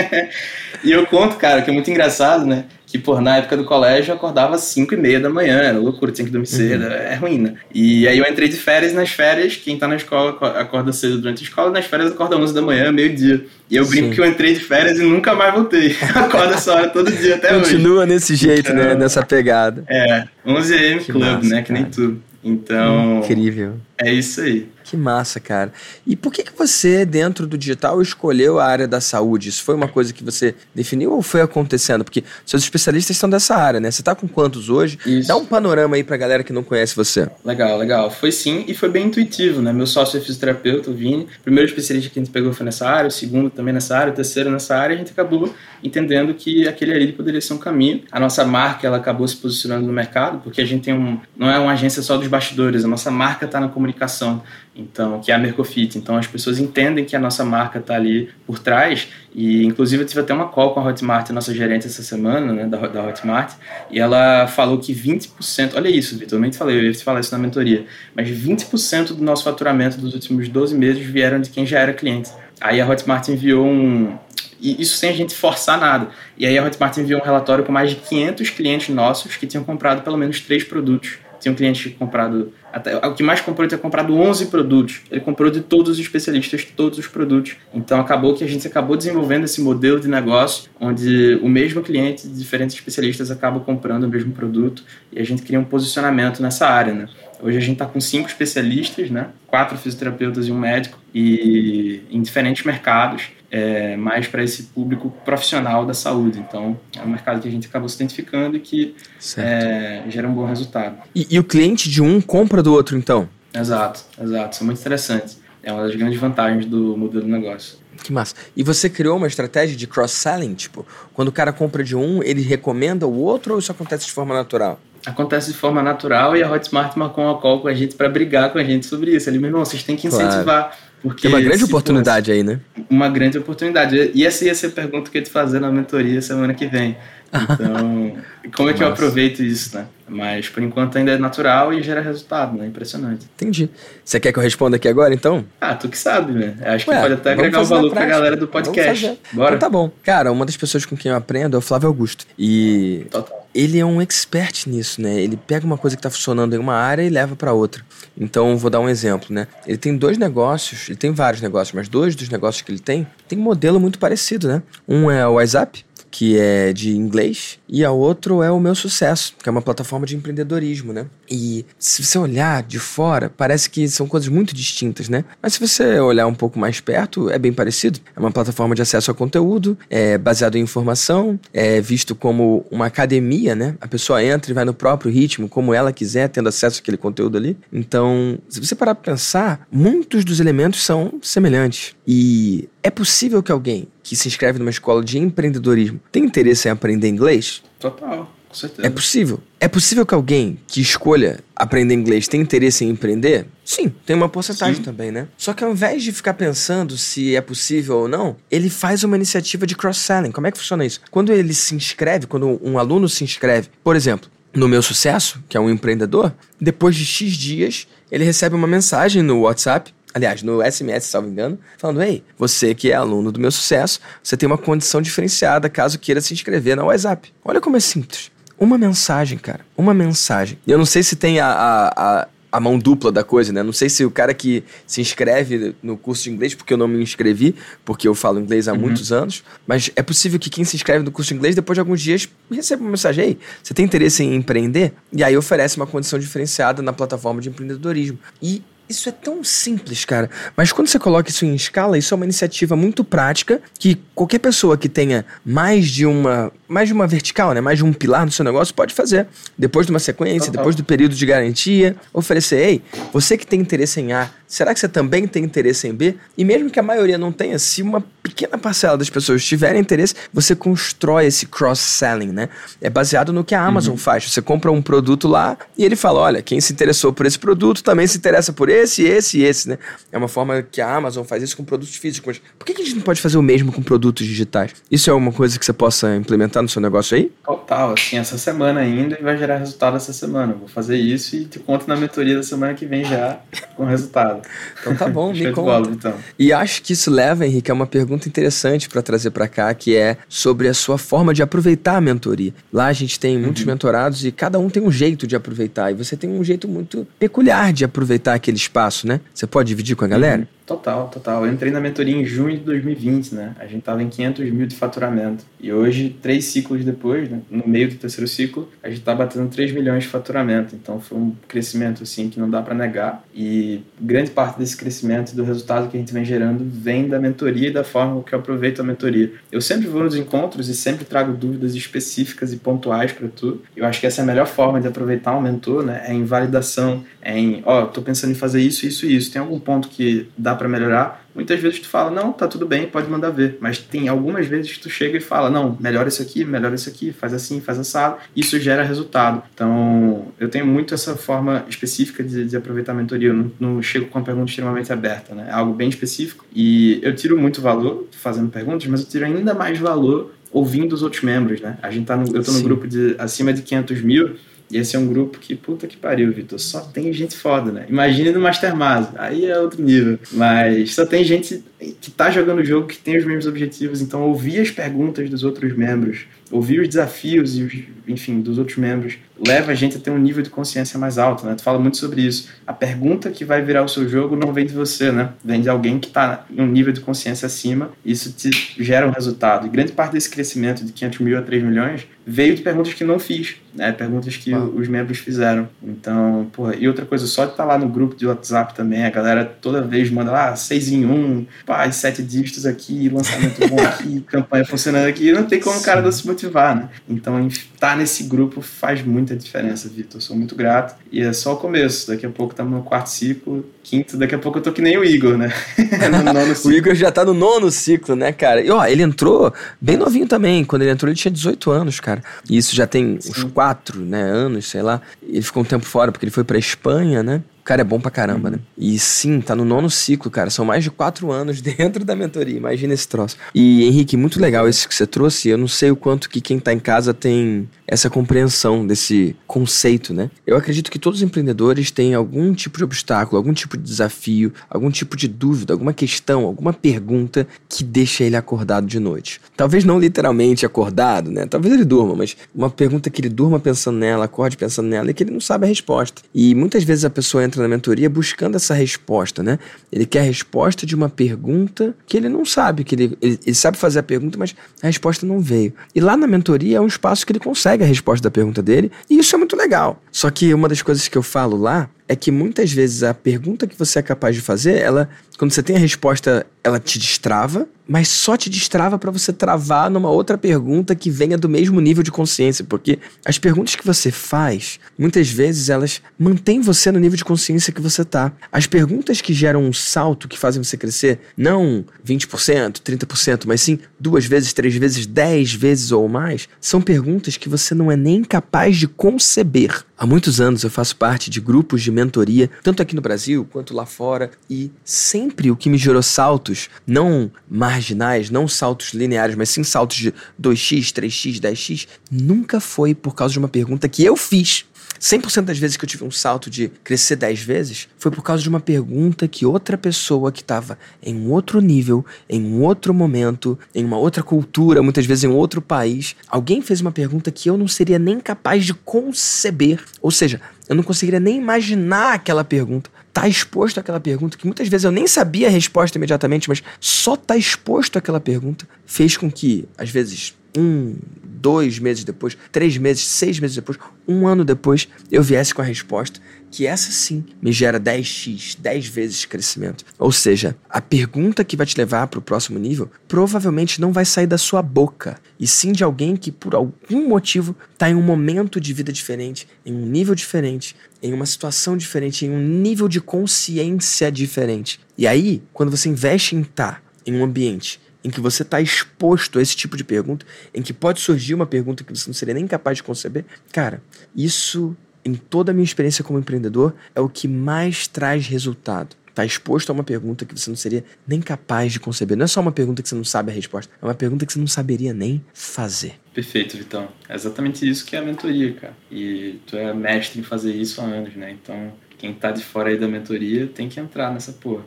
e 0.84 0.92
eu 0.92 1.06
conto, 1.06 1.36
cara, 1.36 1.62
que 1.62 1.70
é 1.70 1.72
muito 1.72 1.90
engraçado, 1.90 2.44
né? 2.44 2.64
que, 2.86 2.98
por 2.98 3.20
na 3.20 3.38
época 3.38 3.56
do 3.56 3.64
colégio, 3.64 4.12
eu 4.12 4.16
acordava 4.16 4.54
às 4.54 4.62
5 4.62 4.94
e 4.94 4.96
meia 4.96 5.18
da 5.18 5.28
manhã, 5.28 5.58
era 5.58 5.78
loucura, 5.78 6.12
tinha 6.12 6.24
que 6.24 6.30
dormir 6.30 6.46
cedo, 6.46 6.84
uhum. 6.84 6.92
é 6.92 7.14
ruim, 7.16 7.38
né? 7.38 7.54
E 7.74 8.06
aí 8.06 8.16
eu 8.16 8.24
entrei 8.24 8.48
de 8.48 8.56
férias, 8.56 8.92
nas 8.92 9.10
férias, 9.10 9.56
quem 9.56 9.76
tá 9.76 9.88
na 9.88 9.96
escola 9.96 10.38
acorda 10.58 10.92
cedo 10.92 11.18
durante 11.18 11.42
a 11.42 11.46
escola, 11.46 11.70
nas 11.70 11.84
férias 11.84 12.12
acorda 12.12 12.36
às 12.36 12.42
11 12.42 12.54
da 12.54 12.62
manhã, 12.62 12.92
meio-dia. 12.92 13.44
E 13.68 13.76
eu 13.76 13.84
brinco 13.86 14.08
Sim. 14.08 14.14
que 14.14 14.20
eu 14.20 14.26
entrei 14.26 14.54
de 14.54 14.60
férias 14.60 14.98
e 14.98 15.02
nunca 15.02 15.34
mais 15.34 15.52
voltei. 15.52 15.96
Acorda 16.14 16.54
essa 16.54 16.72
hora 16.72 16.88
todo 16.88 17.10
dia 17.10 17.34
até 17.34 17.48
Continua 17.48 17.62
hoje. 17.62 17.72
Continua 17.72 18.06
nesse 18.06 18.36
jeito, 18.36 18.72
né? 18.72 18.82
então, 18.82 18.94
né? 18.94 19.00
Nessa 19.00 19.26
pegada. 19.26 19.84
É, 19.88 20.24
11 20.46 20.74
AM 20.74 21.04
Club, 21.04 21.20
massa, 21.20 21.48
né? 21.48 21.62
Que 21.62 21.72
nem 21.72 21.84
tudo. 21.86 22.22
Então. 22.46 23.18
Incrível. 23.18 23.74
É 23.98 24.12
isso 24.12 24.40
aí. 24.40 24.68
Que 24.88 24.96
massa, 24.96 25.40
cara. 25.40 25.72
E 26.06 26.14
por 26.14 26.32
que, 26.32 26.44
que 26.44 26.56
você, 26.56 27.04
dentro 27.04 27.44
do 27.44 27.58
digital, 27.58 28.00
escolheu 28.00 28.60
a 28.60 28.64
área 28.66 28.86
da 28.86 29.00
saúde? 29.00 29.48
Isso 29.48 29.64
foi 29.64 29.74
uma 29.74 29.88
coisa 29.88 30.12
que 30.12 30.22
você 30.22 30.54
definiu 30.72 31.12
ou 31.12 31.22
foi 31.22 31.40
acontecendo? 31.40 32.04
Porque 32.04 32.22
seus 32.44 32.62
especialistas 32.62 33.16
são 33.16 33.28
dessa 33.28 33.56
área, 33.56 33.80
né? 33.80 33.90
Você 33.90 34.00
tá 34.00 34.14
com 34.14 34.28
quantos 34.28 34.70
hoje? 34.70 34.96
Isso. 35.04 35.26
Dá 35.26 35.34
um 35.34 35.44
panorama 35.44 35.96
aí 35.96 36.04
pra 36.04 36.16
galera 36.16 36.44
que 36.44 36.52
não 36.52 36.62
conhece 36.62 36.94
você. 36.94 37.28
Legal, 37.44 37.76
legal. 37.76 38.12
Foi 38.12 38.30
sim 38.30 38.64
e 38.68 38.74
foi 38.74 38.88
bem 38.88 39.06
intuitivo, 39.06 39.60
né? 39.60 39.72
Meu 39.72 39.88
sócio 39.88 40.18
é 40.18 40.20
fisioterapeuta, 40.20 40.88
o 40.88 40.94
Vini. 40.94 41.24
O 41.24 41.42
primeiro 41.42 41.68
especialista 41.68 42.08
que 42.08 42.20
a 42.20 42.22
gente 42.22 42.32
pegou 42.32 42.52
foi 42.52 42.64
nessa 42.64 42.88
área, 42.88 43.08
o 43.08 43.10
segundo 43.10 43.50
também 43.50 43.74
nessa 43.74 43.98
área, 43.98 44.12
o 44.12 44.14
terceiro 44.14 44.52
nessa 44.52 44.76
área. 44.76 44.94
A 44.94 44.98
gente 44.98 45.10
acabou 45.10 45.52
entendendo 45.82 46.32
que 46.32 46.68
aquele 46.68 46.92
ali 46.92 47.12
poderia 47.12 47.40
ser 47.40 47.54
um 47.54 47.58
caminho. 47.58 48.04
A 48.12 48.20
nossa 48.20 48.44
marca, 48.44 48.86
ela 48.86 48.98
acabou 48.98 49.26
se 49.26 49.34
posicionando 49.34 49.84
no 49.84 49.92
mercado, 49.92 50.38
porque 50.44 50.60
a 50.60 50.64
gente 50.64 50.84
tem 50.84 50.94
um... 50.94 51.18
Não 51.36 51.50
é 51.50 51.58
uma 51.58 51.72
agência 51.72 52.02
só 52.02 52.16
dos 52.16 52.28
bastidores, 52.28 52.84
a 52.84 52.88
nossa 52.88 53.10
marca 53.10 53.48
tá 53.48 53.58
na 53.58 53.68
comunicação 53.68 54.44
então 54.76 55.20
que 55.20 55.32
é 55.32 55.34
a 55.34 55.38
Mercofit. 55.38 55.98
Então 55.98 56.16
as 56.16 56.26
pessoas 56.26 56.58
entendem 56.58 57.04
que 57.04 57.16
a 57.16 57.18
nossa 57.18 57.44
marca 57.44 57.78
está 57.78 57.94
ali 57.94 58.28
por 58.46 58.58
trás 58.58 59.08
e 59.34 59.64
inclusive 59.64 60.02
eu 60.02 60.06
tive 60.06 60.20
até 60.20 60.32
uma 60.32 60.48
call 60.48 60.72
com 60.72 60.80
a 60.80 60.84
Hotmart, 60.84 61.30
nossa 61.30 61.54
gerente 61.54 61.86
essa 61.86 62.02
semana, 62.02 62.52
né, 62.52 62.64
da, 62.66 62.86
da 62.86 63.06
Hotmart, 63.06 63.54
e 63.90 64.00
ela 64.00 64.46
falou 64.46 64.78
que 64.78 64.94
20%, 64.94 65.74
olha 65.76 65.88
isso, 65.88 66.16
Vitor, 66.18 66.38
eu 66.38 66.42
nem 66.42 66.50
te 66.50 66.56
falei, 66.56 66.78
eu 66.78 66.84
ia 66.84 66.92
te 66.92 67.04
falar 67.04 67.20
isso 67.20 67.32
na 67.32 67.38
mentoria, 67.38 67.84
mas 68.14 68.28
20% 68.28 69.08
do 69.08 69.22
nosso 69.22 69.44
faturamento 69.44 69.98
dos 69.98 70.14
últimos 70.14 70.48
12 70.48 70.74
meses 70.74 71.04
vieram 71.04 71.40
de 71.40 71.50
quem 71.50 71.66
já 71.66 71.80
era 71.80 71.92
cliente. 71.92 72.30
Aí 72.60 72.80
a 72.80 72.88
Hotmart 72.88 73.28
enviou 73.28 73.66
um, 73.66 74.16
e 74.60 74.80
isso 74.80 74.96
sem 74.96 75.10
a 75.10 75.12
gente 75.12 75.34
forçar 75.34 75.78
nada. 75.78 76.08
E 76.38 76.46
aí 76.46 76.56
a 76.56 76.64
Hotmart 76.64 76.96
enviou 76.96 77.20
um 77.20 77.24
relatório 77.24 77.64
com 77.64 77.72
mais 77.72 77.90
de 77.90 77.96
500 77.96 78.50
clientes 78.50 78.94
nossos 78.94 79.36
que 79.36 79.46
tinham 79.46 79.62
comprado 79.62 80.02
pelo 80.02 80.16
menos 80.16 80.40
três 80.40 80.64
produtos. 80.64 81.18
Tinha 81.46 81.52
um 81.52 81.56
cliente 81.56 81.90
comprado 81.90 82.52
até, 82.72 82.96
o 82.96 83.14
que 83.14 83.22
mais 83.22 83.40
comprou, 83.40 83.62
ele 83.62 83.68
tinha 83.68 83.78
comprado 83.78 84.16
11 84.16 84.46
produtos. 84.46 85.00
Ele 85.08 85.20
comprou 85.20 85.48
de 85.48 85.60
todos 85.60 85.92
os 85.92 85.98
especialistas, 86.00 86.64
todos 86.64 86.98
os 86.98 87.06
produtos. 87.06 87.54
Então 87.72 88.00
acabou 88.00 88.34
que 88.34 88.42
a 88.42 88.48
gente 88.48 88.66
acabou 88.66 88.96
desenvolvendo 88.96 89.44
esse 89.44 89.60
modelo 89.60 90.00
de 90.00 90.08
negócio, 90.08 90.68
onde 90.80 91.38
o 91.40 91.48
mesmo 91.48 91.82
cliente 91.82 92.26
de 92.26 92.36
diferentes 92.36 92.74
especialistas 92.74 93.30
acaba 93.30 93.60
comprando 93.60 94.04
o 94.04 94.08
mesmo 94.08 94.32
produto 94.32 94.82
e 95.12 95.20
a 95.20 95.24
gente 95.24 95.42
cria 95.42 95.60
um 95.60 95.64
posicionamento 95.64 96.42
nessa 96.42 96.66
área, 96.66 96.92
né? 96.92 97.08
Hoje 97.40 97.56
a 97.56 97.60
gente 97.60 97.74
está 97.74 97.86
com 97.86 98.00
cinco 98.00 98.28
especialistas, 98.28 99.08
né? 99.08 99.28
quatro 99.46 99.78
fisioterapeutas 99.78 100.48
e 100.48 100.52
um 100.52 100.58
médico, 100.58 100.98
e 101.14 102.02
em 102.10 102.20
diferentes 102.20 102.64
mercados 102.64 103.28
é, 103.50 103.96
mais 103.96 104.26
para 104.26 104.42
esse 104.42 104.64
público 104.64 105.10
profissional 105.24 105.86
da 105.86 105.94
saúde. 105.94 106.38
Então, 106.38 106.78
é 106.96 107.02
um 107.02 107.08
mercado 107.08 107.40
que 107.40 107.48
a 107.48 107.50
gente 107.50 107.66
acabou 107.66 107.88
se 107.88 107.96
identificando 107.96 108.56
e 108.56 108.60
que 108.60 108.94
é, 109.36 110.04
gera 110.08 110.28
um 110.28 110.34
bom 110.34 110.46
resultado. 110.46 110.96
E, 111.14 111.26
e, 111.30 111.38
o 111.38 111.44
cliente 111.44 111.88
de 111.88 112.02
um 112.02 112.20
compra 112.20 112.62
do 112.62 112.72
outro, 112.72 112.96
então? 112.96 113.28
Exato, 113.54 114.00
exato. 114.20 114.54
Isso 114.54 114.62
é 114.62 114.66
muito 114.66 114.80
interessante. 114.80 115.36
É 115.62 115.72
uma 115.72 115.82
das 115.82 115.94
grandes 115.94 116.18
vantagens 116.20 116.66
do 116.66 116.96
modelo 116.96 117.24
de 117.24 117.30
negócio. 117.30 117.78
Que 118.02 118.12
massa. 118.12 118.34
E 118.56 118.62
você 118.62 118.88
criou 118.88 119.16
uma 119.16 119.26
estratégia 119.26 119.76
de 119.76 119.86
cross-selling? 119.86 120.54
Tipo, 120.54 120.86
quando 121.14 121.28
o 121.28 121.32
cara 121.32 121.52
compra 121.52 121.82
de 121.82 121.96
um, 121.96 122.22
ele 122.22 122.42
recomenda 122.42 123.06
o 123.06 123.18
outro 123.18 123.54
ou 123.54 123.58
isso 123.58 123.72
acontece 123.72 124.06
de 124.06 124.12
forma 124.12 124.34
natural? 124.34 124.78
acontece 125.06 125.52
de 125.52 125.56
forma 125.56 125.80
natural 125.80 126.36
e 126.36 126.42
a 126.42 126.50
Hotmart 126.50 126.96
marcou 126.96 127.24
uma 127.24 127.38
call 127.38 127.60
com 127.60 127.68
a 127.68 127.74
gente 127.74 127.94
para 127.94 128.08
brigar 128.08 128.50
com 128.50 128.58
a 128.58 128.64
gente 128.64 128.86
sobre 128.86 129.14
isso. 129.14 129.28
Ali, 129.28 129.38
meu 129.38 129.48
irmão, 129.48 129.64
vocês 129.64 129.84
têm 129.84 129.96
que 129.96 130.08
incentivar. 130.08 130.44
Claro. 130.44 130.74
Porque 131.06 131.22
Tem 131.22 131.30
uma 131.30 131.40
grande 131.40 131.62
oportunidade 131.62 132.32
aí, 132.32 132.42
né? 132.42 132.58
Uma 132.90 133.08
grande 133.08 133.38
oportunidade. 133.38 134.10
E 134.12 134.26
essa 134.26 134.44
ia 134.44 134.54
ser 134.54 134.66
a 134.66 134.70
pergunta 134.70 135.08
que 135.08 135.16
eu 135.16 135.20
ia 135.20 135.24
te 135.24 135.30
fazer 135.30 135.60
na 135.60 135.70
mentoria 135.70 136.20
semana 136.20 136.52
que 136.52 136.66
vem. 136.66 136.96
Então, 137.32 138.16
como 138.54 138.70
é 138.70 138.72
que 138.72 138.80
Nossa. 138.80 138.84
eu 138.84 138.92
aproveito 138.92 139.42
isso, 139.42 139.76
né? 139.76 139.86
Mas 140.08 140.48
por 140.48 140.62
enquanto 140.62 140.96
ainda 140.96 141.12
é 141.12 141.18
natural 141.18 141.74
e 141.74 141.82
gera 141.82 142.00
resultado, 142.00 142.56
né? 142.56 142.66
Impressionante. 142.66 143.26
Entendi. 143.34 143.68
Você 144.04 144.20
quer 144.20 144.32
que 144.32 144.38
eu 144.38 144.42
responda 144.42 144.76
aqui 144.76 144.86
agora, 144.86 145.12
então? 145.12 145.44
Ah, 145.60 145.74
tu 145.74 145.88
que 145.88 145.98
sabe, 145.98 146.32
né? 146.32 146.54
Acho 146.62 146.88
Ué, 146.88 146.96
que 146.96 147.02
pode 147.02 147.14
até 147.14 147.32
agregar 147.32 147.60
um 147.60 147.64
valor 147.64 147.90
pra 147.90 148.06
galera 148.06 148.36
do 148.36 148.46
podcast. 148.46 149.18
Bora? 149.32 149.56
Então 149.56 149.58
tá 149.58 149.68
bom. 149.68 149.90
Cara, 150.04 150.30
uma 150.30 150.46
das 150.46 150.56
pessoas 150.56 150.84
com 150.84 150.96
quem 150.96 151.10
eu 151.10 151.16
aprendo 151.16 151.56
é 151.56 151.58
o 151.58 151.60
Flávio 151.60 151.88
Augusto. 151.88 152.24
E 152.38 153.06
Total. 153.10 153.48
ele 153.52 153.78
é 153.78 153.84
um 153.84 154.00
expert 154.00 154.68
nisso, 154.68 155.02
né? 155.02 155.20
Ele 155.20 155.36
pega 155.36 155.66
uma 155.66 155.76
coisa 155.76 155.96
que 155.96 156.02
tá 156.02 156.10
funcionando 156.10 156.54
em 156.54 156.58
uma 156.58 156.74
área 156.74 157.02
e 157.02 157.08
leva 157.08 157.34
para 157.34 157.52
outra. 157.52 157.82
Então, 158.16 158.56
vou 158.56 158.70
dar 158.70 158.78
um 158.80 158.88
exemplo, 158.88 159.34
né? 159.34 159.48
Ele 159.66 159.76
tem 159.76 159.96
dois 159.96 160.16
negócios, 160.16 160.88
ele 160.88 160.96
tem 160.96 161.10
vários 161.10 161.42
negócios, 161.42 161.74
mas 161.74 161.88
dois 161.88 162.14
dos 162.14 162.28
negócios 162.28 162.62
que 162.62 162.70
ele 162.70 162.78
tem, 162.78 163.06
tem 163.26 163.38
um 163.38 163.42
modelo 163.42 163.80
muito 163.80 163.98
parecido, 163.98 164.46
né? 164.46 164.62
Um 164.86 165.10
é 165.10 165.26
o 165.26 165.32
WhatsApp, 165.32 165.84
que 166.16 166.38
é 166.38 166.72
de 166.72 166.96
inglês, 166.96 167.58
e 167.68 167.84
a 167.84 167.90
outra 167.90 168.32
é 168.44 168.50
o 168.50 168.60
Meu 168.60 168.74
Sucesso, 168.74 169.34
que 169.42 169.48
é 169.48 169.52
uma 169.52 169.62
plataforma 169.62 170.06
de 170.06 170.16
empreendedorismo, 170.16 170.92
né? 170.92 171.06
E 171.30 171.64
se 171.78 172.04
você 172.04 172.18
olhar 172.18 172.62
de 172.62 172.78
fora, 172.78 173.30
parece 173.34 173.68
que 173.68 173.88
são 173.88 174.06
coisas 174.06 174.28
muito 174.28 174.54
distintas, 174.54 175.08
né? 175.08 175.24
Mas 175.42 175.54
se 175.54 175.60
você 175.60 175.98
olhar 176.00 176.26
um 176.26 176.34
pouco 176.34 176.58
mais 176.58 176.80
perto, 176.80 177.30
é 177.30 177.38
bem 177.38 177.52
parecido. 177.52 178.00
É 178.14 178.20
uma 178.20 178.30
plataforma 178.30 178.74
de 178.74 178.82
acesso 178.82 179.10
a 179.10 179.14
conteúdo, 179.14 179.76
é 179.90 180.18
baseado 180.18 180.56
em 180.56 180.60
informação, 180.60 181.38
é 181.52 181.80
visto 181.80 182.14
como 182.14 182.64
uma 182.70 182.86
academia, 182.86 183.54
né? 183.54 183.76
A 183.80 183.88
pessoa 183.88 184.22
entra 184.22 184.50
e 184.50 184.54
vai 184.54 184.64
no 184.64 184.74
próprio 184.74 185.10
ritmo, 185.10 185.48
como 185.48 185.74
ela 185.74 185.92
quiser, 185.92 186.28
tendo 186.28 186.48
acesso 186.48 186.80
àquele 186.80 186.96
conteúdo 186.96 187.36
ali. 187.36 187.56
Então, 187.72 188.38
se 188.48 188.60
você 188.60 188.74
parar 188.74 188.94
para 188.94 189.12
pensar, 189.12 189.66
muitos 189.70 190.24
dos 190.24 190.40
elementos 190.40 190.84
são 190.84 191.18
semelhantes. 191.22 191.94
E 192.06 192.68
é 192.82 192.90
possível 192.90 193.42
que 193.42 193.50
alguém 193.50 193.88
que 194.02 194.14
se 194.14 194.28
inscreve 194.28 194.60
numa 194.60 194.70
escola 194.70 195.02
de 195.02 195.18
empreendedorismo 195.18 196.00
tenha 196.12 196.24
interesse 196.24 196.68
em 196.68 196.70
aprender 196.70 197.08
inglês? 197.08 197.55
Total. 197.78 198.30
Com 198.48 198.54
certeza. 198.54 198.86
É 198.86 198.90
possível. 198.90 199.40
É 199.60 199.68
possível 199.68 200.06
que 200.06 200.14
alguém 200.14 200.58
que 200.66 200.80
escolha 200.80 201.40
aprender 201.54 201.94
inglês 201.94 202.28
tenha 202.28 202.42
interesse 202.42 202.84
em 202.84 202.90
empreender? 202.90 203.46
Sim, 203.64 203.92
tem 204.04 204.14
uma 204.14 204.28
porcentagem 204.28 204.76
Sim. 204.76 204.82
também, 204.82 205.10
né? 205.10 205.28
Só 205.36 205.52
que 205.52 205.64
ao 205.64 205.72
invés 205.72 206.02
de 206.02 206.12
ficar 206.12 206.34
pensando 206.34 206.96
se 206.96 207.34
é 207.34 207.40
possível 207.40 207.98
ou 207.98 208.08
não, 208.08 208.36
ele 208.50 208.70
faz 208.70 209.02
uma 209.02 209.16
iniciativa 209.16 209.66
de 209.66 209.74
cross-selling. 209.74 210.30
Como 210.30 210.46
é 210.46 210.52
que 210.52 210.58
funciona 210.58 210.86
isso? 210.86 211.00
Quando 211.10 211.32
ele 211.32 211.52
se 211.52 211.74
inscreve, 211.74 212.26
quando 212.26 212.60
um 212.62 212.78
aluno 212.78 213.08
se 213.08 213.24
inscreve, 213.24 213.68
por 213.82 213.96
exemplo, 213.96 214.30
no 214.54 214.68
meu 214.68 214.80
sucesso, 214.80 215.42
que 215.48 215.56
é 215.56 215.60
um 215.60 215.68
empreendedor, 215.68 216.32
depois 216.60 216.96
de 216.96 217.04
X 217.04 217.32
dias, 217.32 217.86
ele 218.10 218.24
recebe 218.24 218.54
uma 218.54 218.66
mensagem 218.66 219.22
no 219.22 219.40
WhatsApp 219.40 219.92
aliás, 220.16 220.42
no 220.42 220.62
SMS, 220.62 221.04
se 221.04 221.14
não 221.14 221.22
me 221.22 221.30
engano, 221.30 221.58
falando: 221.76 222.02
Ei, 222.02 222.24
você 222.38 222.74
que 222.74 222.90
é 222.90 222.94
aluno 222.94 223.30
do 223.30 223.38
meu 223.38 223.50
sucesso, 223.50 224.00
você 224.22 224.36
tem 224.36 224.46
uma 224.46 224.56
condição 224.56 225.02
diferenciada 225.02 225.68
caso 225.68 225.98
queira 225.98 226.20
se 226.22 226.32
inscrever 226.32 226.74
na 226.74 226.84
WhatsApp. 226.84 227.32
Olha 227.44 227.60
como 227.60 227.76
é 227.76 227.80
simples. 227.80 228.30
Uma 228.58 228.78
mensagem, 228.78 229.36
cara. 229.36 229.60
Uma 229.76 229.92
mensagem. 229.92 230.58
Eu 230.66 230.78
não 230.78 230.86
sei 230.86 231.02
se 231.02 231.14
tem 231.14 231.38
a, 231.38 231.46
a, 231.46 232.22
a 232.22 232.28
a 232.50 232.60
mão 232.60 232.78
dupla 232.78 233.12
da 233.12 233.22
coisa, 233.22 233.52
né? 233.52 233.62
Não 233.62 233.72
sei 233.72 233.90
se 233.90 234.02
o 234.02 234.10
cara 234.10 234.32
que 234.32 234.64
se 234.86 235.02
inscreve 235.02 235.74
no 235.82 235.94
curso 235.94 236.24
de 236.24 236.30
inglês, 236.30 236.54
porque 236.54 236.72
eu 236.72 236.78
não 236.78 236.88
me 236.88 237.02
inscrevi, 237.02 237.54
porque 237.84 238.08
eu 238.08 238.14
falo 238.14 238.40
inglês 238.40 238.66
há 238.66 238.72
uhum. 238.72 238.78
muitos 238.78 239.12
anos, 239.12 239.44
mas 239.66 239.90
é 239.94 240.02
possível 240.02 240.38
que 240.38 240.48
quem 240.48 240.64
se 240.64 240.74
inscreve 240.74 241.04
no 241.04 241.10
curso 241.10 241.28
de 241.28 241.34
inglês, 241.34 241.54
depois 241.54 241.76
de 241.76 241.80
alguns 241.80 242.00
dias, 242.00 242.26
receba 242.50 242.80
uma 242.80 242.92
mensagem: 242.92 243.24
Ei, 243.24 243.38
você 243.62 243.74
tem 243.74 243.84
interesse 243.84 244.22
em 244.24 244.34
empreender? 244.34 244.94
E 245.12 245.22
aí 245.22 245.36
oferece 245.36 245.76
uma 245.76 245.86
condição 245.86 246.18
diferenciada 246.18 246.80
na 246.80 246.94
plataforma 246.94 247.42
de 247.42 247.50
empreendedorismo. 247.50 248.18
E 248.40 248.62
isso 248.88 249.08
é 249.08 249.12
tão 249.12 249.42
simples, 249.42 250.04
cara. 250.04 250.30
Mas 250.56 250.72
quando 250.72 250.88
você 250.88 250.98
coloca 250.98 251.28
isso 251.28 251.44
em 251.44 251.54
escala, 251.54 251.98
isso 251.98 252.14
é 252.14 252.16
uma 252.16 252.24
iniciativa 252.24 252.76
muito 252.76 253.02
prática 253.02 253.60
que 253.78 254.00
qualquer 254.14 254.38
pessoa 254.38 254.76
que 254.76 254.88
tenha 254.88 255.24
mais 255.44 255.88
de 255.88 256.06
uma, 256.06 256.52
mais 256.68 256.88
de 256.88 256.94
uma 256.94 257.06
vertical, 257.06 257.52
né, 257.52 257.60
mais 257.60 257.78
de 257.78 257.84
um 257.84 257.92
pilar 257.92 258.24
no 258.24 258.32
seu 258.32 258.44
negócio 258.44 258.74
pode 258.74 258.94
fazer. 258.94 259.26
Depois 259.58 259.86
de 259.86 259.92
uma 259.92 259.98
sequência, 259.98 260.52
depois 260.52 260.76
do 260.76 260.84
período 260.84 261.14
de 261.14 261.26
garantia, 261.26 261.96
oferecer, 262.12 262.56
ei, 262.56 262.82
você 263.12 263.36
que 263.36 263.46
tem 263.46 263.60
interesse 263.60 264.00
em 264.00 264.12
A, 264.12 264.30
será 264.46 264.72
que 264.72 264.80
você 264.80 264.88
também 264.88 265.26
tem 265.26 265.44
interesse 265.44 265.88
em 265.88 265.94
B? 265.94 266.16
E 266.36 266.44
mesmo 266.44 266.70
que 266.70 266.78
a 266.78 266.82
maioria 266.82 267.18
não 267.18 267.32
tenha, 267.32 267.58
se 267.58 267.82
uma 267.82 268.04
pequena 268.22 268.58
parcela 268.58 268.96
das 268.96 269.10
pessoas 269.10 269.44
tiverem 269.44 269.80
interesse, 269.80 270.14
você 270.32 270.54
constrói 270.54 271.26
esse 271.26 271.46
cross-selling, 271.46 272.32
né? 272.32 272.48
É 272.80 272.90
baseado 272.90 273.32
no 273.32 273.44
que 273.44 273.54
a 273.54 273.64
Amazon 273.64 273.92
uhum. 273.92 273.98
faz. 273.98 274.30
Você 274.30 274.42
compra 274.42 274.70
um 274.70 274.82
produto 274.82 275.28
lá 275.28 275.56
e 275.76 275.84
ele 275.84 275.96
fala, 275.96 276.20
olha, 276.20 276.42
quem 276.42 276.60
se 276.60 276.72
interessou 276.72 277.12
por 277.12 277.26
esse 277.26 277.38
produto 277.38 277.82
também 277.82 278.06
se 278.06 278.18
interessa 278.18 278.52
por 278.52 278.68
esse, 278.76 279.02
esse 279.02 279.38
e 279.38 279.44
esse, 279.44 279.68
né? 279.68 279.78
É 280.10 280.18
uma 280.18 280.28
forma 280.28 280.62
que 280.62 280.80
a 280.80 280.94
Amazon 280.94 281.24
faz 281.24 281.42
isso 281.42 281.56
com 281.56 281.64
produtos 281.64 281.96
físicos. 281.96 282.40
Por 282.58 282.64
que 282.64 282.72
a 282.72 282.84
gente 282.84 282.96
não 282.96 283.02
pode 283.02 283.20
fazer 283.20 283.38
o 283.38 283.42
mesmo 283.42 283.72
com 283.72 283.82
produtos 283.82 284.26
digitais? 284.26 284.72
Isso 284.90 285.10
é 285.10 285.12
uma 285.12 285.32
coisa 285.32 285.58
que 285.58 285.64
você 285.64 285.72
possa 285.72 286.14
implementar 286.16 286.62
no 286.62 286.68
seu 286.68 286.80
negócio 286.80 287.16
aí? 287.16 287.32
Total, 287.44 287.92
assim, 287.92 288.18
essa 288.18 288.38
semana 288.38 288.80
ainda 288.80 289.16
e 289.18 289.22
vai 289.22 289.36
gerar 289.36 289.58
resultado 289.58 289.96
essa 289.96 290.12
semana. 290.12 290.54
Vou 290.54 290.68
fazer 290.68 290.96
isso 290.96 291.36
e 291.36 291.44
te 291.44 291.58
conto 291.58 291.88
na 291.88 291.96
mentoria 291.96 292.36
da 292.36 292.42
semana 292.42 292.74
que 292.74 292.86
vem 292.86 293.04
já 293.04 293.40
com 293.76 293.84
resultado. 293.84 294.42
Então 294.80 294.94
tá 294.96 295.08
bom, 295.08 295.32
me 295.34 295.52
conta. 295.52 295.62
Bola, 295.62 295.88
então. 295.90 296.14
E 296.38 296.52
acho 296.52 296.82
que 296.82 296.92
isso 296.92 297.10
leva, 297.10 297.46
Henrique, 297.46 297.70
a 297.70 297.74
uma 297.74 297.86
pergunta 297.86 298.28
interessante 298.28 298.88
para 298.88 299.02
trazer 299.02 299.30
para 299.30 299.48
cá, 299.48 299.72
que 299.74 299.96
é 299.96 300.16
sobre 300.28 300.68
a 300.68 300.74
sua 300.74 300.98
forma 300.98 301.32
de 301.32 301.42
aproveitar 301.42 301.96
a 301.96 302.00
mentoria. 302.00 302.52
Lá 302.72 302.86
a 302.86 302.92
gente 302.92 303.18
tem 303.18 303.38
muitos 303.38 303.62
uhum. 303.62 303.68
mentorados 303.68 304.24
e 304.24 304.32
cada 304.32 304.58
um 304.58 304.68
tem 304.68 304.82
um 304.82 304.90
jeito 304.90 305.26
de 305.26 305.36
aproveitar. 305.36 305.90
E 305.90 305.94
você 305.94 306.16
tem 306.16 306.30
um 306.30 306.42
jeito 306.42 306.68
muito 306.68 307.06
peculiar 307.18 307.72
de 307.72 307.84
aproveitar 307.84 308.34
aquele 308.34 308.56
espaço, 308.66 309.06
né? 309.06 309.20
Você 309.32 309.46
pode 309.46 309.68
dividir 309.68 309.96
com 309.96 310.04
a 310.04 310.08
galera? 310.08 310.46
Total, 310.66 311.08
total. 311.08 311.46
Eu 311.46 311.52
entrei 311.52 311.70
na 311.70 311.80
mentoria 311.80 312.16
em 312.16 312.24
junho 312.24 312.58
de 312.58 312.64
2020, 312.64 313.34
né? 313.36 313.54
A 313.60 313.66
gente 313.66 313.82
tava 313.82 314.02
em 314.02 314.08
500 314.08 314.50
mil 314.50 314.66
de 314.66 314.74
faturamento. 314.74 315.44
E 315.60 315.72
hoje, 315.72 316.16
três 316.20 316.46
ciclos 316.46 316.84
depois, 316.84 317.30
né? 317.30 317.40
no 317.48 317.66
meio 317.68 317.88
do 317.88 317.94
terceiro 317.94 318.26
ciclo, 318.26 318.68
a 318.82 318.88
gente 318.88 319.02
tá 319.02 319.14
batendo 319.14 319.48
3 319.48 319.72
milhões 319.72 320.02
de 320.02 320.10
faturamento. 320.10 320.74
Então 320.74 321.00
foi 321.00 321.18
um 321.18 321.32
crescimento, 321.46 322.02
assim, 322.02 322.28
que 322.28 322.40
não 322.40 322.50
dá 322.50 322.60
para 322.62 322.74
negar. 322.74 323.24
E 323.32 323.82
grande 324.00 324.32
parte 324.32 324.58
desse 324.58 324.76
crescimento 324.76 325.32
e 325.32 325.36
do 325.36 325.44
resultado 325.44 325.88
que 325.88 325.96
a 325.96 326.00
gente 326.00 326.12
vem 326.12 326.24
gerando 326.24 326.64
vem 326.68 327.08
da 327.08 327.20
mentoria 327.20 327.68
e 327.68 327.72
da 327.72 327.84
forma 327.84 328.20
que 328.24 328.34
eu 328.34 328.38
aproveito 328.40 328.80
a 328.80 328.82
mentoria. 328.82 329.32
Eu 329.52 329.60
sempre 329.60 329.86
vou 329.86 330.02
nos 330.02 330.16
encontros 330.16 330.68
e 330.68 330.74
sempre 330.74 331.04
trago 331.04 331.32
dúvidas 331.32 331.76
específicas 331.76 332.52
e 332.52 332.56
pontuais 332.56 333.12
para 333.12 333.28
tu. 333.28 333.62
Eu 333.76 333.86
acho 333.86 334.00
que 334.00 334.06
essa 334.06 334.20
é 334.20 334.24
a 334.24 334.26
melhor 334.26 334.48
forma 334.48 334.80
de 334.80 334.88
aproveitar 334.88 335.36
um 335.36 335.40
mentor, 335.40 335.84
né? 335.84 336.02
É 336.06 336.12
em 336.12 336.24
validação, 336.24 337.04
é 337.22 337.38
em, 337.38 337.62
ó, 337.64 337.84
oh, 337.84 337.86
tô 337.86 338.02
pensando 338.02 338.32
em 338.32 338.34
fazer 338.34 338.60
isso, 338.60 338.84
isso 338.84 339.06
e 339.06 339.14
isso. 339.14 339.30
Tem 339.30 339.40
algum 339.40 339.60
ponto 339.60 339.88
que 339.88 340.28
dá 340.36 340.55
para 340.56 340.68
melhorar, 340.68 341.24
muitas 341.34 341.60
vezes 341.60 341.80
tu 341.80 341.88
fala, 341.88 342.10
não, 342.10 342.32
tá 342.32 342.48
tudo 342.48 342.66
bem, 342.66 342.86
pode 342.86 343.08
mandar 343.08 343.30
ver. 343.30 343.58
Mas 343.60 343.78
tem 343.78 344.08
algumas 344.08 344.46
vezes 344.46 344.72
que 344.72 344.80
tu 344.80 344.90
chega 344.90 345.18
e 345.18 345.20
fala, 345.20 345.50
não, 345.50 345.76
melhora 345.78 346.08
isso 346.08 346.22
aqui, 346.22 346.44
melhora 346.44 346.74
isso 346.74 346.88
aqui, 346.88 347.12
faz 347.12 347.34
assim, 347.34 347.60
faz 347.60 347.78
assado. 347.78 348.16
Isso 348.34 348.58
gera 348.58 348.82
resultado. 348.82 349.42
Então, 349.54 350.28
eu 350.40 350.48
tenho 350.48 350.66
muito 350.66 350.94
essa 350.94 351.14
forma 351.16 351.64
específica 351.68 352.24
de, 352.24 352.46
de 352.46 352.56
aproveitar 352.56 352.92
a 352.92 352.94
mentoria. 352.94 353.28
Eu 353.28 353.34
não, 353.34 353.52
não 353.60 353.82
chego 353.82 354.06
com 354.06 354.18
uma 354.18 354.24
pergunta 354.24 354.48
extremamente 354.48 354.92
aberta, 354.92 355.34
né? 355.34 355.46
É 355.48 355.52
algo 355.52 355.72
bem 355.72 355.88
específico. 355.88 356.44
E 356.54 356.98
eu 357.02 357.14
tiro 357.14 357.38
muito 357.38 357.60
valor 357.60 358.06
fazendo 358.12 358.50
perguntas, 358.50 358.86
mas 358.88 359.00
eu 359.00 359.06
tiro 359.06 359.24
ainda 359.24 359.54
mais 359.54 359.78
valor 359.78 360.32
ouvindo 360.52 360.94
os 360.94 361.02
outros 361.02 361.22
membros, 361.22 361.60
né? 361.60 361.78
A 361.82 361.90
gente 361.90 362.06
tá 362.06 362.16
no, 362.16 362.24
eu 362.24 362.42
tô 362.42 362.50
no 362.50 362.58
Sim. 362.58 362.64
grupo 362.64 362.86
de 362.86 363.14
acima 363.18 363.52
de 363.52 363.62
500 363.62 364.00
mil 364.00 364.36
e 364.70 364.78
esse 364.78 364.96
é 364.96 364.98
um 364.98 365.06
grupo 365.06 365.38
que, 365.38 365.54
puta 365.54 365.86
que 365.86 365.96
pariu, 365.96 366.32
Vitor, 366.32 366.58
só 366.58 366.80
tem 366.80 367.12
gente 367.12 367.36
foda, 367.36 367.70
né? 367.70 367.86
Imagine 367.88 368.32
no 368.32 368.40
Mastermind, 368.40 369.06
aí 369.16 369.46
é 369.46 369.58
outro 369.58 369.82
nível. 369.82 370.18
Mas 370.32 370.94
só 370.94 371.06
tem 371.06 371.22
gente 371.22 371.62
que 372.00 372.10
tá 372.10 372.30
jogando 372.30 372.60
o 372.60 372.64
jogo, 372.64 372.88
que 372.88 372.98
tem 372.98 373.16
os 373.16 373.24
mesmos 373.24 373.46
objetivos, 373.46 374.00
então 374.00 374.22
ouvir 374.22 374.60
as 374.60 374.70
perguntas 374.70 375.30
dos 375.30 375.44
outros 375.44 375.76
membros, 375.76 376.24
ouvir 376.50 376.80
os 376.80 376.88
desafios 376.88 377.56
e 377.56 377.62
os, 377.62 377.74
enfim, 378.08 378.40
dos 378.40 378.58
outros 378.58 378.76
membros, 378.76 379.18
leva 379.46 379.72
a 379.72 379.74
gente 379.74 379.96
a 379.96 380.00
ter 380.00 380.10
um 380.10 380.18
nível 380.18 380.42
de 380.42 380.50
consciência 380.50 380.98
mais 380.98 381.18
alto, 381.18 381.46
né? 381.46 381.54
Tu 381.54 381.62
fala 381.62 381.78
muito 381.78 381.96
sobre 381.98 382.22
isso. 382.22 382.48
A 382.66 382.72
pergunta 382.72 383.30
que 383.30 383.44
vai 383.44 383.62
virar 383.62 383.84
o 383.84 383.88
seu 383.88 384.08
jogo 384.08 384.34
não 384.34 384.52
vem 384.52 384.66
de 384.66 384.72
você, 384.72 385.12
né? 385.12 385.30
Vem 385.44 385.60
de 385.60 385.68
alguém 385.68 386.00
que 386.00 386.08
está 386.08 386.44
em 386.50 386.60
um 386.60 386.66
nível 386.66 386.92
de 386.92 387.00
consciência 387.00 387.46
acima, 387.46 387.92
isso 388.04 388.32
te 388.32 388.50
gera 388.82 389.06
um 389.06 389.10
resultado. 389.10 389.66
E 389.66 389.70
grande 389.70 389.92
parte 389.92 390.12
desse 390.12 390.30
crescimento 390.30 390.84
de 390.84 390.92
500 390.92 391.20
mil 391.20 391.38
a 391.38 391.42
3 391.42 391.62
milhões 391.62 392.06
veio 392.26 392.56
de 392.56 392.62
perguntas 392.62 392.94
que 392.94 393.04
não 393.04 393.18
fiz, 393.18 393.56
né? 393.76 393.92
Perguntas 393.92 394.36
que 394.36 394.52
ah. 394.52 394.60
os 394.60 394.88
membros 394.88 395.18
fizeram. 395.18 395.68
Então, 395.82 396.48
porra, 396.52 396.74
e 396.76 396.88
outra 396.88 397.04
coisa, 397.04 397.26
só 397.26 397.44
de 397.44 397.52
estar 397.52 397.64
tá 397.64 397.68
lá 397.68 397.78
no 397.78 397.88
grupo 397.88 398.16
de 398.16 398.26
WhatsApp 398.26 398.74
também, 398.74 399.04
a 399.04 399.10
galera 399.10 399.44
toda 399.44 399.82
vez 399.82 400.10
manda 400.10 400.30
lá, 400.30 400.50
ah, 400.50 400.56
6 400.56 400.88
em 400.88 401.06
1, 401.06 401.46
pá, 401.64 401.90
sete 401.92 402.22
dígitos 402.22 402.66
aqui, 402.66 403.08
lançamento 403.08 403.66
bom 403.68 403.80
aqui, 403.80 404.20
campanha 404.28 404.64
funcionando 404.64 405.06
aqui, 405.06 405.32
não 405.32 405.44
tem 405.44 405.60
como 405.60 405.78
o 405.78 405.82
cara 405.82 406.00
não 406.00 406.10
se 406.10 406.26
motivar, 406.26 406.74
né? 406.74 406.88
Então, 407.08 407.46
estar 407.46 407.90
tá 407.90 407.96
nesse 407.96 408.24
grupo 408.24 408.60
faz 408.60 409.02
muita 409.04 409.36
diferença, 409.36 409.88
Vitor. 409.88 410.20
Sou 410.20 410.36
muito 410.36 410.54
grato. 410.54 410.96
E 411.12 411.20
é 411.20 411.32
só 411.32 411.54
o 411.54 411.56
começo. 411.56 412.08
Daqui 412.08 412.26
a 412.26 412.30
pouco 412.30 412.52
estamos 412.52 412.72
no 412.72 412.82
quarto 412.82 413.08
ciclo, 413.08 413.64
quinto, 413.82 414.16
daqui 414.16 414.34
a 414.34 414.38
pouco 414.38 414.58
eu 414.58 414.62
tô 414.62 414.72
que 414.72 414.82
nem 414.82 414.98
o 414.98 415.04
Igor, 415.04 415.36
né? 415.36 415.52
o 416.64 416.72
Igor 416.72 416.94
já 416.94 417.12
tá 417.12 417.24
no 417.24 417.34
nono 417.34 417.70
ciclo, 417.70 418.16
né, 418.16 418.32
cara? 418.32 418.60
E 418.60 418.70
ó, 418.70 418.84
ele 418.84 419.02
entrou 419.02 419.52
bem 419.80 419.96
novinho 419.96 420.26
também. 420.26 420.64
Quando 420.64 420.82
ele 420.82 420.90
entrou, 420.90 421.08
ele 421.08 421.18
tinha 421.18 421.30
18 421.30 421.70
anos, 421.70 422.00
cara. 422.00 422.22
E 422.48 422.56
isso 422.56 422.74
já 422.74 422.86
tem 422.86 423.20
Sim. 423.20 423.30
uns 423.30 423.44
quatro, 423.44 423.65
né, 424.04 424.22
anos, 424.22 424.66
sei 424.66 424.82
lá. 424.82 425.00
Ele 425.22 425.42
ficou 425.42 425.62
um 425.62 425.66
tempo 425.66 425.84
fora 425.84 426.12
porque 426.12 426.24
ele 426.24 426.32
foi 426.32 426.44
pra 426.44 426.58
Espanha, 426.58 427.22
né? 427.22 427.42
cara 427.66 427.80
é 427.80 427.84
bom 427.84 428.00
pra 428.00 428.10
caramba, 428.10 428.48
né? 428.48 428.58
E 428.78 428.98
sim, 428.98 429.40
tá 429.40 429.54
no 429.54 429.64
nono 429.64 429.90
ciclo, 429.90 430.30
cara. 430.30 430.48
São 430.48 430.64
mais 430.64 430.84
de 430.84 430.90
quatro 430.90 431.32
anos 431.32 431.60
dentro 431.60 432.04
da 432.04 432.14
mentoria. 432.14 432.56
Imagina 432.56 432.94
esse 432.94 433.08
troço. 433.08 433.36
E, 433.54 433.84
Henrique, 433.84 434.16
muito 434.16 434.40
legal 434.40 434.68
isso 434.68 434.88
que 434.88 434.94
você 434.94 435.06
trouxe. 435.06 435.48
Eu 435.48 435.58
não 435.58 435.68
sei 435.68 435.90
o 435.90 435.96
quanto 435.96 436.30
que 436.30 436.40
quem 436.40 436.58
tá 436.58 436.72
em 436.72 436.78
casa 436.78 437.12
tem 437.12 437.68
essa 437.86 438.10
compreensão 438.10 438.86
desse 438.86 439.36
conceito, 439.46 440.12
né? 440.12 440.30
Eu 440.46 440.56
acredito 440.56 440.90
que 440.90 440.98
todos 440.98 441.20
os 441.20 441.22
empreendedores 441.22 441.90
têm 441.90 442.14
algum 442.14 442.52
tipo 442.52 442.78
de 442.78 442.84
obstáculo, 442.84 443.36
algum 443.36 443.52
tipo 443.52 443.76
de 443.76 443.84
desafio, 443.84 444.52
algum 444.68 444.90
tipo 444.90 445.16
de 445.16 445.28
dúvida, 445.28 445.72
alguma 445.72 445.92
questão, 445.92 446.44
alguma 446.44 446.72
pergunta 446.72 447.46
que 447.68 447.84
deixa 447.84 448.24
ele 448.24 448.36
acordado 448.36 448.86
de 448.86 448.98
noite. 448.98 449.40
Talvez 449.56 449.84
não 449.84 449.98
literalmente 449.98 450.66
acordado, 450.66 451.30
né? 451.30 451.46
Talvez 451.46 451.72
ele 451.74 451.84
durma, 451.84 452.16
mas 452.16 452.36
uma 452.54 452.68
pergunta 452.68 453.08
que 453.08 453.20
ele 453.20 453.28
durma 453.28 453.60
pensando 453.60 453.98
nela, 453.98 454.24
acorde 454.24 454.56
pensando 454.56 454.88
nela 454.88 455.10
e 455.10 455.14
que 455.14 455.22
ele 455.22 455.30
não 455.30 455.40
sabe 455.40 455.66
a 455.66 455.68
resposta. 455.68 456.22
E 456.34 456.54
muitas 456.54 456.82
vezes 456.82 457.04
a 457.04 457.10
pessoa 457.10 457.44
entra 457.44 457.62
na 457.62 457.68
mentoria 457.68 458.10
buscando 458.10 458.56
essa 458.56 458.74
resposta, 458.74 459.42
né? 459.42 459.58
Ele 459.92 460.06
quer 460.06 460.20
a 460.20 460.24
resposta 460.24 460.84
de 460.84 460.94
uma 460.94 461.08
pergunta 461.08 461.94
que 462.06 462.16
ele 462.16 462.28
não 462.28 462.44
sabe, 462.44 462.84
que 462.84 462.94
ele, 462.94 463.16
ele, 463.22 463.38
ele 463.44 463.54
sabe 463.54 463.76
fazer 463.76 464.00
a 464.00 464.02
pergunta, 464.02 464.36
mas 464.38 464.54
a 464.82 464.86
resposta 464.86 465.24
não 465.24 465.40
veio. 465.40 465.72
E 465.94 466.00
lá 466.00 466.16
na 466.16 466.26
mentoria 466.26 466.78
é 466.78 466.80
um 466.80 466.86
espaço 466.86 467.24
que 467.24 467.32
ele 467.32 467.40
consegue 467.40 467.75
a 467.84 467.86
resposta 467.86 468.24
da 468.24 468.30
pergunta 468.30 468.62
dele, 468.62 468.90
e 469.08 469.18
isso 469.18 469.34
é 469.34 469.38
muito 469.38 469.56
legal. 469.56 470.02
Só 470.10 470.30
que 470.30 470.52
uma 470.54 470.68
das 470.68 470.82
coisas 470.82 471.08
que 471.08 471.16
eu 471.16 471.22
falo 471.22 471.56
lá 471.56 471.88
é 472.08 472.14
que 472.14 472.30
muitas 472.30 472.72
vezes 472.72 473.02
a 473.02 473.12
pergunta 473.12 473.66
que 473.66 473.78
você 473.78 473.98
é 473.98 474.02
capaz 474.02 474.34
de 474.34 474.40
fazer, 474.40 474.80
ela, 474.80 475.08
quando 475.38 475.52
você 475.52 475.62
tem 475.62 475.76
a 475.76 475.78
resposta, 475.78 476.46
ela 476.62 476.78
te 476.78 476.98
destrava, 476.98 477.68
mas 477.88 478.08
só 478.08 478.36
te 478.36 478.50
destrava 478.50 478.98
para 478.98 479.10
você 479.10 479.32
travar 479.32 479.90
numa 479.90 480.10
outra 480.10 480.36
pergunta 480.36 480.94
que 480.94 481.10
venha 481.10 481.38
do 481.38 481.48
mesmo 481.48 481.80
nível 481.80 482.02
de 482.02 482.10
consciência, 482.10 482.64
porque 482.64 482.98
as 483.24 483.38
perguntas 483.38 483.76
que 483.76 483.86
você 483.86 484.10
faz, 484.10 484.80
muitas 484.98 485.28
vezes 485.28 485.68
elas 485.68 486.02
mantêm 486.18 486.60
você 486.60 486.90
no 486.90 486.98
nível 486.98 487.16
de 487.16 487.24
consciência 487.24 487.72
que 487.72 487.80
você 487.80 488.04
tá. 488.04 488.32
As 488.50 488.66
perguntas 488.66 489.20
que 489.20 489.32
geram 489.32 489.62
um 489.62 489.72
salto, 489.72 490.28
que 490.28 490.38
fazem 490.38 490.62
você 490.62 490.76
crescer, 490.76 491.20
não 491.36 491.84
20%, 492.04 492.80
30%, 492.80 493.44
mas 493.46 493.60
sim 493.60 493.78
duas 493.98 494.26
vezes, 494.26 494.52
três 494.52 494.74
vezes, 494.74 495.06
dez 495.06 495.54
vezes 495.54 495.92
ou 495.92 496.08
mais, 496.08 496.48
são 496.60 496.80
perguntas 496.80 497.36
que 497.36 497.48
você 497.48 497.74
não 497.74 497.90
é 497.90 497.96
nem 497.96 498.24
capaz 498.24 498.76
de 498.76 498.88
conceber. 498.88 499.84
Há 499.98 500.04
muitos 500.04 500.42
anos 500.42 500.62
eu 500.62 500.68
faço 500.68 500.94
parte 500.94 501.30
de 501.30 501.40
grupos 501.40 501.82
de 501.82 501.90
mentoria, 501.90 502.50
tanto 502.62 502.82
aqui 502.82 502.94
no 502.94 503.00
Brasil 503.00 503.48
quanto 503.50 503.72
lá 503.72 503.86
fora, 503.86 504.30
e 504.48 504.70
sempre 504.84 505.50
o 505.50 505.56
que 505.56 505.70
me 505.70 505.78
gerou 505.78 506.02
saltos, 506.02 506.68
não 506.86 507.30
marginais, 507.48 508.28
não 508.28 508.46
saltos 508.46 508.92
lineares, 508.92 509.34
mas 509.34 509.48
sim 509.48 509.64
saltos 509.64 509.96
de 509.96 510.12
2x, 510.38 510.92
3x, 510.92 511.40
10x, 511.40 511.88
nunca 512.10 512.60
foi 512.60 512.94
por 512.94 513.14
causa 513.14 513.32
de 513.32 513.38
uma 513.38 513.48
pergunta 513.48 513.88
que 513.88 514.04
eu 514.04 514.16
fiz 514.16 514.66
100% 515.00 515.42
das 515.42 515.58
vezes 515.58 515.76
que 515.76 515.84
eu 515.84 515.88
tive 515.88 516.04
um 516.04 516.10
salto 516.10 516.50
de 516.50 516.68
crescer 516.82 517.16
10 517.16 517.40
vezes 517.40 517.88
foi 517.98 518.10
por 518.10 518.22
causa 518.22 518.42
de 518.42 518.48
uma 518.48 518.60
pergunta 518.60 519.28
que 519.28 519.44
outra 519.44 519.76
pessoa 519.76 520.32
que 520.32 520.40
estava 520.40 520.78
em 521.02 521.14
um 521.14 521.30
outro 521.30 521.60
nível, 521.60 522.04
em 522.28 522.42
um 522.42 522.62
outro 522.62 522.94
momento, 522.94 523.58
em 523.74 523.84
uma 523.84 523.98
outra 523.98 524.22
cultura, 524.22 524.82
muitas 524.82 525.06
vezes 525.06 525.24
em 525.24 525.28
um 525.28 525.36
outro 525.36 525.60
país, 525.60 526.16
alguém 526.28 526.62
fez 526.62 526.80
uma 526.80 526.92
pergunta 526.92 527.30
que 527.30 527.48
eu 527.48 527.56
não 527.56 527.68
seria 527.68 527.98
nem 527.98 528.18
capaz 528.20 528.64
de 528.64 528.74
conceber. 528.74 529.82
Ou 530.00 530.10
seja, 530.10 530.40
eu 530.68 530.74
não 530.74 530.82
conseguiria 530.82 531.20
nem 531.20 531.36
imaginar 531.36 532.14
aquela 532.14 532.44
pergunta. 532.44 532.90
Tá 533.12 533.26
exposto 533.26 533.80
àquela 533.80 534.00
pergunta, 534.00 534.36
que 534.36 534.44
muitas 534.44 534.68
vezes 534.68 534.84
eu 534.84 534.92
nem 534.92 535.06
sabia 535.06 535.48
a 535.48 535.50
resposta 535.50 535.96
imediatamente, 535.96 536.48
mas 536.48 536.62
só 536.78 537.16
tá 537.16 537.36
exposto 537.36 537.96
àquela 537.96 538.20
pergunta 538.20 538.68
fez 538.84 539.16
com 539.16 539.30
que, 539.30 539.66
às 539.78 539.88
vezes, 539.88 540.34
um, 540.56 540.96
dois 541.24 541.78
meses 541.78 542.02
depois, 542.02 542.36
três 542.50 542.76
meses, 542.76 543.04
seis 543.04 543.38
meses 543.38 543.54
depois, 543.54 543.78
um 544.08 544.26
ano 544.26 544.44
depois, 544.44 544.88
eu 545.10 545.22
viesse 545.22 545.54
com 545.54 545.62
a 545.62 545.64
resposta 545.64 546.20
que 546.50 546.66
essa 546.66 546.90
sim 546.90 547.24
me 547.42 547.52
gera 547.52 547.78
10x, 547.78 548.56
10 548.58 548.86
vezes 548.86 549.24
crescimento. 549.24 549.84
Ou 549.98 550.10
seja, 550.10 550.56
a 550.70 550.80
pergunta 550.80 551.44
que 551.44 551.56
vai 551.56 551.66
te 551.66 551.76
levar 551.76 552.06
para 552.06 552.18
o 552.18 552.22
próximo 552.22 552.58
nível 552.58 552.90
provavelmente 553.06 553.80
não 553.80 553.92
vai 553.92 554.04
sair 554.04 554.26
da 554.26 554.38
sua 554.38 554.62
boca, 554.62 555.18
e 555.38 555.46
sim 555.46 555.72
de 555.72 555.84
alguém 555.84 556.16
que 556.16 556.32
por 556.32 556.54
algum 556.54 557.08
motivo 557.08 557.54
está 557.72 557.90
em 557.90 557.94
um 557.94 558.02
momento 558.02 558.60
de 558.60 558.72
vida 558.72 558.92
diferente, 558.92 559.46
em 559.64 559.74
um 559.74 559.86
nível 559.86 560.14
diferente, 560.14 560.74
em 561.02 561.12
uma 561.12 561.26
situação 561.26 561.76
diferente, 561.76 562.24
em 562.24 562.30
um 562.30 562.40
nível 562.40 562.88
de 562.88 563.00
consciência 563.00 564.10
diferente. 564.10 564.80
E 564.96 565.06
aí, 565.06 565.42
quando 565.52 565.70
você 565.70 565.88
investe 565.88 566.34
em 566.34 566.40
estar 566.40 566.74
tá 566.74 566.82
em 567.04 567.14
um 567.14 567.24
ambiente 567.24 567.80
em 568.06 568.10
que 568.10 568.20
você 568.20 568.42
está 568.42 568.60
exposto 568.60 569.40
a 569.40 569.42
esse 569.42 569.56
tipo 569.56 569.76
de 569.76 569.82
pergunta, 569.82 570.24
em 570.54 570.62
que 570.62 570.72
pode 570.72 571.00
surgir 571.00 571.34
uma 571.34 571.44
pergunta 571.44 571.82
que 571.82 571.92
você 571.92 572.08
não 572.08 572.14
seria 572.14 572.34
nem 572.34 572.46
capaz 572.46 572.76
de 572.76 572.84
conceber, 572.84 573.24
cara, 573.52 573.82
isso, 574.14 574.76
em 575.04 575.14
toda 575.14 575.50
a 575.50 575.54
minha 575.54 575.64
experiência 575.64 576.04
como 576.04 576.16
empreendedor, 576.16 576.72
é 576.94 577.00
o 577.00 577.08
que 577.08 577.26
mais 577.26 577.88
traz 577.88 578.28
resultado. 578.28 578.94
Está 579.08 579.24
exposto 579.24 579.70
a 579.70 579.72
uma 579.72 579.82
pergunta 579.82 580.24
que 580.24 580.38
você 580.38 580.48
não 580.48 580.56
seria 580.56 580.84
nem 581.04 581.20
capaz 581.20 581.72
de 581.72 581.80
conceber. 581.80 582.16
Não 582.16 582.26
é 582.26 582.28
só 582.28 582.40
uma 582.40 582.52
pergunta 582.52 582.80
que 582.80 582.88
você 582.88 582.94
não 582.94 583.02
sabe 583.02 583.32
a 583.32 583.34
resposta, 583.34 583.72
é 583.82 583.84
uma 583.84 583.94
pergunta 583.94 584.24
que 584.24 584.32
você 584.32 584.38
não 584.38 584.46
saberia 584.46 584.94
nem 584.94 585.24
fazer. 585.34 585.94
Perfeito, 586.14 586.56
Vitão. 586.56 586.88
É 587.08 587.14
exatamente 587.16 587.68
isso 587.68 587.84
que 587.84 587.96
é 587.96 587.98
a 587.98 588.02
mentoria, 588.02 588.52
cara. 588.54 588.76
E 588.88 589.40
tu 589.46 589.56
é 589.56 589.74
mestre 589.74 590.20
em 590.20 590.22
fazer 590.22 590.54
isso 590.54 590.80
há 590.80 590.84
anos, 590.84 591.16
né? 591.16 591.32
Então, 591.32 591.72
quem 591.98 592.12
tá 592.12 592.30
de 592.30 592.42
fora 592.42 592.68
aí 592.68 592.78
da 592.78 592.88
mentoria 592.88 593.46
tem 593.46 593.68
que 593.68 593.80
entrar 593.80 594.12
nessa 594.12 594.32
porra. 594.32 594.64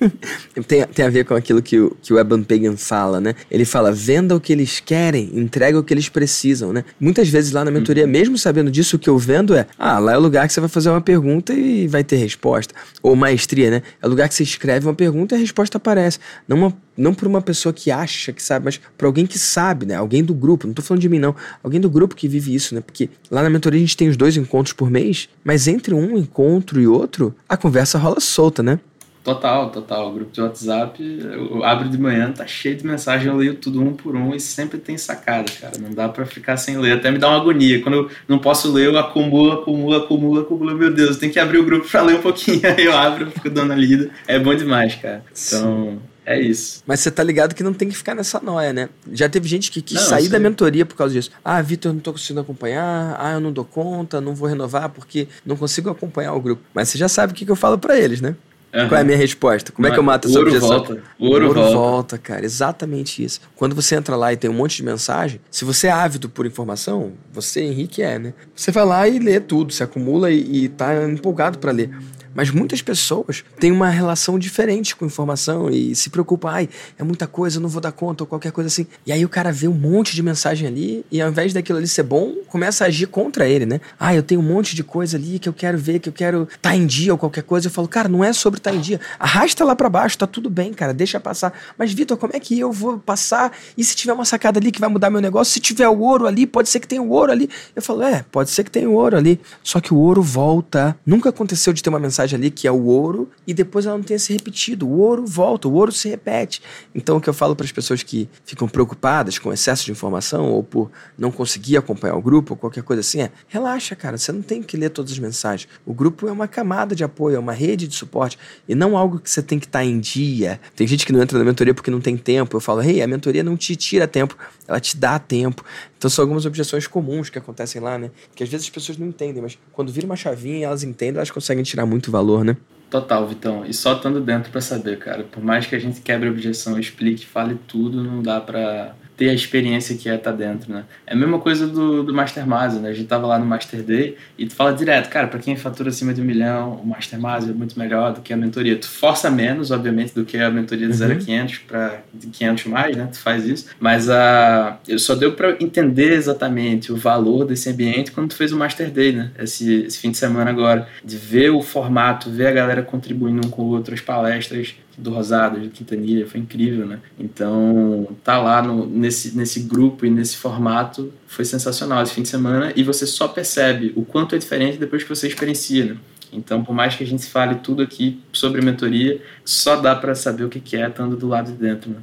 tem, 0.66 0.84
tem 0.86 1.04
a 1.04 1.08
ver 1.08 1.24
com 1.24 1.34
aquilo 1.34 1.62
que 1.62 1.78
o, 1.78 1.96
que 2.02 2.12
o 2.12 2.18
Eban 2.18 2.42
Pagan 2.42 2.76
fala, 2.76 3.20
né? 3.20 3.34
Ele 3.50 3.64
fala, 3.64 3.92
venda 3.92 4.34
o 4.34 4.40
que 4.40 4.52
eles 4.52 4.80
querem, 4.80 5.30
entrega 5.34 5.78
o 5.78 5.84
que 5.84 5.92
eles 5.92 6.08
precisam, 6.08 6.72
né? 6.72 6.84
Muitas 6.98 7.28
vezes 7.28 7.52
lá 7.52 7.64
na 7.64 7.70
mentoria, 7.70 8.04
uhum. 8.04 8.10
mesmo 8.10 8.38
sabendo 8.38 8.70
disso, 8.70 8.96
o 8.96 8.98
que 8.98 9.08
eu 9.08 9.18
vendo 9.18 9.54
é, 9.54 9.66
ah, 9.78 9.98
lá 9.98 10.12
é 10.12 10.16
o 10.16 10.20
lugar 10.20 10.46
que 10.46 10.52
você 10.52 10.60
vai 10.60 10.68
fazer 10.68 10.90
uma 10.90 11.00
pergunta 11.00 11.52
e 11.52 11.86
vai 11.86 12.02
ter 12.02 12.16
resposta. 12.16 12.74
Ou 13.02 13.14
maestria, 13.14 13.70
né? 13.70 13.82
É 14.02 14.06
o 14.06 14.10
lugar 14.10 14.28
que 14.28 14.34
você 14.34 14.42
escreve 14.42 14.86
uma 14.86 14.94
pergunta 14.94 15.34
e 15.34 15.38
a 15.38 15.40
resposta 15.40 15.76
aparece. 15.76 16.18
Não 16.48 16.56
uma 16.56 16.76
não 16.96 17.14
por 17.14 17.26
uma 17.26 17.40
pessoa 17.40 17.72
que 17.72 17.90
acha 17.90 18.32
que 18.32 18.42
sabe, 18.42 18.64
mas 18.64 18.80
por 18.96 19.06
alguém 19.06 19.26
que 19.26 19.38
sabe, 19.38 19.86
né? 19.86 19.94
Alguém 19.94 20.22
do 20.22 20.34
grupo. 20.34 20.66
Não 20.66 20.74
tô 20.74 20.82
falando 20.82 21.00
de 21.00 21.08
mim, 21.08 21.18
não. 21.18 21.34
Alguém 21.62 21.80
do 21.80 21.90
grupo 21.90 22.14
que 22.14 22.28
vive 22.28 22.54
isso, 22.54 22.74
né? 22.74 22.80
Porque 22.80 23.08
lá 23.30 23.42
na 23.42 23.50
mentoria 23.50 23.78
a 23.78 23.80
gente 23.80 23.96
tem 23.96 24.08
os 24.08 24.16
dois 24.16 24.36
encontros 24.36 24.72
por 24.72 24.90
mês, 24.90 25.28
mas 25.44 25.66
entre 25.68 25.94
um 25.94 26.16
encontro 26.16 26.80
e 26.80 26.86
outro, 26.86 27.34
a 27.48 27.56
conversa 27.56 27.98
rola 27.98 28.20
solta, 28.20 28.62
né? 28.62 28.78
Total, 29.22 29.68
total. 29.70 30.08
O 30.08 30.12
grupo 30.12 30.32
de 30.32 30.40
WhatsApp, 30.40 31.02
eu 31.02 31.62
abro 31.62 31.88
de 31.88 31.98
manhã, 31.98 32.32
tá 32.32 32.46
cheio 32.46 32.74
de 32.74 32.86
mensagem, 32.86 33.28
eu 33.28 33.36
leio 33.36 33.54
tudo 33.54 33.82
um 33.82 33.92
por 33.92 34.16
um 34.16 34.34
e 34.34 34.40
sempre 34.40 34.78
tem 34.78 34.96
sacada, 34.96 35.52
cara. 35.60 35.74
Não 35.78 35.90
dá 35.90 36.08
para 36.08 36.24
ficar 36.24 36.56
sem 36.56 36.78
ler. 36.78 36.92
Até 36.92 37.10
me 37.10 37.18
dá 37.18 37.28
uma 37.28 37.36
agonia. 37.36 37.82
Quando 37.82 37.96
eu 37.96 38.10
não 38.26 38.38
posso 38.38 38.72
ler, 38.72 38.86
eu 38.86 38.98
acumulo, 38.98 39.52
acumulo, 39.52 39.96
acumulo, 39.96 40.40
acumulo. 40.40 40.74
Meu 40.74 40.92
Deus, 40.92 41.18
tem 41.18 41.28
que 41.28 41.38
abrir 41.38 41.58
o 41.58 41.64
grupo 41.64 41.86
pra 41.86 42.00
ler 42.00 42.16
um 42.16 42.22
pouquinho. 42.22 42.60
Aí 42.64 42.84
eu 42.84 42.96
abro, 42.96 43.30
fico 43.30 43.50
dando 43.50 43.74
a 43.74 43.76
lida. 43.76 44.10
É 44.26 44.38
bom 44.38 44.54
demais, 44.54 44.94
cara. 44.94 45.22
Então, 45.26 45.90
Sim. 45.90 45.98
É 46.30 46.40
isso. 46.40 46.84
Mas 46.86 47.00
você 47.00 47.10
tá 47.10 47.24
ligado 47.24 47.56
que 47.56 47.62
não 47.64 47.72
tem 47.72 47.88
que 47.88 47.96
ficar 47.96 48.14
nessa 48.14 48.38
noia, 48.38 48.72
né? 48.72 48.88
Já 49.12 49.28
teve 49.28 49.48
gente 49.48 49.68
que 49.68 49.82
quis 49.82 50.00
não, 50.00 50.08
sair 50.08 50.28
da 50.28 50.38
mentoria 50.38 50.86
por 50.86 50.94
causa 50.94 51.12
disso. 51.12 51.32
Ah, 51.44 51.60
Vitor, 51.60 51.90
eu 51.90 51.94
não 51.94 52.00
tô 52.00 52.12
conseguindo 52.12 52.40
acompanhar. 52.40 53.16
Ah, 53.18 53.32
eu 53.32 53.40
não 53.40 53.52
dou 53.52 53.64
conta, 53.64 54.20
não 54.20 54.32
vou 54.32 54.48
renovar 54.48 54.90
porque 54.90 55.26
não 55.44 55.56
consigo 55.56 55.90
acompanhar 55.90 56.32
o 56.34 56.40
grupo. 56.40 56.62
Mas 56.72 56.88
você 56.88 56.98
já 56.98 57.08
sabe 57.08 57.32
o 57.32 57.34
que, 57.34 57.44
que 57.44 57.50
eu 57.50 57.56
falo 57.56 57.76
para 57.78 57.98
eles, 57.98 58.20
né? 58.20 58.36
Uhum. 58.72 58.86
Qual 58.86 58.98
é 58.98 59.00
a 59.00 59.04
minha 59.04 59.18
resposta? 59.18 59.72
Como 59.72 59.88
é 59.88 59.90
que 59.90 59.98
eu 59.98 60.02
mato 60.04 60.28
essa 60.28 60.38
ouro 60.38 60.50
objeção? 60.50 60.68
Volta. 60.68 61.02
O 61.18 61.26
ouro, 61.26 61.44
o 61.44 61.48
ouro 61.48 61.60
volta. 61.60 61.76
volta, 61.76 62.18
cara. 62.18 62.44
Exatamente 62.44 63.24
isso. 63.24 63.40
Quando 63.56 63.74
você 63.74 63.96
entra 63.96 64.14
lá 64.14 64.32
e 64.32 64.36
tem 64.36 64.48
um 64.48 64.54
monte 64.54 64.76
de 64.76 64.84
mensagem, 64.84 65.40
se 65.50 65.64
você 65.64 65.88
é 65.88 65.90
ávido 65.90 66.28
por 66.28 66.46
informação, 66.46 67.14
você, 67.32 67.60
Henrique, 67.60 68.02
é, 68.02 68.20
né? 68.20 68.34
Você 68.54 68.70
vai 68.70 68.84
lá 68.84 69.08
e 69.08 69.18
lê 69.18 69.40
tudo, 69.40 69.72
se 69.72 69.82
acumula 69.82 70.30
e, 70.30 70.64
e 70.64 70.68
tá 70.68 70.94
empolgado 71.08 71.58
para 71.58 71.72
ler. 71.72 71.90
Mas 72.34 72.50
muitas 72.50 72.80
pessoas 72.80 73.44
têm 73.58 73.72
uma 73.72 73.88
relação 73.88 74.38
diferente 74.38 74.94
com 74.94 75.04
informação 75.04 75.68
e 75.68 75.94
se 75.94 76.10
preocupam, 76.10 76.50
ai, 76.50 76.68
é 76.98 77.02
muita 77.02 77.26
coisa, 77.26 77.58
eu 77.58 77.60
não 77.60 77.68
vou 77.68 77.80
dar 77.80 77.92
conta, 77.92 78.22
ou 78.22 78.26
qualquer 78.26 78.52
coisa 78.52 78.68
assim. 78.68 78.86
E 79.04 79.12
aí 79.12 79.24
o 79.24 79.28
cara 79.28 79.52
vê 79.52 79.66
um 79.66 79.74
monte 79.74 80.14
de 80.14 80.22
mensagem 80.22 80.68
ali 80.68 81.04
e 81.10 81.20
ao 81.20 81.28
invés 81.28 81.52
daquilo 81.52 81.78
ali 81.78 81.88
ser 81.88 82.04
bom, 82.04 82.34
começa 82.48 82.84
a 82.84 82.86
agir 82.86 83.06
contra 83.06 83.48
ele, 83.48 83.66
né? 83.66 83.80
Ah, 83.98 84.14
eu 84.14 84.22
tenho 84.22 84.40
um 84.40 84.44
monte 84.44 84.76
de 84.76 84.84
coisa 84.84 85.16
ali 85.16 85.38
que 85.38 85.48
eu 85.48 85.52
quero 85.52 85.76
ver, 85.76 85.98
que 85.98 86.08
eu 86.08 86.12
quero 86.12 86.42
estar 86.42 86.70
tá 86.70 86.76
em 86.76 86.86
dia 86.86 87.12
ou 87.12 87.18
qualquer 87.18 87.42
coisa. 87.42 87.66
Eu 87.66 87.70
falo, 87.70 87.88
cara, 87.88 88.08
não 88.08 88.22
é 88.22 88.32
sobre 88.32 88.58
estar 88.58 88.70
tá 88.70 88.76
em 88.76 88.80
dia. 88.80 89.00
Arrasta 89.18 89.64
lá 89.64 89.74
para 89.74 89.88
baixo, 89.88 90.16
tá 90.18 90.26
tudo 90.26 90.48
bem, 90.48 90.72
cara, 90.72 90.94
deixa 90.94 91.18
passar. 91.18 91.52
Mas, 91.76 91.92
Vitor, 91.92 92.16
como 92.16 92.34
é 92.34 92.40
que 92.40 92.58
eu 92.58 92.70
vou 92.70 92.98
passar? 92.98 93.52
E 93.76 93.82
se 93.82 93.96
tiver 93.96 94.12
uma 94.12 94.24
sacada 94.24 94.60
ali 94.60 94.70
que 94.70 94.80
vai 94.80 94.88
mudar 94.88 95.10
meu 95.10 95.20
negócio? 95.20 95.52
Se 95.52 95.60
tiver 95.60 95.88
o 95.88 95.98
ouro 95.98 96.26
ali, 96.26 96.46
pode 96.46 96.68
ser 96.68 96.78
que 96.78 96.86
tenha 96.86 97.02
o 97.02 97.10
ouro 97.10 97.32
ali. 97.32 97.50
Eu 97.74 97.82
falo, 97.82 98.02
é, 98.02 98.24
pode 98.30 98.50
ser 98.50 98.62
que 98.62 98.70
tenha 98.70 98.88
o 98.88 98.94
ouro 98.94 99.16
ali. 99.16 99.40
Só 99.62 99.80
que 99.80 99.92
o 99.92 99.96
ouro 99.96 100.22
volta. 100.22 100.96
Nunca 101.04 101.30
aconteceu 101.30 101.72
de 101.72 101.82
ter 101.82 101.90
uma 101.90 101.98
mensagem 101.98 102.19
mensagem 102.20 102.38
ali 102.38 102.50
que 102.50 102.66
é 102.66 102.72
o 102.72 102.84
ouro 102.84 103.30
e 103.46 103.54
depois 103.54 103.86
ela 103.86 103.96
não 103.96 104.04
tenha 104.04 104.18
se 104.18 104.32
repetido. 104.32 104.86
O 104.86 104.98
ouro 104.98 105.24
volta, 105.26 105.68
o 105.68 105.72
ouro 105.72 105.92
se 105.92 106.08
repete. 106.08 106.62
Então 106.94 107.16
o 107.16 107.20
que 107.20 107.28
eu 107.28 107.34
falo 107.34 107.56
para 107.56 107.64
as 107.64 107.72
pessoas 107.72 108.02
que 108.02 108.28
ficam 108.44 108.68
preocupadas 108.68 109.38
com 109.38 109.52
excesso 109.52 109.84
de 109.84 109.92
informação 109.92 110.50
ou 110.50 110.62
por 110.62 110.90
não 111.16 111.30
conseguir 111.30 111.76
acompanhar 111.76 112.16
o 112.16 112.22
grupo 112.22 112.54
ou 112.54 112.56
qualquer 112.56 112.82
coisa 112.82 113.00
assim 113.00 113.22
é: 113.22 113.30
relaxa, 113.48 113.96
cara, 113.96 114.18
você 114.18 114.32
não 114.32 114.42
tem 114.42 114.62
que 114.62 114.76
ler 114.76 114.90
todas 114.90 115.12
as 115.12 115.18
mensagens. 115.18 115.68
O 115.86 115.94
grupo 115.94 116.28
é 116.28 116.32
uma 116.32 116.48
camada 116.48 116.94
de 116.94 117.04
apoio, 117.04 117.36
é 117.36 117.38
uma 117.38 117.52
rede 117.52 117.88
de 117.88 117.94
suporte 117.94 118.38
e 118.68 118.74
não 118.74 118.96
algo 118.96 119.18
que 119.18 119.30
você 119.30 119.42
tem 119.42 119.58
que 119.58 119.66
estar 119.66 119.80
tá 119.80 119.84
em 119.84 119.98
dia. 119.98 120.60
Tem 120.76 120.86
gente 120.86 121.06
que 121.06 121.12
não 121.12 121.22
entra 121.22 121.38
na 121.38 121.44
mentoria 121.44 121.74
porque 121.74 121.90
não 121.90 122.00
tem 122.00 122.16
tempo. 122.16 122.56
Eu 122.56 122.60
falo: 122.60 122.82
"Hey, 122.82 123.02
a 123.02 123.06
mentoria 123.06 123.42
não 123.42 123.56
te 123.56 123.74
tira 123.76 124.06
tempo, 124.06 124.36
ela 124.66 124.80
te 124.80 124.96
dá 124.96 125.18
tempo". 125.18 125.64
Então 126.00 126.08
são 126.08 126.22
algumas 126.22 126.46
objeções 126.46 126.86
comuns 126.86 127.28
que 127.28 127.36
acontecem 127.36 127.78
lá, 127.78 127.98
né? 127.98 128.10
Que 128.34 128.42
às 128.42 128.48
vezes 128.48 128.64
as 128.64 128.70
pessoas 128.70 128.96
não 128.96 129.06
entendem, 129.06 129.42
mas 129.42 129.58
quando 129.70 129.92
vira 129.92 130.06
uma 130.06 130.16
chavinha, 130.16 130.64
elas 130.64 130.82
entendem, 130.82 131.16
elas 131.16 131.30
conseguem 131.30 131.62
tirar 131.62 131.84
muito 131.84 132.10
valor, 132.10 132.42
né? 132.42 132.56
Total, 132.88 133.28
Vitão. 133.28 133.66
E 133.66 133.74
só 133.74 133.92
estando 133.92 134.18
dentro 134.18 134.50
para 134.50 134.62
saber, 134.62 134.98
cara. 134.98 135.24
Por 135.24 135.44
mais 135.44 135.66
que 135.66 135.76
a 135.76 135.78
gente 135.78 136.00
quebre 136.00 136.30
a 136.30 136.32
objeção, 136.32 136.80
explique, 136.80 137.26
fale 137.26 137.54
tudo, 137.68 138.02
não 138.02 138.22
dá 138.22 138.40
para 138.40 138.94
ter 139.20 139.28
a 139.28 139.34
experiência 139.34 139.94
que 139.94 140.08
é 140.08 140.14
estar 140.14 140.30
tá 140.30 140.36
dentro, 140.36 140.72
né? 140.72 140.84
É 141.06 141.12
a 141.12 141.16
mesma 141.16 141.38
coisa 141.38 141.66
do, 141.66 142.02
do 142.02 142.14
Mastermind, 142.14 142.80
né? 142.80 142.88
A 142.88 142.94
gente 142.94 143.06
tava 143.06 143.26
lá 143.26 143.38
no 143.38 143.44
Master 143.44 143.82
Day 143.82 144.16
e 144.38 144.46
tu 144.46 144.54
fala 144.54 144.72
direto, 144.72 145.10
cara, 145.10 145.26
para 145.26 145.38
quem 145.38 145.54
fatura 145.56 145.90
acima 145.90 146.14
de 146.14 146.22
um 146.22 146.24
milhão, 146.24 146.80
o 146.82 146.86
Mastermind 146.86 147.50
é 147.50 147.52
muito 147.52 147.78
melhor 147.78 148.14
do 148.14 148.22
que 148.22 148.32
a 148.32 148.36
mentoria. 148.36 148.78
Tu 148.78 148.88
força 148.88 149.30
menos, 149.30 149.70
obviamente, 149.70 150.14
do 150.14 150.24
que 150.24 150.38
a 150.38 150.50
mentoria 150.50 150.86
de 150.88 150.94
0 150.94 151.12
uhum. 151.12 151.18
a 151.18 151.22
500 151.22 151.58
para 151.58 152.02
de 152.14 152.28
500 152.28 152.64
mais, 152.64 152.96
né? 152.96 153.08
Tu 153.12 153.18
faz 153.18 153.44
isso. 153.44 153.66
Mas 153.78 154.08
a 154.08 154.78
uh, 154.88 154.98
só 154.98 155.14
deu 155.14 155.34
para 155.34 155.54
entender 155.60 156.14
exatamente 156.14 156.90
o 156.90 156.96
valor 156.96 157.44
desse 157.44 157.68
ambiente 157.68 158.12
quando 158.12 158.30
tu 158.30 158.36
fez 158.36 158.52
o 158.52 158.56
Master 158.56 158.90
Day, 158.90 159.12
né? 159.12 159.32
Esse, 159.38 159.82
esse 159.82 159.98
fim 159.98 160.12
de 160.12 160.16
semana 160.16 160.48
agora, 160.48 160.88
de 161.04 161.18
ver 161.18 161.50
o 161.50 161.60
formato, 161.60 162.30
ver 162.30 162.46
a 162.46 162.52
galera 162.52 162.82
contribuindo 162.82 163.46
um 163.46 163.50
com 163.50 163.64
o 163.64 163.66
outro, 163.66 163.92
as 163.92 164.00
palestras, 164.00 164.74
do 164.96 165.10
Rosado, 165.10 165.60
de 165.60 165.68
Quintanilha, 165.68 166.26
foi 166.26 166.40
incrível, 166.40 166.86
né? 166.86 167.00
Então, 167.18 168.08
tá 168.22 168.38
lá 168.38 168.62
no, 168.62 168.86
nesse, 168.86 169.36
nesse 169.36 169.60
grupo 169.60 170.04
e 170.04 170.10
nesse 170.10 170.36
formato 170.36 171.12
foi 171.26 171.44
sensacional 171.44 172.02
esse 172.02 172.12
fim 172.12 172.22
de 172.22 172.28
semana 172.28 172.72
e 172.76 172.82
você 172.82 173.06
só 173.06 173.28
percebe 173.28 173.92
o 173.96 174.04
quanto 174.04 174.34
é 174.34 174.38
diferente 174.38 174.78
depois 174.78 175.02
que 175.02 175.08
você 175.08 175.26
experiencia, 175.26 175.84
né? 175.84 175.96
Então, 176.32 176.62
por 176.62 176.72
mais 176.74 176.94
que 176.94 177.02
a 177.02 177.06
gente 177.06 177.26
fale 177.26 177.56
tudo 177.56 177.82
aqui 177.82 178.20
sobre 178.32 178.62
mentoria, 178.62 179.20
só 179.44 179.76
dá 179.76 179.96
para 179.96 180.14
saber 180.14 180.44
o 180.44 180.48
que 180.48 180.76
é 180.76 180.86
estando 180.86 181.16
do 181.16 181.26
lado 181.26 181.50
de 181.50 181.58
dentro, 181.58 181.90
né? 181.90 181.98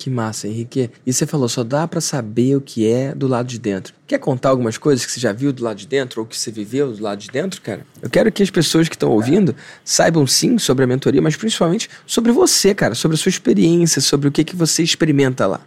Que 0.00 0.08
massa, 0.08 0.48
Henrique. 0.48 0.90
E 1.04 1.12
você 1.12 1.26
falou, 1.26 1.46
só 1.46 1.62
dá 1.62 1.86
para 1.86 2.00
saber 2.00 2.56
o 2.56 2.60
que 2.62 2.90
é 2.90 3.14
do 3.14 3.28
lado 3.28 3.46
de 3.46 3.58
dentro. 3.58 3.92
Quer 4.06 4.18
contar 4.18 4.48
algumas 4.48 4.78
coisas 4.78 5.04
que 5.04 5.12
você 5.12 5.20
já 5.20 5.30
viu 5.30 5.52
do 5.52 5.62
lado 5.62 5.76
de 5.76 5.86
dentro 5.86 6.22
ou 6.22 6.26
que 6.26 6.34
você 6.38 6.50
viveu 6.50 6.90
do 6.90 7.02
lado 7.02 7.18
de 7.18 7.28
dentro, 7.28 7.60
cara? 7.60 7.84
Eu 8.00 8.08
quero 8.08 8.32
que 8.32 8.42
as 8.42 8.48
pessoas 8.48 8.88
que 8.88 8.94
estão 8.94 9.10
ouvindo 9.10 9.54
saibam 9.84 10.26
sim 10.26 10.56
sobre 10.56 10.84
a 10.84 10.86
mentoria, 10.86 11.20
mas 11.20 11.36
principalmente 11.36 11.90
sobre 12.06 12.32
você, 12.32 12.74
cara, 12.74 12.94
sobre 12.94 13.14
a 13.14 13.18
sua 13.18 13.28
experiência, 13.28 14.00
sobre 14.00 14.26
o 14.26 14.32
que, 14.32 14.42
que 14.42 14.56
você 14.56 14.82
experimenta 14.82 15.46
lá. 15.46 15.60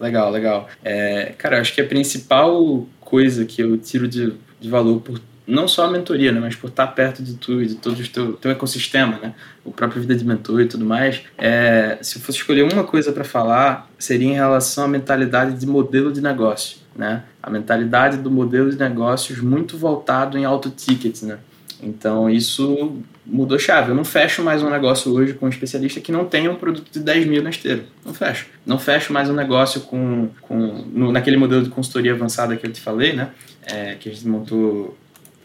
Legal, 0.00 0.28
legal. 0.32 0.68
É, 0.82 1.34
cara, 1.38 1.60
acho 1.60 1.72
que 1.72 1.80
a 1.80 1.86
principal 1.86 2.84
coisa 3.00 3.44
que 3.44 3.62
eu 3.62 3.78
tiro 3.78 4.08
de, 4.08 4.34
de 4.58 4.68
valor 4.68 5.00
por 5.00 5.20
não 5.48 5.66
só 5.66 5.86
a 5.86 5.90
mentoria, 5.90 6.30
né, 6.30 6.38
mas 6.38 6.54
por 6.54 6.68
estar 6.68 6.86
perto 6.88 7.22
de 7.22 7.34
tudo, 7.34 7.64
de 7.64 7.74
todo 7.76 7.98
o 7.98 8.06
teu, 8.06 8.32
teu 8.34 8.50
ecossistema, 8.50 9.18
né, 9.18 9.34
o 9.64 9.72
próprio 9.72 10.02
Vida 10.02 10.14
de 10.14 10.24
Mentor 10.24 10.60
e 10.60 10.66
tudo 10.66 10.84
mais, 10.84 11.22
é, 11.38 11.98
se 12.02 12.18
eu 12.18 12.22
fosse 12.22 12.38
escolher 12.38 12.70
uma 12.70 12.84
coisa 12.84 13.10
para 13.10 13.24
falar, 13.24 13.90
seria 13.98 14.28
em 14.28 14.34
relação 14.34 14.84
à 14.84 14.88
mentalidade 14.88 15.58
de 15.58 15.66
modelo 15.66 16.12
de 16.12 16.20
negócio, 16.20 16.76
né, 16.94 17.24
a 17.42 17.48
mentalidade 17.48 18.18
do 18.18 18.30
modelo 18.30 18.70
de 18.70 18.76
negócios 18.76 19.40
muito 19.40 19.78
voltado 19.78 20.36
em 20.36 20.44
alto 20.44 20.68
ticket, 20.68 21.22
né, 21.22 21.38
então 21.82 22.28
isso 22.28 23.00
mudou 23.24 23.58
chave. 23.58 23.90
Eu 23.90 23.94
não 23.94 24.04
fecho 24.04 24.42
mais 24.42 24.62
um 24.62 24.70
negócio 24.70 25.12
hoje 25.12 25.34
com 25.34 25.46
um 25.46 25.48
especialista 25.48 26.00
que 26.00 26.10
não 26.10 26.24
tenha 26.24 26.50
um 26.50 26.56
produto 26.56 26.90
de 26.90 26.98
10 26.98 27.26
mil 27.26 27.42
na 27.42 27.50
esteira. 27.50 27.84
Não 28.04 28.12
fecho. 28.12 28.46
Não 28.66 28.78
fecho 28.78 29.12
mais 29.12 29.30
um 29.30 29.34
negócio 29.34 29.82
com, 29.82 30.28
com 30.40 30.56
no, 30.56 31.12
naquele 31.12 31.36
modelo 31.36 31.62
de 31.62 31.70
consultoria 31.70 32.14
avançada 32.14 32.56
que 32.56 32.66
eu 32.66 32.72
te 32.72 32.80
falei, 32.80 33.12
né? 33.12 33.30
É, 33.64 33.94
que 33.94 34.08
a 34.08 34.12
gente 34.12 34.26
montou 34.26 34.96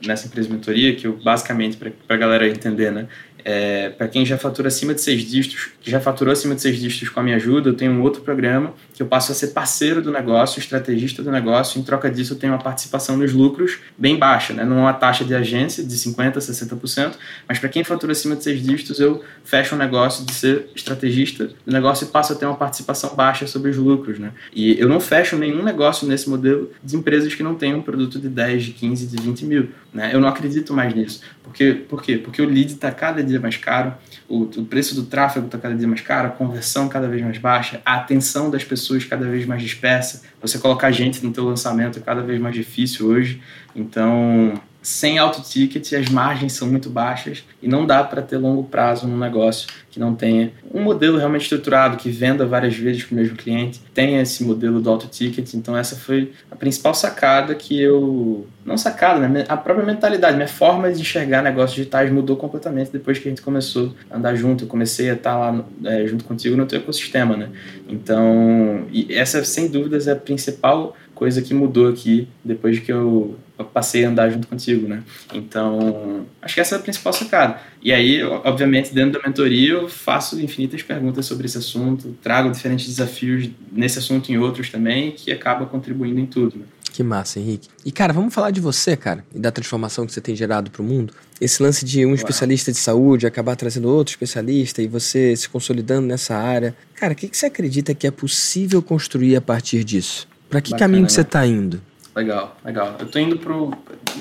nessa 0.05 0.27
empresa 0.27 0.47
de 0.47 0.53
mentoria, 0.53 0.95
que 0.95 1.07
eu 1.07 1.17
basicamente, 1.17 1.77
para 1.77 1.91
a 2.09 2.17
galera 2.17 2.47
entender, 2.47 2.91
né? 2.91 3.07
É, 3.45 3.89
para 3.89 4.07
quem 4.07 4.25
já 4.25 4.37
fatura 4.37 4.69
acima 4.69 4.93
de 4.93 5.01
seis 5.01 5.21
dígitos, 5.21 5.71
já 5.81 5.99
faturou 5.99 6.31
acima 6.31 6.55
de 6.55 6.61
seis 6.61 6.79
dígitos 6.79 7.09
com 7.09 7.19
a 7.19 7.23
minha 7.23 7.35
ajuda, 7.35 7.69
eu 7.69 7.73
tenho 7.73 7.91
um 7.91 8.01
outro 8.01 8.21
programa 8.21 8.73
que 8.93 9.01
eu 9.01 9.07
passo 9.07 9.31
a 9.31 9.35
ser 9.35 9.47
parceiro 9.47 10.01
do 10.01 10.11
negócio, 10.11 10.59
estrategista 10.59 11.21
do 11.21 11.31
negócio. 11.31 11.79
Em 11.79 11.83
troca 11.83 12.09
disso, 12.09 12.33
eu 12.33 12.37
tenho 12.37 12.53
uma 12.53 12.61
participação 12.61 13.17
nos 13.17 13.33
lucros 13.33 13.79
bem 13.97 14.17
baixa, 14.17 14.53
né? 14.53 14.63
não 14.63 14.79
uma 14.79 14.93
taxa 14.93 15.25
de 15.25 15.33
agência 15.33 15.83
de 15.83 15.95
50%, 15.95 16.37
60%, 16.37 17.13
mas 17.47 17.59
para 17.59 17.69
quem 17.69 17.83
fatura 17.83 18.11
acima 18.11 18.35
de 18.35 18.43
seis 18.43 18.61
dígitos, 18.61 18.99
eu 18.99 19.23
fecho 19.43 19.75
um 19.75 19.77
negócio 19.77 20.25
de 20.25 20.33
ser 20.33 20.67
estrategista 20.75 21.49
do 21.65 21.73
negócio 21.73 22.05
e 22.05 22.09
passo 22.09 22.33
a 22.33 22.35
ter 22.35 22.45
uma 22.45 22.55
participação 22.55 23.15
baixa 23.15 23.47
sobre 23.47 23.71
os 23.71 23.77
lucros. 23.77 24.19
Né? 24.19 24.31
E 24.53 24.79
eu 24.79 24.87
não 24.87 24.99
fecho 24.99 25.35
nenhum 25.35 25.63
negócio 25.63 26.07
nesse 26.07 26.29
modelo 26.29 26.71
de 26.83 26.95
empresas 26.95 27.33
que 27.33 27.43
não 27.43 27.55
tenham 27.55 27.79
um 27.79 27.81
produto 27.81 28.19
de 28.19 28.29
10, 28.29 28.63
de 28.63 28.71
15, 28.71 29.07
de 29.07 29.21
20 29.21 29.45
mil. 29.45 29.69
Né? 29.93 30.11
Eu 30.13 30.19
não 30.19 30.27
acredito 30.27 30.73
mais 30.73 30.93
nisso. 30.93 31.21
Porque, 31.43 31.73
por 31.73 32.01
quê? 32.01 32.17
Porque 32.17 32.41
o 32.41 32.45
lead 32.45 32.73
está 32.73 32.91
cada 32.91 33.23
dia 33.23 33.32
mais 33.39 33.57
caro, 33.57 33.93
o, 34.27 34.43
o 34.43 34.65
preço 34.65 34.95
do 34.95 35.03
tráfego 35.03 35.45
está 35.45 35.57
cada 35.57 35.75
dia 35.75 35.87
mais 35.87 36.01
caro, 36.01 36.27
a 36.27 36.31
conversão 36.31 36.87
cada 36.87 37.07
vez 37.07 37.21
mais 37.21 37.37
baixa, 37.37 37.81
a 37.85 37.95
atenção 37.95 38.49
das 38.49 38.63
pessoas 38.63 39.03
cada 39.03 39.27
vez 39.27 39.45
mais 39.45 39.61
dispersa. 39.61 40.23
Você 40.41 40.57
colocar 40.59 40.91
gente 40.91 41.23
no 41.25 41.31
teu 41.31 41.45
lançamento 41.45 41.99
é 41.99 42.01
cada 42.01 42.21
vez 42.21 42.39
mais 42.39 42.55
difícil 42.55 43.07
hoje. 43.07 43.41
Então, 43.75 44.53
sem 44.83 45.17
alto 45.17 45.41
ticket, 45.41 45.93
as 45.93 46.09
margens 46.09 46.53
são 46.53 46.67
muito 46.67 46.89
baixas 46.89 47.43
e 47.61 47.67
não 47.69 47.85
dá 47.85 48.03
para 48.03 48.21
ter 48.21 48.37
longo 48.37 48.65
prazo 48.65 49.07
num 49.07 49.17
negócio 49.17 49.67
que 49.89 49.99
não 49.99 50.13
tenha 50.13 50.51
um 50.73 50.81
modelo 50.81 51.17
realmente 51.17 51.43
estruturado, 51.43 51.97
que 51.97 52.09
venda 52.09 52.45
várias 52.45 52.75
vezes 52.75 53.03
para 53.03 53.13
o 53.13 53.17
mesmo 53.17 53.37
cliente, 53.37 53.79
tenha 53.93 54.21
esse 54.21 54.43
modelo 54.43 54.81
do 54.81 54.89
alto 54.89 55.07
ticket. 55.07 55.53
Então, 55.53 55.77
essa 55.77 55.95
foi 55.95 56.33
a 56.49 56.55
principal 56.55 56.95
sacada 56.95 57.53
que 57.53 57.79
eu. 57.79 58.47
Não 58.65 58.77
sacada, 58.77 59.27
né? 59.27 59.45
A 59.47 59.55
própria 59.55 59.85
mentalidade, 59.85 60.35
minha 60.35 60.47
forma 60.47 60.91
de 60.91 60.99
enxergar 60.99 61.43
negócios 61.43 61.75
digitais 61.75 62.11
mudou 62.11 62.35
completamente 62.35 62.91
depois 62.91 63.19
que 63.19 63.27
a 63.27 63.31
gente 63.31 63.41
começou 63.41 63.93
a 64.09 64.17
andar 64.17 64.35
junto. 64.35 64.63
Eu 64.63 64.67
comecei 64.67 65.11
a 65.11 65.13
estar 65.13 65.37
lá 65.37 65.63
é, 65.85 66.07
junto 66.07 66.23
contigo 66.23 66.57
no 66.57 66.65
teu 66.65 66.79
ecossistema, 66.79 67.37
né? 67.37 67.49
Então, 67.87 68.87
essa 69.09 69.43
sem 69.43 69.67
dúvidas 69.67 70.07
é 70.07 70.13
a 70.13 70.15
principal 70.15 70.95
coisa 71.23 71.41
que 71.41 71.53
mudou 71.53 71.87
aqui 71.87 72.27
depois 72.43 72.79
que 72.79 72.91
eu, 72.91 73.37
eu, 73.57 73.63
passei 73.63 74.03
a 74.03 74.09
andar 74.09 74.29
junto 74.29 74.45
contigo, 74.45 74.89
né? 74.89 75.03
Então, 75.33 76.25
acho 76.41 76.53
que 76.53 76.59
essa 76.59 76.75
é 76.75 76.77
a 76.77 76.81
principal 76.81 77.13
sacada. 77.13 77.61
E 77.81 77.93
aí, 77.93 78.21
obviamente, 78.21 78.93
dentro 78.93 79.21
da 79.21 79.25
mentoria, 79.25 79.71
eu 79.71 79.87
faço 79.87 80.37
infinitas 80.41 80.83
perguntas 80.83 81.25
sobre 81.25 81.45
esse 81.45 81.57
assunto, 81.57 82.13
trago 82.21 82.51
diferentes 82.51 82.87
desafios 82.87 83.49
nesse 83.71 83.99
assunto 83.99 84.29
e 84.29 84.33
em 84.33 84.37
outros 84.37 84.69
também, 84.69 85.11
que 85.11 85.31
acaba 85.31 85.65
contribuindo 85.65 86.19
em 86.19 86.25
tudo. 86.25 86.57
Né? 86.57 86.65
Que 86.91 87.01
massa, 87.01 87.39
Henrique. 87.39 87.69
E, 87.85 87.91
cara, 87.93 88.11
vamos 88.11 88.33
falar 88.33 88.51
de 88.51 88.59
você, 88.59 88.97
cara, 88.97 89.23
e 89.33 89.39
da 89.39 89.49
transformação 89.49 90.05
que 90.05 90.11
você 90.11 90.19
tem 90.19 90.35
gerado 90.35 90.69
para 90.71 90.81
o 90.81 90.85
mundo. 90.85 91.13
Esse 91.39 91.63
lance 91.63 91.85
de 91.85 92.05
um 92.05 92.09
Uau. 92.09 92.15
especialista 92.15 92.69
de 92.69 92.77
saúde 92.77 93.25
acabar 93.25 93.55
trazendo 93.55 93.87
outro 93.87 94.11
especialista 94.11 94.81
e 94.81 94.87
você 94.89 95.37
se 95.37 95.47
consolidando 95.47 96.05
nessa 96.05 96.35
área. 96.35 96.75
Cara, 96.95 97.13
o 97.13 97.15
que, 97.15 97.29
que 97.29 97.37
você 97.37 97.45
acredita 97.45 97.95
que 97.95 98.05
é 98.05 98.11
possível 98.11 98.81
construir 98.81 99.37
a 99.37 99.41
partir 99.41 99.85
disso? 99.85 100.32
Para 100.53 100.61
que 100.61 100.69
Bacana, 100.69 100.87
caminho 100.87 101.07
que 101.07 101.11
você 101.11 101.21
está 101.21 101.47
indo? 101.47 101.81
Legal, 102.15 102.55
legal. 102.63 102.95
Eu 102.99 103.07
estou 103.07 103.19
indo 103.19 103.39
pro, 103.39 103.73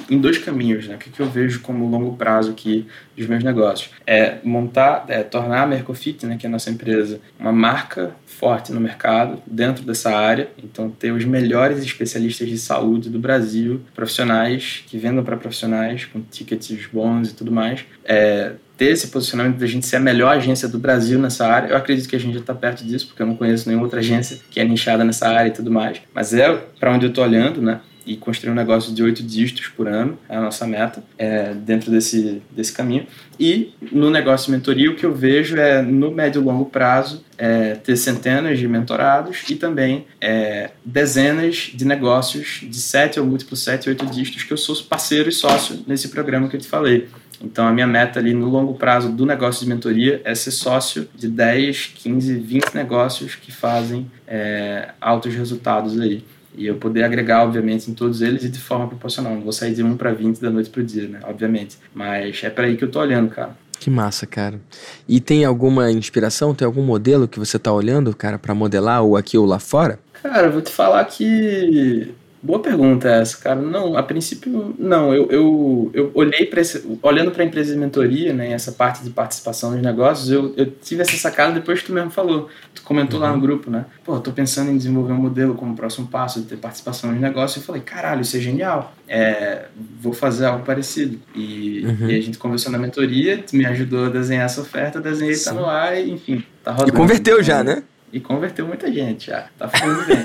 em 0.08 0.18
dois 0.18 0.38
caminhos, 0.38 0.88
né? 0.88 0.94
O 0.94 0.98
que, 0.98 1.10
que 1.10 1.20
eu 1.20 1.28
vejo 1.28 1.60
como 1.60 1.86
longo 1.86 2.16
prazo 2.16 2.52
aqui 2.52 2.86
dos 3.14 3.26
meus 3.26 3.44
negócios? 3.44 3.90
É 4.06 4.38
montar, 4.42 5.04
é 5.08 5.22
tornar 5.22 5.64
a 5.64 5.66
Mercofit, 5.66 6.24
né, 6.24 6.38
que 6.38 6.46
é 6.46 6.48
a 6.48 6.50
nossa 6.50 6.70
empresa, 6.70 7.20
uma 7.38 7.52
marca 7.52 8.12
forte 8.24 8.72
no 8.72 8.80
mercado, 8.80 9.42
dentro 9.46 9.84
dessa 9.84 10.16
área. 10.16 10.48
Então, 10.64 10.88
ter 10.88 11.12
os 11.12 11.26
melhores 11.26 11.84
especialistas 11.84 12.48
de 12.48 12.56
saúde 12.56 13.10
do 13.10 13.18
Brasil, 13.18 13.82
profissionais 13.94 14.82
que 14.86 14.96
vendam 14.96 15.22
para 15.22 15.36
profissionais, 15.36 16.06
com 16.06 16.22
tickets 16.22 16.88
bons 16.90 17.28
e 17.28 17.34
tudo 17.34 17.52
mais. 17.52 17.84
É, 18.06 18.52
ter 18.82 18.90
esse 18.90 19.06
posicionamento 19.08 19.58
da 19.58 19.66
gente 19.66 19.86
ser 19.86 19.96
a 19.96 20.00
melhor 20.00 20.36
agência 20.36 20.66
do 20.66 20.76
Brasil 20.76 21.16
nessa 21.16 21.46
área. 21.46 21.68
Eu 21.68 21.76
acredito 21.76 22.08
que 22.08 22.16
a 22.16 22.18
gente 22.18 22.34
já 22.34 22.40
está 22.40 22.52
perto 22.52 22.84
disso, 22.84 23.06
porque 23.06 23.22
eu 23.22 23.26
não 23.26 23.36
conheço 23.36 23.68
nenhuma 23.68 23.84
outra 23.84 24.00
agência 24.00 24.40
que 24.50 24.58
é 24.58 24.64
nichada 24.64 25.04
nessa 25.04 25.28
área 25.28 25.50
e 25.50 25.52
tudo 25.52 25.70
mais. 25.70 26.00
Mas 26.12 26.34
é 26.34 26.52
para 26.80 26.92
onde 26.92 27.06
eu 27.06 27.10
estou 27.10 27.22
olhando, 27.22 27.62
né? 27.62 27.80
E 28.04 28.16
construir 28.16 28.50
um 28.50 28.56
negócio 28.56 28.92
de 28.92 29.00
oito 29.00 29.22
dígitos 29.22 29.68
por 29.68 29.86
ano 29.86 30.18
é 30.28 30.34
a 30.34 30.40
nossa 30.40 30.66
meta 30.66 31.04
é, 31.16 31.54
dentro 31.54 31.92
desse, 31.92 32.42
desse 32.50 32.72
caminho. 32.72 33.06
E 33.38 33.72
no 33.92 34.10
negócio 34.10 34.46
de 34.46 34.58
mentoria, 34.58 34.90
o 34.90 34.96
que 34.96 35.06
eu 35.06 35.14
vejo 35.14 35.56
é, 35.56 35.80
no 35.80 36.10
médio 36.10 36.42
e 36.42 36.44
longo 36.44 36.64
prazo, 36.64 37.24
é, 37.38 37.76
ter 37.76 37.96
centenas 37.96 38.58
de 38.58 38.66
mentorados 38.66 39.44
e 39.48 39.54
também 39.54 40.06
é, 40.20 40.70
dezenas 40.84 41.70
de 41.72 41.84
negócios 41.84 42.62
de 42.64 42.80
sete 42.80 43.20
ou 43.20 43.26
múltiplos 43.26 43.62
sete, 43.62 43.88
oito 43.88 44.04
dígitos 44.06 44.42
que 44.42 44.52
eu 44.52 44.56
sou 44.56 44.74
parceiro 44.82 45.28
e 45.28 45.32
sócio 45.32 45.84
nesse 45.86 46.08
programa 46.08 46.48
que 46.48 46.56
eu 46.56 46.60
te 46.60 46.66
falei. 46.66 47.08
Então, 47.42 47.66
a 47.66 47.72
minha 47.72 47.86
meta 47.86 48.20
ali 48.20 48.32
no 48.32 48.48
longo 48.48 48.74
prazo 48.74 49.10
do 49.10 49.26
negócio 49.26 49.64
de 49.64 49.68
mentoria 49.68 50.20
é 50.24 50.34
ser 50.34 50.52
sócio 50.52 51.08
de 51.14 51.28
10, 51.28 51.92
15, 51.96 52.34
20 52.34 52.74
negócios 52.74 53.34
que 53.34 53.50
fazem 53.50 54.10
é, 54.26 54.90
altos 55.00 55.34
resultados 55.34 56.00
aí. 56.00 56.24
E 56.54 56.66
eu 56.66 56.76
poder 56.76 57.02
agregar, 57.02 57.42
obviamente, 57.42 57.90
em 57.90 57.94
todos 57.94 58.20
eles 58.20 58.44
e 58.44 58.48
de 58.48 58.58
forma 58.58 58.86
proporcional. 58.86 59.34
Não 59.34 59.40
vou 59.40 59.52
sair 59.52 59.74
de 59.74 59.82
1 59.82 59.96
para 59.96 60.12
20 60.12 60.38
da 60.38 60.50
noite 60.50 60.70
para 60.70 60.82
o 60.82 60.84
dia, 60.84 61.08
né? 61.08 61.20
Obviamente. 61.24 61.78
Mas 61.94 62.44
é 62.44 62.50
para 62.50 62.66
aí 62.66 62.76
que 62.76 62.84
eu 62.84 62.90
tô 62.90 63.00
olhando, 63.00 63.30
cara. 63.30 63.56
Que 63.80 63.90
massa, 63.90 64.26
cara. 64.26 64.60
E 65.08 65.18
tem 65.18 65.44
alguma 65.44 65.90
inspiração, 65.90 66.54
tem 66.54 66.64
algum 66.64 66.82
modelo 66.82 67.26
que 67.26 67.38
você 67.38 67.58
tá 67.58 67.72
olhando, 67.72 68.14
cara, 68.14 68.38
para 68.38 68.54
modelar 68.54 69.02
ou 69.02 69.16
aqui 69.16 69.36
ou 69.36 69.44
lá 69.44 69.58
fora? 69.58 69.98
Cara, 70.22 70.46
eu 70.46 70.52
vou 70.52 70.62
te 70.62 70.70
falar 70.70 71.04
que 71.06 72.14
Boa 72.42 72.58
pergunta 72.58 73.08
essa, 73.08 73.38
cara. 73.38 73.60
Não, 73.60 73.96
a 73.96 74.02
princípio, 74.02 74.74
não. 74.76 75.14
Eu, 75.14 75.30
eu, 75.30 75.90
eu 75.94 76.10
olhei 76.12 76.44
para. 76.44 76.60
Olhando 77.00 77.30
para 77.30 77.44
a 77.44 77.46
empresa 77.46 77.72
de 77.72 77.78
mentoria, 77.78 78.32
né, 78.32 78.50
essa 78.50 78.72
parte 78.72 79.04
de 79.04 79.10
participação 79.10 79.70
nos 79.70 79.80
negócios, 79.80 80.28
eu, 80.28 80.52
eu 80.56 80.66
tive 80.66 81.02
essa 81.02 81.16
sacada 81.16 81.52
depois 81.52 81.80
que 81.80 81.86
tu 81.86 81.92
mesmo 81.92 82.10
falou. 82.10 82.48
Tu 82.74 82.82
comentou 82.82 83.20
uhum. 83.20 83.26
lá 83.26 83.28
no 83.28 83.36
uhum. 83.36 83.40
grupo, 83.40 83.70
né? 83.70 83.86
Pô, 84.04 84.18
tô 84.18 84.32
pensando 84.32 84.72
em 84.72 84.76
desenvolver 84.76 85.12
um 85.12 85.18
modelo 85.18 85.54
como 85.54 85.76
próximo 85.76 86.08
passo, 86.08 86.40
de 86.40 86.46
ter 86.46 86.56
participação 86.56 87.12
nos 87.12 87.20
negócios. 87.20 87.58
Eu 87.58 87.62
falei, 87.62 87.82
caralho, 87.82 88.22
isso 88.22 88.36
é 88.36 88.40
genial. 88.40 88.92
É, 89.06 89.66
vou 90.00 90.12
fazer 90.12 90.46
algo 90.46 90.64
parecido. 90.64 91.20
E, 91.36 91.84
uhum. 91.86 92.10
e, 92.10 92.16
a 92.16 92.20
gente 92.20 92.38
conversou 92.38 92.72
na 92.72 92.78
mentoria, 92.78 93.38
tu 93.38 93.54
me 93.54 93.64
ajudou 93.66 94.06
a 94.06 94.08
desenhar 94.08 94.46
essa 94.46 94.60
oferta, 94.60 95.00
desenhei, 95.00 95.36
Sim. 95.36 95.44
tá 95.44 95.52
no 95.52 95.66
ar, 95.66 95.96
enfim, 95.96 96.44
tá 96.64 96.72
rodando. 96.72 96.88
E 96.88 96.92
converteu 96.92 97.40
já, 97.40 97.62
né? 97.62 97.84
E 98.12 98.20
converteu 98.20 98.66
muita 98.66 98.92
gente 98.92 99.26
já. 99.26 99.48
Tá 99.58 99.68
falando 99.68 100.06
bem. 100.06 100.24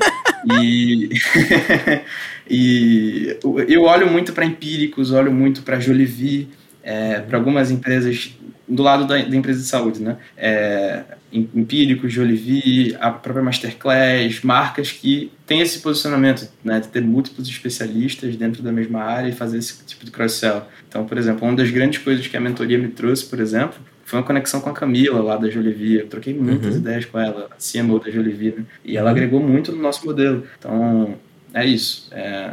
e, 0.62 1.10
e 2.50 3.38
eu 3.70 3.84
olho 3.84 4.12
muito 4.12 4.34
para 4.34 4.46
empíricos, 4.46 5.12
olho 5.12 5.32
muito 5.32 5.62
para 5.62 5.80
Jolivie, 5.80 6.50
é, 6.84 7.20
para 7.22 7.38
algumas 7.38 7.72
empresas 7.72 8.36
do 8.68 8.84
lado 8.84 9.06
da, 9.06 9.18
da, 9.18 9.36
empresa 9.36 9.62
de 9.62 9.66
saúde, 9.66 10.02
né? 10.02 10.18
É, 10.36 11.04
Empíricos, 11.32 12.12
Jolivie, 12.12 12.96
a 13.00 13.12
própria 13.12 13.44
Masterclass, 13.44 14.42
marcas 14.44 14.92
que 14.92 15.32
têm 15.46 15.60
esse 15.60 15.80
posicionamento, 15.80 16.50
né, 16.64 16.80
de 16.80 16.88
ter 16.88 17.02
múltiplos 17.02 17.50
especialistas 17.50 18.36
dentro 18.38 18.64
da 18.64 18.72
mesma 18.72 19.04
área 19.04 19.30
e 19.30 19.34
fazer 19.34 19.58
esse 19.58 19.84
tipo 19.86 20.06
de 20.06 20.12
cross-sell. 20.12 20.64
Então, 20.88 21.06
por 21.06 21.18
exemplo, 21.18 21.46
uma 21.46 21.56
das 21.56 21.70
grandes 21.70 22.02
coisas 22.02 22.26
que 22.28 22.38
a 22.38 22.40
mentoria 22.40 22.78
me 22.78 22.88
trouxe, 22.88 23.26
por 23.26 23.42
exemplo, 23.42 23.78
foi 24.08 24.20
uma 24.20 24.26
conexão 24.26 24.62
com 24.62 24.70
a 24.70 24.74
Camila 24.74 25.22
lá 25.22 25.36
da 25.36 25.50
Jolivie. 25.50 26.00
Eu 26.00 26.08
troquei 26.08 26.34
muitas 26.34 26.76
uhum. 26.76 26.80
ideias 26.80 27.04
com 27.04 27.20
ela, 27.20 27.50
a 27.52 27.56
CMO 27.62 28.00
da 28.00 28.10
Jolivie, 28.10 28.56
né? 28.58 28.64
e 28.86 28.96
ela 28.96 29.10
uhum. 29.10 29.12
agregou 29.12 29.42
muito 29.42 29.74
no 29.74 29.82
nosso 29.82 30.06
modelo. 30.06 30.46
Então, 30.58 31.16
é 31.54 31.66
isso. 31.66 32.08
É, 32.14 32.52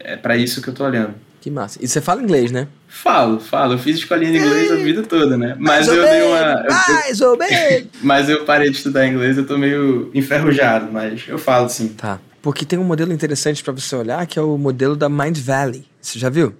é 0.00 0.16
para 0.16 0.34
isso 0.34 0.62
que 0.62 0.68
eu 0.68 0.72
tô 0.72 0.82
olhando. 0.82 1.14
Que 1.42 1.50
massa. 1.50 1.78
E 1.82 1.86
você 1.86 2.00
fala 2.00 2.22
inglês, 2.22 2.50
né? 2.50 2.68
Falo, 2.88 3.38
falo. 3.38 3.74
Eu 3.74 3.78
fiz 3.78 3.98
escolinha 3.98 4.32
de 4.32 4.38
inglês 4.38 4.72
a 4.72 4.76
vida 4.76 5.02
toda, 5.02 5.36
né? 5.36 5.54
Mas 5.58 5.88
eu 5.88 6.02
dei 6.02 6.22
uma. 6.22 6.62
Mais 6.62 7.20
ou 7.20 7.36
menos. 7.36 7.86
Mas 8.02 8.28
eu 8.30 8.46
parei 8.46 8.70
de 8.70 8.78
estudar 8.78 9.06
inglês, 9.06 9.36
eu 9.36 9.46
tô 9.46 9.58
meio 9.58 10.10
enferrujado, 10.14 10.90
mas 10.90 11.24
eu 11.28 11.36
falo 11.36 11.68
sim. 11.68 11.88
Tá. 11.88 12.18
Porque 12.40 12.64
tem 12.64 12.78
um 12.78 12.84
modelo 12.84 13.12
interessante 13.12 13.62
para 13.62 13.74
você 13.74 13.94
olhar, 13.94 14.26
que 14.26 14.38
é 14.38 14.42
o 14.42 14.56
modelo 14.56 14.96
da 14.96 15.10
Mind 15.10 15.36
Valley. 15.36 15.84
Você 16.00 16.18
já 16.18 16.30
viu? 16.30 16.54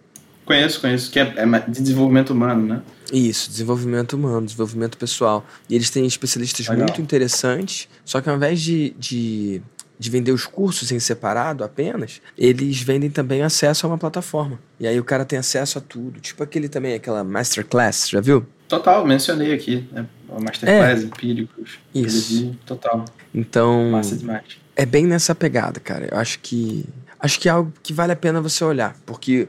Conheço, 0.44 0.80
conheço, 0.80 1.10
que 1.10 1.18
é, 1.18 1.34
é 1.36 1.58
de 1.60 1.80
desenvolvimento 1.82 2.30
humano, 2.30 2.66
né? 2.66 2.82
Isso, 3.12 3.50
desenvolvimento 3.50 4.14
humano, 4.14 4.44
desenvolvimento 4.46 4.98
pessoal. 4.98 5.44
E 5.68 5.74
eles 5.74 5.90
têm 5.90 6.06
especialistas 6.06 6.68
Legal. 6.68 6.86
muito 6.86 7.00
interessantes, 7.00 7.88
só 8.04 8.20
que 8.20 8.28
ao 8.28 8.36
invés 8.36 8.60
de, 8.60 8.94
de 8.98 9.62
de 9.98 10.10
vender 10.10 10.32
os 10.32 10.44
cursos 10.46 10.90
em 10.90 10.98
separado 10.98 11.62
apenas, 11.62 12.20
eles 12.36 12.82
vendem 12.82 13.10
também 13.10 13.42
acesso 13.42 13.86
a 13.86 13.88
uma 13.88 13.98
plataforma. 13.98 14.58
E 14.78 14.86
aí 14.86 14.98
o 14.98 15.04
cara 15.04 15.24
tem 15.24 15.38
acesso 15.38 15.78
a 15.78 15.80
tudo. 15.80 16.20
Tipo 16.20 16.42
aquele 16.42 16.68
também, 16.68 16.94
aquela 16.94 17.22
Masterclass, 17.22 18.08
já 18.10 18.20
viu? 18.20 18.44
Total, 18.68 19.06
mencionei 19.06 19.52
aqui, 19.52 19.88
né? 19.92 20.06
Masterclass, 20.28 21.02
é. 21.02 21.06
empíricos. 21.06 21.78
Isso. 21.94 22.56
total. 22.66 23.04
Então. 23.34 23.90
Massa 23.90 24.16
demais. 24.16 24.44
É 24.74 24.84
bem 24.84 25.06
nessa 25.06 25.34
pegada, 25.34 25.78
cara. 25.78 26.08
Eu 26.10 26.18
acho 26.18 26.40
que. 26.40 26.84
Acho 27.20 27.38
que 27.38 27.48
é 27.48 27.52
algo 27.52 27.72
que 27.82 27.92
vale 27.92 28.12
a 28.12 28.16
pena 28.16 28.40
você 28.40 28.64
olhar. 28.64 28.96
Porque. 29.06 29.48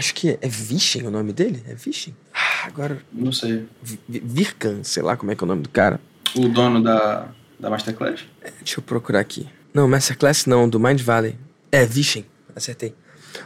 Acho 0.00 0.14
que 0.14 0.38
é 0.40 0.48
Vishen 0.48 1.06
o 1.06 1.10
nome 1.10 1.30
dele? 1.30 1.62
É 1.68 1.74
Vishen? 1.74 2.16
Ah, 2.32 2.68
agora. 2.68 3.02
Não 3.12 3.30
sei. 3.32 3.68
Virkan, 4.08 4.82
sei 4.82 5.02
lá 5.02 5.14
como 5.14 5.30
é 5.30 5.34
que 5.34 5.44
é 5.44 5.44
o 5.44 5.46
nome 5.46 5.60
do 5.60 5.68
cara. 5.68 6.00
O 6.34 6.48
dono 6.48 6.82
da, 6.82 7.28
da 7.58 7.68
Masterclass? 7.68 8.20
É, 8.40 8.50
deixa 8.62 8.78
eu 8.78 8.82
procurar 8.82 9.20
aqui. 9.20 9.46
Não, 9.74 9.86
Masterclass 9.86 10.46
não, 10.46 10.66
do 10.66 10.80
Mind 10.80 11.02
Valley. 11.02 11.36
É, 11.70 11.84
Vishen, 11.84 12.24
acertei. 12.56 12.94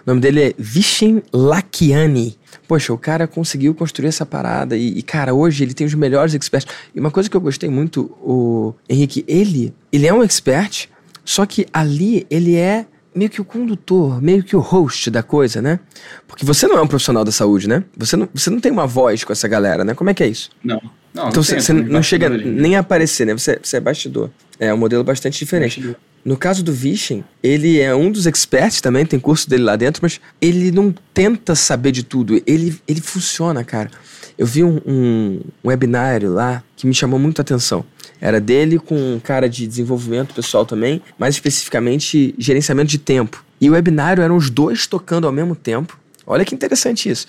O 0.06 0.10
nome 0.10 0.20
dele 0.20 0.42
é 0.44 0.54
Vishen 0.56 1.24
Lakiani. 1.32 2.38
Poxa, 2.68 2.92
o 2.92 2.98
cara 2.98 3.26
conseguiu 3.26 3.74
construir 3.74 4.06
essa 4.06 4.24
parada 4.24 4.76
e, 4.76 4.98
e, 4.98 5.02
cara, 5.02 5.34
hoje 5.34 5.64
ele 5.64 5.74
tem 5.74 5.84
os 5.84 5.94
melhores 5.94 6.34
experts. 6.34 6.72
E 6.94 7.00
uma 7.00 7.10
coisa 7.10 7.28
que 7.28 7.36
eu 7.36 7.40
gostei 7.40 7.68
muito, 7.68 8.02
o 8.22 8.76
Henrique, 8.88 9.24
ele, 9.26 9.74
ele 9.90 10.06
é 10.06 10.14
um 10.14 10.22
expert, 10.22 10.88
só 11.24 11.44
que 11.46 11.66
ali 11.72 12.24
ele 12.30 12.54
é 12.54 12.86
meio 13.14 13.30
que 13.30 13.40
o 13.40 13.44
condutor, 13.44 14.20
meio 14.20 14.42
que 14.42 14.56
o 14.56 14.60
host 14.60 15.10
da 15.10 15.22
coisa, 15.22 15.62
né? 15.62 15.78
Porque 16.26 16.44
você 16.44 16.66
não 16.66 16.76
é 16.76 16.82
um 16.82 16.86
profissional 16.86 17.24
da 17.24 17.32
saúde, 17.32 17.68
né? 17.68 17.84
Você 17.96 18.16
não, 18.16 18.28
você 18.34 18.50
não 18.50 18.60
tem 18.60 18.72
uma 18.72 18.86
voz 18.86 19.22
com 19.24 19.32
essa 19.32 19.46
galera, 19.46 19.84
né? 19.84 19.94
Como 19.94 20.10
é 20.10 20.14
que 20.14 20.22
é 20.22 20.26
isso? 20.26 20.50
Não. 20.62 20.80
Não, 21.14 21.28
então 21.28 21.42
você, 21.42 21.60
você 21.60 21.72
não 21.72 22.02
chega 22.02 22.28
nem 22.28 22.76
a 22.76 22.80
aparecer, 22.80 23.24
né? 23.24 23.32
Você, 23.32 23.58
você 23.62 23.76
é 23.76 23.80
bastidor. 23.80 24.30
É 24.58 24.74
um 24.74 24.76
modelo 24.76 25.04
bastante 25.04 25.38
diferente. 25.38 25.80
Bastidor. 25.80 25.96
No 26.24 26.36
caso 26.36 26.64
do 26.64 26.72
Vishen, 26.72 27.22
ele 27.42 27.78
é 27.78 27.94
um 27.94 28.10
dos 28.10 28.26
experts 28.26 28.80
também, 28.80 29.04
tem 29.04 29.20
curso 29.20 29.48
dele 29.48 29.62
lá 29.62 29.76
dentro, 29.76 30.00
mas 30.02 30.20
ele 30.40 30.72
não 30.72 30.92
tenta 31.12 31.54
saber 31.54 31.92
de 31.92 32.02
tudo. 32.02 32.42
Ele, 32.46 32.76
ele 32.88 33.00
funciona, 33.00 33.62
cara. 33.62 33.90
Eu 34.36 34.46
vi 34.46 34.64
um, 34.64 34.80
um 34.84 35.40
webinário 35.64 36.32
lá 36.32 36.64
que 36.84 36.88
me 36.88 36.94
chamou 36.94 37.18
muito 37.18 37.40
a 37.40 37.42
atenção. 37.42 37.82
Era 38.20 38.38
dele 38.38 38.78
com 38.78 38.94
um 38.94 39.18
cara 39.18 39.48
de 39.48 39.66
desenvolvimento 39.66 40.34
pessoal 40.34 40.66
também, 40.66 41.00
mais 41.18 41.34
especificamente 41.34 42.34
gerenciamento 42.36 42.90
de 42.90 42.98
tempo. 42.98 43.42
E 43.58 43.70
o 43.70 43.72
webinário 43.72 44.22
eram 44.22 44.36
os 44.36 44.50
dois 44.50 44.86
tocando 44.86 45.26
ao 45.26 45.32
mesmo 45.32 45.56
tempo. 45.56 45.98
Olha 46.26 46.44
que 46.44 46.54
interessante 46.54 47.08
isso. 47.08 47.26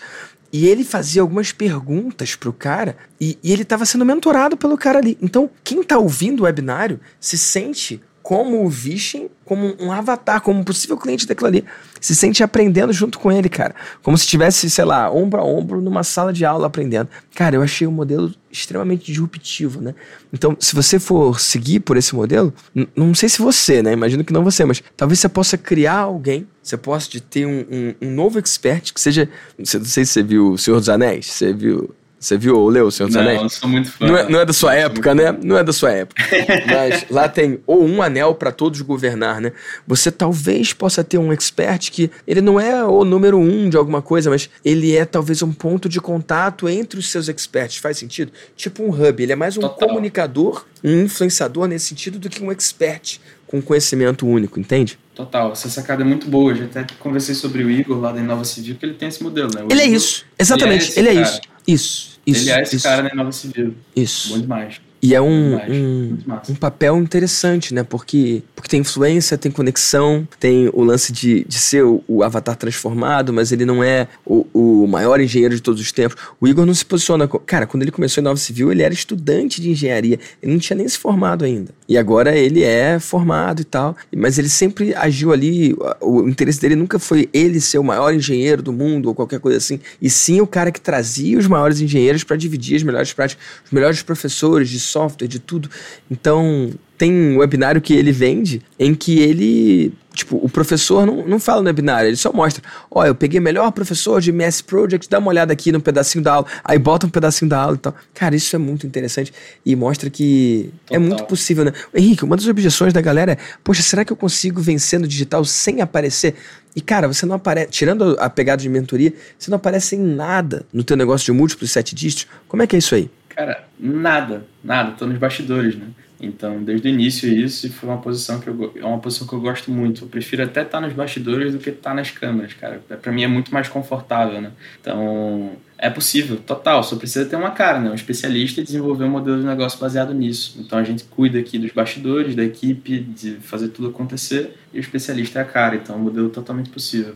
E 0.52 0.68
ele 0.68 0.84
fazia 0.84 1.22
algumas 1.22 1.54
perguntas 1.54 2.36
pro 2.36 2.52
cara 2.52 2.98
e, 3.20 3.38
e 3.42 3.54
ele 3.54 3.62
estava 3.62 3.86
sendo 3.86 4.06
mentorado 4.06 4.58
pelo 4.58 4.78
cara 4.78 5.00
ali. 5.00 5.18
Então, 5.22 5.50
quem 5.64 5.80
está 5.80 5.98
ouvindo 5.98 6.42
o 6.42 6.44
webinário 6.44 7.00
se 7.18 7.38
sente 7.38 8.02
como 8.26 8.66
o 8.66 8.70
Vishen, 8.70 9.30
como 9.46 9.76
um 9.80 9.92
avatar, 9.92 10.42
como 10.42 10.60
um 10.60 10.64
possível 10.64 10.98
cliente 10.98 11.28
daquilo 11.28 11.48
ali. 11.48 11.64
Se 12.02 12.16
sente 12.16 12.42
aprendendo 12.42 12.92
junto 12.92 13.20
com 13.20 13.32
ele, 13.32 13.48
cara. 13.48 13.76
Como 14.02 14.18
se 14.18 14.24
estivesse, 14.24 14.68
sei 14.68 14.84
lá, 14.84 15.12
ombro 15.12 15.40
a 15.40 15.46
ombro 15.46 15.80
numa 15.80 16.04
sala 16.04 16.34
de 16.34 16.44
aula 16.44 16.66
aprendendo. 16.66 17.08
Cara, 17.36 17.56
eu 17.56 17.62
achei 17.62 17.86
o 17.86 17.92
um 17.92 17.94
modelo 17.94 18.34
extremamente 18.52 19.06
disruptivo, 19.06 19.80
né? 19.80 19.94
Então, 20.34 20.58
se 20.60 20.74
você 20.74 20.98
for 20.98 21.40
seguir 21.40 21.82
por 21.82 21.98
esse 21.98 22.16
modelo, 22.16 22.52
não 22.96 23.14
sei 23.14 23.30
se 23.30 23.38
você, 23.38 23.84
né? 23.84 23.94
Imagino 23.94 24.24
que 24.24 24.34
não 24.34 24.44
você, 24.44 24.66
mas 24.66 24.82
talvez 24.98 25.20
você 25.20 25.30
possa 25.30 25.56
criar 25.56 26.00
alguém, 26.00 26.48
você 26.64 26.76
possa 26.76 27.08
ter 27.30 27.46
um, 27.46 27.64
um, 27.72 28.08
um 28.08 28.12
novo 28.12 28.40
expert 28.40 28.92
que 28.92 29.00
seja. 29.00 29.30
Não 29.56 29.66
sei 29.66 30.04
se 30.04 30.14
você 30.14 30.24
viu 30.24 30.54
O 30.54 30.58
Senhor 30.58 30.80
dos 30.80 30.90
Anéis, 30.90 31.28
você 31.28 31.54
viu 31.54 31.94
você 32.20 32.38
viu 32.38 32.58
ou 32.58 32.70
leu 32.70 32.88
O 32.88 32.92
Senhor 32.92 33.08
dos 33.08 33.16
Anéis? 33.16 33.38
Não, 33.38 33.44
eu 33.44 33.50
sou 33.50 33.70
muito 33.70 33.92
fã. 33.92 34.08
Não 34.08 34.18
é, 34.18 34.30
não 34.30 34.40
é 34.40 34.46
da 34.46 34.54
sua 34.54 34.74
época, 34.74 35.14
né? 35.14 35.38
Não 35.44 35.58
é 35.58 35.64
da 35.64 35.74
sua 35.74 35.92
época. 35.92 36.24
Mas 36.66 37.06
lá 37.10 37.30
tem 37.30 37.60
ou 37.68 37.84
um 37.86 38.02
anel 38.02 38.34
para 38.34 38.52
todos 38.52 38.82
governar, 38.82 39.40
né? 39.40 39.52
Você 39.88 40.12
talvez 40.12 40.74
possa 40.74 41.04
ter 41.04 41.18
um 41.18 41.32
expert 41.32 41.92
que 41.92 42.10
ele 42.28 42.42
não 42.42 42.60
é 42.60 42.84
o 42.84 43.04
número 43.04 43.38
um 43.38 43.70
de 43.70 43.78
alguma 43.78 44.02
coisa, 44.02 44.30
mas 44.30 44.50
ele 44.64 44.96
é 44.96 45.06
talvez 45.06 45.42
um 45.42 45.52
ponto 45.52 45.88
de 45.88 46.00
contato 46.02 46.68
entre 46.68 47.00
os 47.00 47.10
seus 47.10 47.28
experts. 47.28 47.78
Faz 47.78 47.98
sentido? 47.98 48.32
Tipo 48.56 48.84
um 48.84 48.90
hub. 48.90 49.22
Ele 49.22 49.32
é 49.32 49.36
mais 49.36 49.58
um 49.58 49.62
Total. 49.62 49.88
comunicador, 49.88 50.66
um 50.84 51.04
influenciador 51.04 51.68
nesse 51.68 51.88
sentido 51.88 52.18
do 52.18 52.30
que 52.30 52.44
um 52.44 52.52
expert 52.52 53.20
com 53.62 53.68
conhecimento 53.68 54.28
único, 54.28 54.60
entende? 54.60 54.98
Total, 55.14 55.52
essa 55.52 55.70
sacada 55.70 56.04
é 56.04 56.06
muito 56.06 56.28
boa. 56.28 56.52
Eu 56.52 56.58
já 56.58 56.66
até 56.66 56.86
conversei 57.00 57.36
sobre 57.36 57.64
o 57.64 57.70
Igor 57.70 58.00
lá 58.00 58.12
da 58.12 58.20
Inova 58.20 58.44
Civil, 58.44 58.76
que 58.76 58.86
ele 58.86 58.96
tem 58.96 59.08
esse 59.08 59.24
modelo, 59.24 59.50
né? 59.54 59.64
O 59.64 59.72
ele 59.72 59.82
é 59.82 59.86
Igor, 59.86 59.94
é 59.94 59.98
isso, 59.98 60.26
exatamente, 60.38 61.00
ele 61.00 61.10
é, 61.10 61.12
ele 61.12 61.20
é 61.20 61.24
isso. 61.24 61.42
Isso, 61.68 62.20
isso. 62.26 62.42
Ele 62.42 62.52
é 62.52 62.62
esse 62.62 62.76
isso. 62.76 62.84
cara 62.84 63.02
da 63.04 63.10
Inova 63.10 63.32
Civil. 63.32 63.76
Isso. 63.96 64.30
Bom 64.30 64.40
demais. 64.40 64.82
E 65.02 65.14
é 65.14 65.22
um, 65.22 65.56
um, 65.56 66.18
um, 66.50 66.56
papel 66.56 66.98
interessante, 66.98 67.74
né? 67.74 67.84
Porque, 67.84 68.42
porque 68.56 68.68
tem 68.68 68.80
influência, 68.80 69.38
tem 69.38 69.52
conexão, 69.52 70.28
tem 70.40 70.70
o 70.74 70.84
lance 70.84 71.14
de, 71.14 71.44
de 71.44 71.60
ser 71.60 71.84
o, 71.84 72.04
o 72.08 72.24
avatar 72.24 72.56
transformado, 72.56 73.32
mas 73.32 73.52
ele 73.52 73.66
não 73.66 73.84
é 73.84 74.08
o, 74.26 74.48
o, 74.52 74.88
maior 74.88 75.20
engenheiro 75.20 75.54
de 75.54 75.62
todos 75.62 75.80
os 75.80 75.92
tempos. 75.92 76.18
O 76.42 76.48
Igor 76.48 76.66
não 76.66 76.74
se 76.74 76.84
posiciona. 76.84 77.28
Cara, 77.28 77.68
quando 77.68 77.84
ele 77.84 77.92
começou 77.92 78.22
em 78.22 78.24
Nova 78.24 78.38
Civil, 78.38 78.72
ele 78.72 78.82
era 78.82 78.94
estudante 78.94 79.62
de 79.62 79.70
engenharia. 79.70 80.20
Ele 80.42 80.54
não 80.54 80.60
tinha 80.60 80.76
nem 80.76 80.88
se 80.88 80.98
formado 80.98 81.46
ainda. 81.46 81.72
E 81.88 81.98
agora 81.98 82.36
ele 82.36 82.64
é 82.64 82.98
formado 83.00 83.62
e 83.62 83.66
tal. 83.66 83.96
Mas 84.16 84.40
ele 84.40 84.50
sempre 84.50 84.96
agiu 84.96 85.32
ali. 85.32 85.76
O 86.02 86.28
interesse 86.28 86.60
dele 86.60 86.76
nunca 86.76 86.98
foi 86.98 87.30
ele 87.32 87.62
ser 87.62 87.78
o 87.78 87.84
maior 87.84 88.14
engenheiro 88.14 88.64
do 88.64 88.74
mundo 88.74 89.08
ou 89.08 89.14
qualquer 89.14 89.40
coisa 89.40 89.58
assim. 89.58 89.80
E 90.02 90.10
sim 90.10 90.42
o 90.42 90.48
cara 90.48 90.72
que 90.72 90.82
trazia 90.82 91.38
os 91.38 91.46
maiores 91.46 91.80
engenheiros 91.80 92.24
para 92.24 92.36
dividir 92.36 92.78
as 92.78 92.84
melhores 92.84 93.14
práticas, 93.14 93.46
os 93.66 93.72
melhores 93.72 94.02
professores 94.02 94.70
de 94.70 94.80
software, 94.86 95.28
de 95.28 95.40
tudo. 95.40 95.70
Então, 96.10 96.72
tem 96.98 97.12
um 97.12 97.38
webinário 97.38 97.82
que 97.82 97.94
ele 97.94 98.12
vende 98.12 98.62
em 98.80 98.96
que 98.96 99.20
ele. 99.20 99.94
Tipo, 100.14 100.38
o 100.38 100.48
professor 100.48 101.06
não, 101.06 101.28
não 101.28 101.40
fala 101.40 101.62
no 101.62 101.68
webinário, 101.68 102.08
ele 102.08 102.16
só 102.16 102.32
mostra. 102.32 102.64
Ó, 102.90 103.02
oh, 103.02 103.06
eu 103.06 103.14
peguei 103.14 103.38
melhor 103.42 103.70
professor 103.74 104.22
de 104.22 104.30
MS 104.30 104.64
Project, 104.64 105.10
dá 105.10 105.20
uma 105.20 105.28
olhada 105.28 105.52
aqui 105.52 105.74
no 105.74 105.82
pedacinho 105.82 106.24
da 106.24 106.36
aula. 106.36 106.48
Aí 106.64 106.80
bota 106.80 107.06
um 107.06 107.10
pedacinho 107.10 107.50
da 107.50 107.60
aula 107.60 107.76
e 107.76 107.80
tal. 107.80 107.94
Cara, 108.14 108.34
isso 108.34 108.56
é 108.56 108.60
muito 108.60 108.88
interessante 108.88 109.34
e 109.66 109.76
mostra 109.76 110.10
que 110.10 110.72
Total. 110.86 110.96
é 110.96 111.00
muito 111.06 111.26
possível, 111.26 111.66
né? 111.66 111.74
Henrique, 111.94 112.24
uma 112.24 112.38
das 112.38 112.48
objeções 112.48 112.94
da 112.94 113.02
galera 113.02 113.34
é: 113.34 113.38
poxa, 113.62 113.82
será 113.84 114.06
que 114.06 114.14
eu 114.14 114.18
consigo 114.18 114.62
vencer 114.62 115.00
no 115.00 115.08
digital 115.08 115.44
sem 115.44 115.82
aparecer? 115.82 116.36
E, 116.74 116.82
cara, 116.82 117.08
você 117.08 117.26
não 117.26 117.36
aparece. 117.36 117.72
Tirando 117.72 118.16
a 118.20 118.30
pegada 118.30 118.62
de 118.62 118.70
mentoria, 118.70 119.14
você 119.38 119.52
não 119.52 119.58
aparece 119.58 119.96
em 119.98 120.00
nada 120.00 120.66
no 120.72 120.84
teu 120.84 120.96
negócio 120.96 121.26
de 121.26 121.32
múltiplos 121.34 121.72
sete 121.72 121.94
dígitos. 121.94 122.28
Como 122.48 122.64
é 122.64 122.68
que 122.68 122.76
é 122.76 122.80
isso 122.80 122.96
aí? 122.96 123.10
Cara, 123.36 123.68
nada, 123.78 124.46
nada, 124.64 124.92
tô 124.92 125.06
nos 125.06 125.18
bastidores, 125.18 125.76
né? 125.76 125.88
Então, 126.22 126.64
desde 126.64 126.88
o 126.88 126.90
início 126.90 127.30
isso 127.30 127.70
foi 127.74 127.90
uma 127.90 127.98
posição 127.98 128.40
que 128.40 128.48
eu 128.48 128.74
é 128.76 128.86
uma 128.86 129.00
posição 129.00 129.28
que 129.28 129.34
eu 129.34 129.42
gosto 129.42 129.70
muito. 129.70 130.06
Eu 130.06 130.08
prefiro 130.08 130.44
até 130.44 130.62
estar 130.62 130.80
nos 130.80 130.94
bastidores 130.94 131.52
do 131.52 131.60
que 131.60 131.70
estar 131.70 131.94
nas 131.94 132.10
câmeras, 132.10 132.54
cara. 132.54 132.82
É, 132.90 132.96
para 132.96 133.12
mim 133.12 133.24
é 133.24 133.28
muito 133.28 133.54
mais 133.54 133.68
confortável, 133.68 134.42
né? 134.42 134.52
Então, 134.80 135.52
é 135.78 135.90
possível, 135.90 136.38
total, 136.38 136.82
só 136.84 136.96
precisa 136.96 137.26
ter 137.26 137.36
uma 137.36 137.52
cara, 137.52 137.80
né? 137.80 137.92
Um 137.92 137.94
especialista 137.96 138.62
e 138.62 138.64
desenvolver 138.64 139.04
um 139.04 139.10
modelo 139.10 139.40
de 139.40 139.46
negócio 139.46 139.78
baseado 139.78 140.14
nisso. 140.14 140.56
Então, 140.60 140.80
a 140.80 140.84
gente 140.84 141.04
cuida 141.04 141.38
aqui 141.38 141.60
dos 141.60 141.72
bastidores, 141.72 142.36
da 142.36 142.44
equipe, 142.44 143.02
de 143.02 143.34
fazer 143.42 143.68
tudo 143.70 143.90
acontecer, 143.90 144.56
e 144.74 144.78
o 144.78 144.80
especialista 144.80 145.40
é 145.40 145.42
a 145.42 145.46
cara, 145.46 145.76
então 145.76 145.96
é 145.96 146.00
um 146.00 146.02
modelo 146.02 146.30
totalmente 146.30 146.70
possível. 146.70 147.16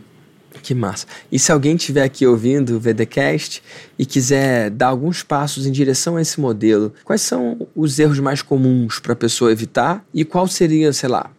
Que 0.62 0.74
massa. 0.74 1.06
E 1.30 1.38
se 1.38 1.52
alguém 1.52 1.76
estiver 1.76 2.02
aqui 2.02 2.26
ouvindo 2.26 2.76
o 2.76 2.80
VDcast 2.80 3.62
e 3.98 4.04
quiser 4.04 4.70
dar 4.70 4.88
alguns 4.88 5.22
passos 5.22 5.66
em 5.66 5.72
direção 5.72 6.16
a 6.16 6.22
esse 6.22 6.40
modelo, 6.40 6.92
quais 7.04 7.22
são 7.22 7.68
os 7.74 7.98
erros 7.98 8.18
mais 8.18 8.42
comuns 8.42 8.98
para 8.98 9.12
a 9.12 9.16
pessoa 9.16 9.52
evitar 9.52 10.04
e 10.12 10.24
qual 10.24 10.46
seria, 10.46 10.92
sei 10.92 11.08
lá, 11.08 11.30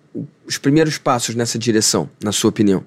os 0.45 0.57
primeiros 0.57 0.97
passos 0.97 1.35
nessa 1.35 1.59
direção, 1.59 2.09
na 2.23 2.31
sua 2.31 2.49
opinião? 2.49 2.83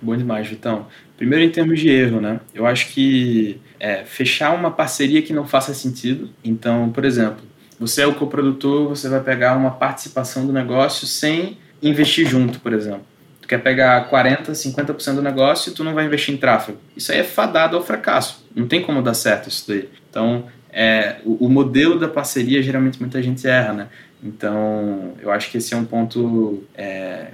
Bom 0.00 0.16
demais, 0.16 0.48
Vitão. 0.48 0.86
Primeiro, 1.16 1.44
em 1.44 1.50
termos 1.50 1.80
de 1.80 1.88
erro, 1.88 2.20
né? 2.20 2.40
Eu 2.54 2.66
acho 2.66 2.88
que 2.88 3.60
é, 3.80 4.04
fechar 4.04 4.54
uma 4.54 4.70
parceria 4.70 5.22
que 5.22 5.32
não 5.32 5.46
faça 5.46 5.72
sentido. 5.72 6.30
Então, 6.44 6.90
por 6.90 7.04
exemplo, 7.04 7.42
você 7.78 8.02
é 8.02 8.06
o 8.06 8.14
coprodutor, 8.14 8.88
você 8.88 9.08
vai 9.08 9.20
pegar 9.22 9.56
uma 9.56 9.70
participação 9.70 10.46
do 10.46 10.52
negócio 10.52 11.06
sem 11.06 11.58
investir 11.82 12.26
junto, 12.26 12.60
por 12.60 12.72
exemplo. 12.72 13.04
Tu 13.46 13.48
quer 13.48 13.58
pegar 13.58 14.08
40, 14.08 14.50
50% 14.50 15.14
do 15.14 15.22
negócio 15.22 15.70
e 15.70 15.72
tu 15.72 15.84
não 15.84 15.94
vai 15.94 16.04
investir 16.04 16.34
em 16.34 16.36
tráfego. 16.36 16.78
Isso 16.96 17.12
aí 17.12 17.20
é 17.20 17.22
fadado 17.22 17.76
ao 17.76 17.82
fracasso. 17.84 18.44
Não 18.52 18.66
tem 18.66 18.82
como 18.82 19.00
dar 19.00 19.14
certo 19.14 19.48
isso 19.48 19.64
daí. 19.68 19.88
Então, 20.10 20.46
é, 20.68 21.18
o, 21.24 21.46
o 21.46 21.48
modelo 21.48 21.96
da 21.96 22.08
parceria, 22.08 22.60
geralmente 22.60 22.98
muita 22.98 23.22
gente 23.22 23.46
erra, 23.46 23.72
né? 23.72 23.88
Então, 24.20 25.14
eu 25.22 25.30
acho 25.30 25.48
que 25.48 25.58
esse 25.58 25.72
é 25.74 25.76
um 25.76 25.84
ponto 25.84 26.64
é, 26.74 27.28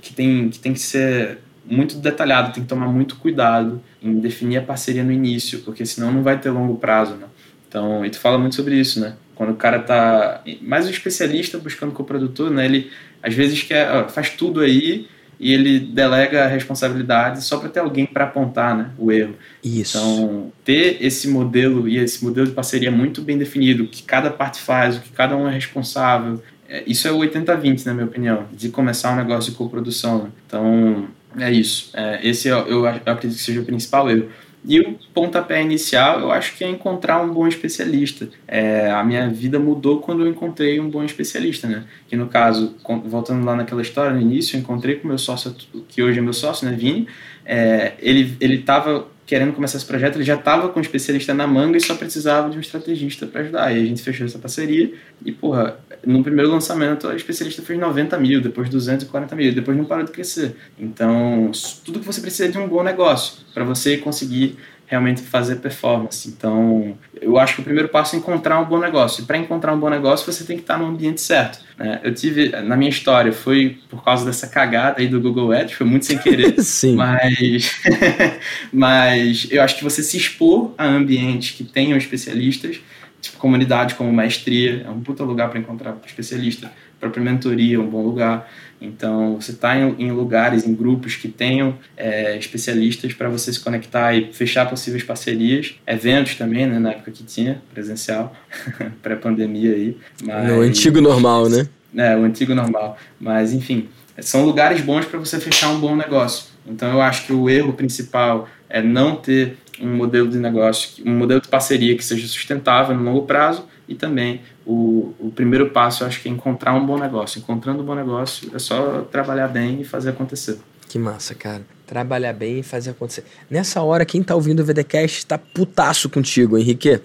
que, 0.00 0.14
tem, 0.14 0.48
que 0.48 0.58
tem 0.58 0.72
que 0.72 0.80
ser 0.80 1.36
muito 1.66 1.96
detalhado, 1.96 2.54
tem 2.54 2.62
que 2.62 2.68
tomar 2.68 2.86
muito 2.86 3.16
cuidado 3.16 3.82
em 4.02 4.18
definir 4.20 4.56
a 4.56 4.62
parceria 4.62 5.04
no 5.04 5.12
início, 5.12 5.58
porque 5.60 5.84
senão 5.84 6.10
não 6.10 6.22
vai 6.22 6.38
ter 6.40 6.48
longo 6.48 6.76
prazo, 6.76 7.14
né? 7.16 7.26
Então, 7.68 8.06
e 8.06 8.08
tu 8.08 8.18
fala 8.18 8.38
muito 8.38 8.54
sobre 8.54 8.74
isso, 8.74 9.00
né? 9.00 9.16
Quando 9.34 9.50
o 9.50 9.56
cara 9.56 9.80
tá 9.80 10.42
mais 10.62 10.86
um 10.86 10.90
especialista 10.90 11.58
buscando 11.58 11.92
coprodutor, 11.92 12.50
né? 12.50 12.64
Ele 12.64 12.90
às 13.22 13.34
vezes 13.34 13.62
quer, 13.62 14.08
faz 14.08 14.30
tudo 14.30 14.60
aí 14.60 15.06
e 15.38 15.52
ele 15.52 15.78
delega 15.78 16.44
a 16.44 16.48
responsabilidade 16.48 17.44
só 17.44 17.58
para 17.58 17.68
ter 17.68 17.80
alguém 17.80 18.06
para 18.06 18.24
apontar, 18.24 18.76
né, 18.76 18.90
o 18.98 19.12
erro. 19.12 19.34
Isso. 19.62 19.96
Então, 19.96 20.52
ter 20.64 20.98
esse 21.00 21.28
modelo 21.28 21.88
e 21.88 21.96
esse 21.96 22.24
modelo 22.24 22.46
de 22.46 22.52
parceria 22.52 22.90
muito 22.90 23.22
bem 23.22 23.38
definido, 23.38 23.84
o 23.84 23.88
que 23.88 24.02
cada 24.02 24.30
parte 24.30 24.60
faz, 24.60 24.96
o 24.96 25.00
que 25.00 25.10
cada 25.10 25.36
um 25.36 25.48
é 25.48 25.52
responsável, 25.52 26.42
é, 26.68 26.82
isso 26.86 27.08
é 27.08 27.12
o 27.12 27.18
80-20, 27.18 27.86
na 27.86 27.94
minha 27.94 28.06
opinião, 28.06 28.46
de 28.52 28.68
começar 28.68 29.12
um 29.12 29.16
negócio 29.16 29.50
de 29.50 29.56
coprodução. 29.56 30.24
Né? 30.24 30.30
Então, 30.46 31.08
é 31.38 31.50
isso. 31.50 31.90
É, 31.94 32.20
esse 32.26 32.48
eu, 32.48 32.58
eu, 32.66 32.86
acredito 32.86 33.36
que 33.36 33.42
seja 33.42 33.60
o 33.60 33.64
principal 33.64 34.10
erro. 34.10 34.28
E 34.64 34.80
o 34.80 34.98
pontapé 35.14 35.62
inicial, 35.62 36.20
eu 36.20 36.32
acho 36.32 36.56
que 36.56 36.64
é 36.64 36.68
encontrar 36.68 37.22
um 37.22 37.32
bom 37.32 37.46
especialista. 37.46 38.28
É, 38.46 38.90
a 38.90 39.04
minha 39.04 39.28
vida 39.28 39.58
mudou 39.58 40.00
quando 40.00 40.24
eu 40.24 40.28
encontrei 40.28 40.80
um 40.80 40.90
bom 40.90 41.04
especialista, 41.04 41.68
né? 41.68 41.84
Que 42.08 42.16
no 42.16 42.26
caso, 42.26 42.74
voltando 43.04 43.44
lá 43.44 43.54
naquela 43.54 43.82
história, 43.82 44.12
no 44.12 44.20
início, 44.20 44.56
eu 44.56 44.60
encontrei 44.60 44.96
com 44.96 45.08
meu 45.08 45.18
sócio, 45.18 45.54
que 45.88 46.02
hoje 46.02 46.18
é 46.18 46.22
meu 46.22 46.32
sócio, 46.32 46.68
né, 46.68 46.76
Vini. 46.76 47.06
É, 47.46 47.94
ele 48.00 48.54
estava 48.56 49.06
querendo 49.28 49.52
começar 49.52 49.76
esse 49.76 49.84
projeto, 49.84 50.16
ele 50.16 50.24
já 50.24 50.36
estava 50.36 50.70
com 50.70 50.78
um 50.78 50.82
especialista 50.82 51.34
na 51.34 51.46
manga 51.46 51.76
e 51.76 51.80
só 51.82 51.94
precisava 51.94 52.48
de 52.48 52.56
um 52.56 52.60
estrategista 52.60 53.26
para 53.26 53.42
ajudar. 53.42 53.76
E 53.76 53.82
a 53.82 53.84
gente 53.84 54.02
fechou 54.02 54.24
essa 54.24 54.38
parceria 54.38 54.90
e, 55.22 55.30
porra, 55.30 55.78
no 56.04 56.24
primeiro 56.24 56.50
lançamento 56.50 57.06
a 57.06 57.14
especialista 57.14 57.60
fez 57.60 57.78
90 57.78 58.18
mil, 58.18 58.40
depois 58.40 58.70
240 58.70 59.36
mil, 59.36 59.54
depois 59.54 59.76
não 59.76 59.84
parou 59.84 60.02
de 60.02 60.12
crescer. 60.12 60.56
Então, 60.78 61.52
tudo 61.84 62.00
que 62.00 62.06
você 62.06 62.22
precisa 62.22 62.48
de 62.48 62.56
um 62.56 62.66
bom 62.66 62.82
negócio 62.82 63.44
para 63.52 63.64
você 63.64 63.98
conseguir 63.98 64.56
realmente 64.88 65.20
fazer 65.20 65.56
performance. 65.56 66.26
Então, 66.26 66.96
eu 67.20 67.38
acho 67.38 67.56
que 67.56 67.60
o 67.60 67.64
primeiro 67.64 67.90
passo 67.90 68.16
é 68.16 68.18
encontrar 68.18 68.58
um 68.58 68.64
bom 68.64 68.78
negócio. 68.78 69.22
E 69.22 69.26
para 69.26 69.36
encontrar 69.36 69.74
um 69.74 69.78
bom 69.78 69.90
negócio, 69.90 70.30
você 70.30 70.44
tem 70.44 70.56
que 70.56 70.62
estar 70.62 70.78
no 70.78 70.86
ambiente 70.86 71.20
certo. 71.20 71.60
Né? 71.78 72.00
Eu 72.02 72.14
tive, 72.14 72.48
na 72.62 72.74
minha 72.74 72.88
história, 72.88 73.30
foi 73.30 73.78
por 73.90 74.02
causa 74.02 74.24
dessa 74.24 74.46
cagada 74.46 75.00
aí 75.00 75.06
do 75.06 75.20
Google 75.20 75.52
Ads, 75.52 75.74
foi 75.74 75.86
muito 75.86 76.06
sem 76.06 76.16
querer. 76.16 76.58
Sim. 76.64 76.96
Mas, 76.96 77.82
mas 78.72 79.46
eu 79.50 79.62
acho 79.62 79.76
que 79.76 79.84
você 79.84 80.02
se 80.02 80.16
expor 80.16 80.72
a 80.78 80.86
ambientes 80.86 81.54
que 81.54 81.64
tenham 81.64 81.98
especialistas, 81.98 82.80
tipo 83.20 83.36
comunidade 83.36 83.94
como 83.94 84.10
Maestria, 84.10 84.84
é 84.86 84.90
um 84.90 85.00
puta 85.00 85.22
lugar 85.22 85.50
para 85.50 85.58
encontrar 85.58 85.98
especialista. 86.06 86.72
Própria 86.98 87.22
mentoria 87.22 87.76
é 87.76 87.78
um 87.78 87.86
bom 87.86 88.02
lugar. 88.02 88.50
Então, 88.80 89.40
você 89.40 89.50
está 89.50 89.76
em, 89.76 89.94
em, 89.98 90.12
lugares, 90.12 90.66
em 90.66 90.74
grupos 90.74 91.16
que 91.16 91.28
tenham 91.28 91.76
é, 91.96 92.36
especialistas 92.36 93.12
para 93.12 93.28
você 93.28 93.52
se 93.52 93.60
conectar 93.60 94.14
e 94.14 94.32
fechar 94.32 94.68
possíveis 94.68 95.02
parcerias. 95.02 95.74
Eventos 95.86 96.36
também, 96.36 96.66
né, 96.66 96.78
na 96.78 96.90
época 96.90 97.10
que 97.10 97.24
tinha, 97.24 97.60
presencial, 97.72 98.34
pré-pandemia 99.02 99.72
aí. 99.72 99.96
Mas, 100.22 100.48
no 100.48 100.60
antigo 100.60 101.00
normal, 101.00 101.48
né? 101.48 101.66
É, 101.96 102.16
o 102.16 102.22
antigo 102.22 102.54
normal. 102.54 102.96
Mas, 103.18 103.52
enfim, 103.52 103.88
são 104.20 104.44
lugares 104.44 104.80
bons 104.80 105.06
para 105.06 105.18
você 105.18 105.40
fechar 105.40 105.70
um 105.70 105.80
bom 105.80 105.96
negócio. 105.96 106.46
Então, 106.66 106.92
eu 106.92 107.00
acho 107.00 107.26
que 107.26 107.32
o 107.32 107.48
erro 107.48 107.72
principal 107.72 108.48
é 108.68 108.82
não 108.82 109.16
ter 109.16 109.56
um 109.80 109.94
modelo 109.94 110.28
de 110.28 110.38
negócio, 110.38 111.02
um 111.04 111.16
modelo 111.16 111.40
de 111.40 111.48
parceria 111.48 111.96
que 111.96 112.04
seja 112.04 112.26
sustentável 112.26 112.96
no 112.96 113.02
longo 113.02 113.22
prazo 113.22 113.66
e 113.88 113.94
também 113.94 114.40
o, 114.68 115.14
o 115.18 115.32
primeiro 115.34 115.70
passo, 115.70 116.02
eu 116.02 116.08
acho 116.08 116.20
que 116.20 116.28
é 116.28 116.30
encontrar 116.30 116.74
um 116.74 116.84
bom 116.84 116.98
negócio. 116.98 117.38
Encontrando 117.38 117.82
um 117.82 117.86
bom 117.86 117.94
negócio, 117.94 118.50
é 118.54 118.58
só 118.58 119.00
trabalhar 119.00 119.48
bem 119.48 119.80
e 119.80 119.84
fazer 119.84 120.10
acontecer. 120.10 120.58
Que 120.86 120.98
massa, 120.98 121.34
cara. 121.34 121.62
Trabalhar 121.86 122.34
bem 122.34 122.58
e 122.58 122.62
fazer 122.62 122.90
acontecer. 122.90 123.24
Nessa 123.50 123.80
hora, 123.80 124.04
quem 124.04 124.22
tá 124.22 124.34
ouvindo 124.34 124.60
o 124.60 124.64
VDCast 124.64 125.24
tá 125.24 125.38
putaço 125.38 126.10
contigo, 126.10 126.58
Henrique. 126.58 127.00